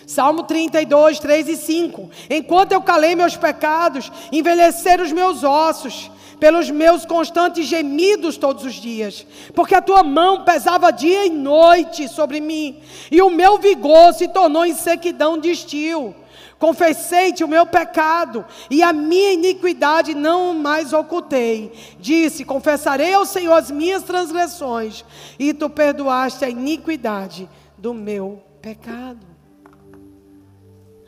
[0.06, 2.10] Salmo 32, 3 e 5.
[2.30, 8.74] Enquanto eu calei meus pecados, envelheceram os meus ossos, pelos meus constantes gemidos todos os
[8.74, 12.82] dias, porque a tua mão pesava dia e noite sobre mim,
[13.12, 16.14] e o meu vigor se tornou em sequidão de estio.
[16.60, 21.72] Confessei-te o meu pecado e a minha iniquidade não mais ocultei.
[21.98, 25.06] Disse: Confessarei ao Senhor as minhas transgressões,
[25.40, 29.26] e tu perdoaste a iniquidade do meu pecado.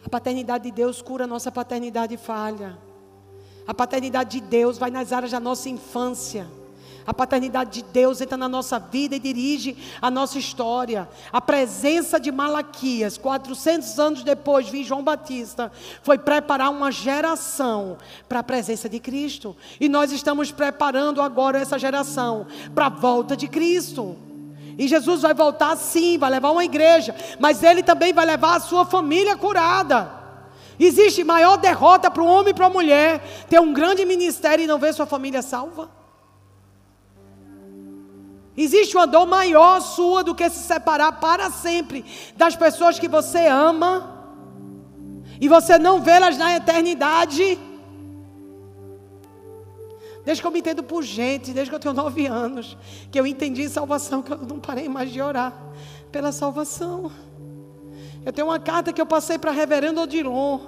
[0.05, 2.77] A paternidade de Deus cura a nossa paternidade falha.
[3.67, 6.47] A paternidade de Deus vai nas áreas da nossa infância.
[7.05, 11.09] A paternidade de Deus entra na nossa vida e dirige a nossa história.
[11.31, 15.71] A presença de Malaquias, 400 anos depois, vi João Batista,
[16.03, 17.97] foi preparar uma geração
[18.29, 19.55] para a presença de Cristo.
[19.79, 22.45] E nós estamos preparando agora essa geração
[22.75, 24.15] para a volta de Cristo.
[24.77, 28.59] E Jesus vai voltar sim, vai levar uma igreja, mas ele também vai levar a
[28.59, 30.11] sua família curada.
[30.79, 34.67] Existe maior derrota para o homem e para a mulher ter um grande ministério e
[34.67, 36.00] não ver sua família salva?
[38.55, 42.03] Existe uma dor maior sua do que se separar para sempre
[42.35, 44.19] das pessoas que você ama
[45.39, 47.57] e você não vê-las na eternidade.
[50.23, 52.77] Desde que eu me entendo por gente, desde que eu tenho nove anos,
[53.11, 55.51] que eu entendi salvação, que eu não parei mais de orar
[56.11, 57.11] pela salvação.
[58.23, 60.59] Eu tenho uma carta que eu passei para Reverendo Odilon,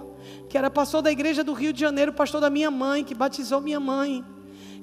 [0.50, 3.62] que era pastor da igreja do Rio de Janeiro, pastor da minha mãe, que batizou
[3.62, 4.26] minha mãe.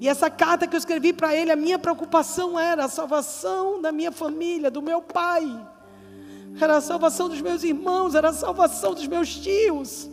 [0.01, 3.93] E essa carta que eu escrevi para ele, a minha preocupação era a salvação da
[3.93, 5.45] minha família, do meu pai.
[6.59, 10.09] Era a salvação dos meus irmãos, era a salvação dos meus tios.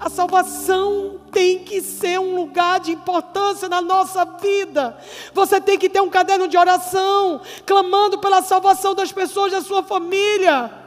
[0.00, 4.98] A salvação tem que ser um lugar de importância na nossa vida.
[5.32, 9.84] Você tem que ter um caderno de oração, clamando pela salvação das pessoas da sua
[9.84, 10.79] família.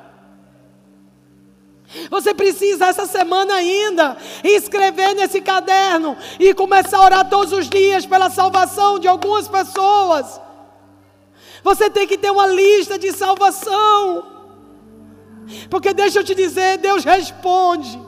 [2.09, 8.05] Você precisa essa semana ainda escrever nesse caderno e começar a orar todos os dias
[8.05, 10.41] pela salvação de algumas pessoas.
[11.63, 14.25] Você tem que ter uma lista de salvação.
[15.69, 17.99] Porque deixa eu te dizer, Deus responde.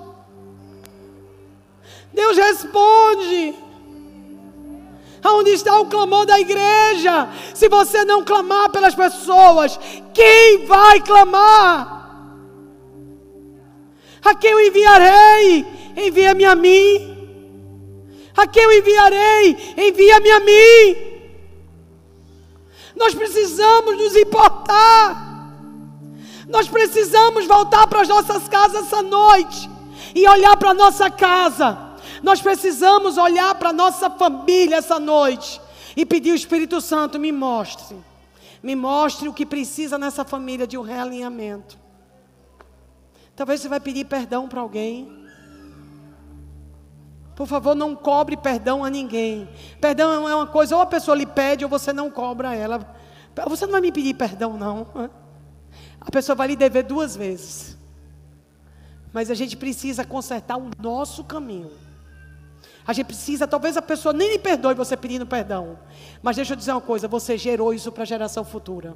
[2.13, 3.55] Deus responde.
[5.23, 7.27] Aonde está o clamor da igreja?
[7.53, 9.79] Se você não clamar pelas pessoas,
[10.13, 12.04] quem vai clamar?
[14.25, 15.65] A quem eu enviarei?
[15.95, 17.15] Envia-me a mim.
[18.35, 19.75] A quem eu enviarei?
[19.77, 20.97] Envia-me a mim.
[22.95, 25.53] Nós precisamos nos importar.
[26.47, 29.69] Nós precisamos voltar para as nossas casas essa noite
[30.15, 31.77] e olhar para a nossa casa.
[32.23, 35.61] Nós precisamos olhar para a nossa família essa noite
[35.95, 37.95] e pedir o Espírito Santo, me mostre.
[38.63, 41.84] Me mostre o que precisa nessa família de um realinhamento.
[43.35, 45.25] Talvez você vai pedir perdão para alguém.
[47.35, 49.49] Por favor, não cobre perdão a ninguém.
[49.81, 52.95] Perdão é uma coisa, ou a pessoa lhe pede, ou você não cobra ela.
[53.47, 54.87] Você não vai me pedir perdão, não.
[55.99, 57.77] A pessoa vai lhe dever duas vezes.
[59.11, 61.71] Mas a gente precisa consertar o nosso caminho.
[62.87, 65.77] A gente precisa, talvez a pessoa nem lhe perdoe você pedindo perdão.
[66.21, 68.95] Mas deixa eu dizer uma coisa: você gerou isso para a geração futura.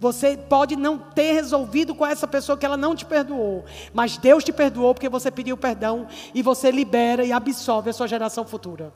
[0.00, 4.44] Você pode não ter resolvido com essa pessoa que ela não te perdoou, mas Deus
[4.44, 8.92] te perdoou porque você pediu perdão e você libera e absolve a sua geração futura.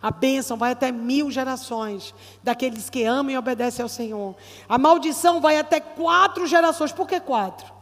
[0.00, 4.36] A bênção vai até mil gerações daqueles que amam e obedecem ao Senhor.
[4.68, 6.92] A maldição vai até quatro gerações.
[6.92, 7.72] Por que quatro?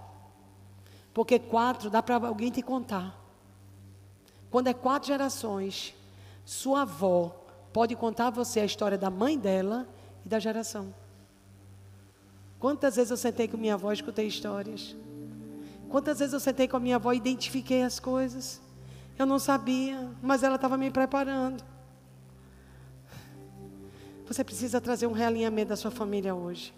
[1.12, 3.14] Porque quatro dá para alguém te contar.
[4.51, 5.94] Quando é quatro gerações,
[6.44, 7.34] sua avó
[7.72, 9.86] pode contar a você a história da mãe dela
[10.24, 10.94] e da geração.
[12.59, 14.97] Quantas vezes eu sentei com minha avó e escutei histórias?
[15.89, 18.61] Quantas vezes eu sentei com a minha avó e identifiquei as coisas?
[19.19, 21.62] Eu não sabia, mas ela estava me preparando.
[24.27, 26.74] Você precisa trazer um realinhamento da sua família hoje.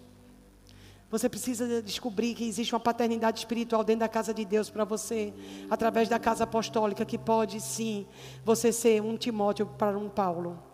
[1.09, 5.33] Você precisa descobrir que existe uma paternidade espiritual dentro da casa de Deus para você,
[5.69, 8.05] através da casa apostólica, que pode sim
[8.45, 10.68] você ser um Timóteo para um Paulo.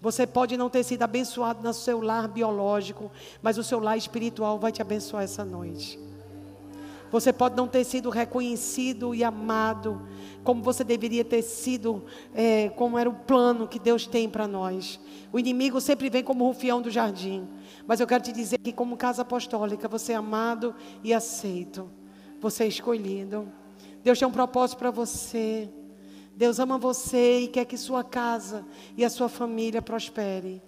[0.00, 3.10] Você pode não ter sido abençoado no seu lar biológico,
[3.42, 5.98] mas o seu lar espiritual vai te abençoar essa noite.
[7.10, 10.02] Você pode não ter sido reconhecido e amado
[10.44, 12.04] como você deveria ter sido,
[12.34, 15.00] é, como era o plano que Deus tem para nós.
[15.32, 17.48] O inimigo sempre vem como rufião do jardim.
[17.86, 21.90] Mas eu quero te dizer que, como casa apostólica, você é amado e aceito.
[22.40, 23.48] Você é escolhido.
[24.02, 25.68] Deus tem um propósito para você.
[26.38, 28.64] Deus ama você e quer que sua casa
[28.96, 30.62] e a sua família prospere.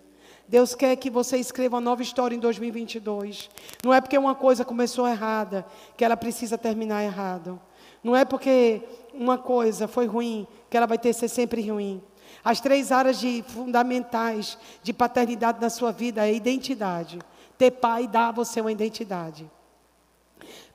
[0.48, 3.48] Deus quer que você escreva uma nova história em 2022.
[3.84, 5.64] Não é porque uma coisa começou errada
[5.96, 7.60] que ela precisa terminar errado.
[8.02, 8.82] Não é porque
[9.14, 12.02] uma coisa foi ruim que ela vai ter que ser sempre ruim.
[12.42, 17.20] As três áreas de, fundamentais de paternidade na sua vida é identidade.
[17.56, 19.48] Ter pai dá a você uma identidade.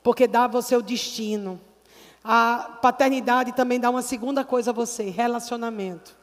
[0.02, 1.60] Porque dá a você o destino.
[2.28, 6.16] A paternidade também dá uma segunda coisa a você: relacionamento.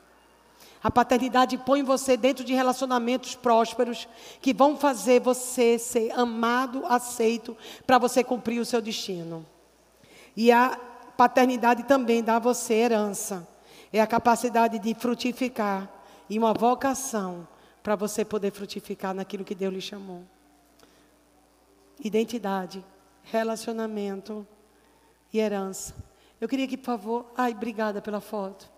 [0.83, 4.05] A paternidade põe você dentro de relacionamentos prósperos
[4.41, 7.55] que vão fazer você ser amado, aceito,
[7.87, 9.45] para você cumprir o seu destino.
[10.35, 10.77] E a
[11.15, 13.47] paternidade também dá a você herança.
[13.93, 15.89] É a capacidade de frutificar
[16.29, 17.47] e uma vocação
[17.81, 20.23] para você poder frutificar naquilo que Deus lhe chamou.
[22.03, 22.83] Identidade,
[23.23, 24.45] relacionamento
[25.33, 25.95] e herança.
[26.39, 28.69] Eu queria que, por favor, ai, obrigada pela foto.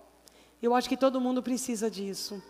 [0.62, 2.42] Eu acho que todo mundo precisa disso.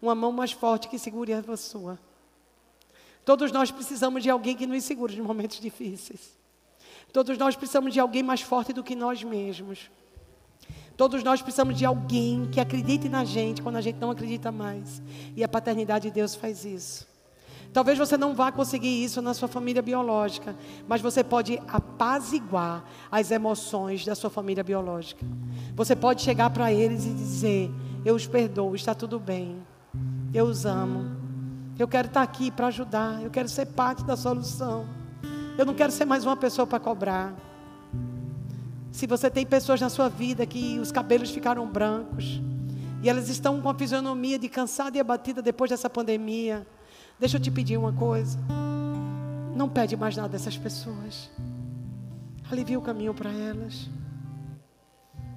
[0.00, 1.98] Uma mão mais forte que segure a sua.
[3.24, 6.38] Todos nós precisamos de alguém que nos segure nos momentos difíceis.
[7.12, 9.90] Todos nós precisamos de alguém mais forte do que nós mesmos.
[10.96, 15.02] Todos nós precisamos de alguém que acredite na gente quando a gente não acredita mais.
[15.36, 17.06] E a paternidade de Deus faz isso.
[17.72, 23.30] Talvez você não vá conseguir isso na sua família biológica, mas você pode apaziguar as
[23.30, 25.24] emoções da sua família biológica.
[25.74, 27.70] Você pode chegar para eles e dizer:
[28.04, 29.62] Eu os perdoo, está tudo bem.
[30.32, 31.16] Eu os amo.
[31.78, 33.22] Eu quero estar aqui para ajudar.
[33.22, 34.86] Eu quero ser parte da solução.
[35.56, 37.34] Eu não quero ser mais uma pessoa para cobrar.
[38.90, 42.40] Se você tem pessoas na sua vida que os cabelos ficaram brancos
[43.02, 46.66] e elas estão com a fisionomia de cansada e abatida depois dessa pandemia,
[47.18, 48.38] deixa eu te pedir uma coisa.
[49.54, 51.30] Não pede mais nada dessas pessoas.
[52.50, 53.90] Alivia o caminho para elas.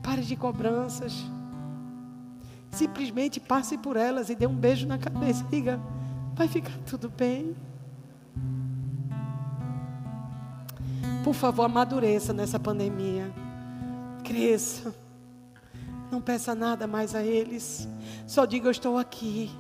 [0.04, 1.14] Pare de cobranças.
[2.72, 5.44] Simplesmente passe por elas e dê um beijo na cabeça.
[5.50, 5.80] Diga,
[6.36, 7.56] vai ficar tudo bem.
[11.24, 13.32] Por favor, amadureça nessa pandemia.
[14.24, 14.94] Cresça.
[16.12, 17.88] Não peça nada mais a eles.
[18.26, 19.52] Só diga: Eu estou aqui.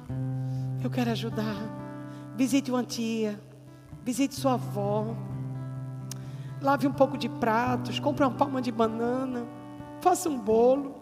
[0.83, 1.80] Eu quero ajudar.
[2.35, 3.39] Visite uma tia.
[4.03, 5.15] Visite sua avó.
[6.61, 7.99] Lave um pouco de pratos.
[7.99, 9.45] Compre uma palma de banana.
[10.01, 10.95] Faça um bolo.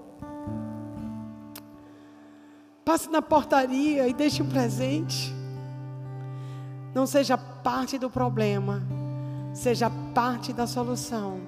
[2.84, 5.34] Passe na portaria e deixe um presente.
[6.93, 8.81] Não seja parte do problema
[9.53, 11.41] seja parte da solução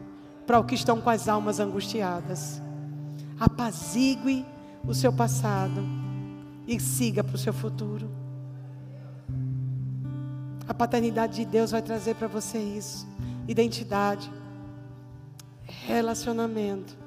[0.46, 2.62] para o que estão com as almas angustiadas.
[3.40, 4.46] Apazigue
[4.86, 5.82] o seu passado
[6.68, 8.21] e siga para o seu futuro.
[10.72, 13.06] A paternidade de Deus vai trazer para você isso:
[13.46, 14.32] identidade,
[15.66, 16.98] relacionamento,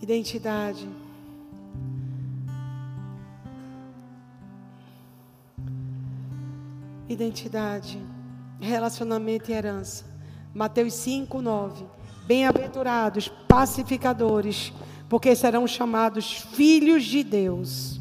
[0.00, 0.88] identidade.
[7.06, 8.02] Identidade
[8.58, 10.06] relacionamento e herança.
[10.54, 11.84] Mateus 5, 9.
[12.26, 14.72] Bem-aventurados, pacificadores,
[15.06, 17.99] porque serão chamados filhos de Deus.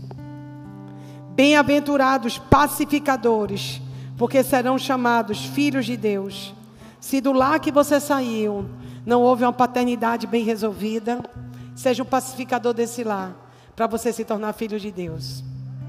[1.40, 3.82] Bem-aventurados, pacificadores,
[4.18, 6.53] porque serão chamados filhos de Deus.
[6.99, 8.70] Se do lar que você saiu
[9.06, 11.24] não houve uma paternidade bem resolvida,
[11.74, 13.34] seja o pacificador desse lar,
[13.74, 15.41] para você se tornar filho de Deus.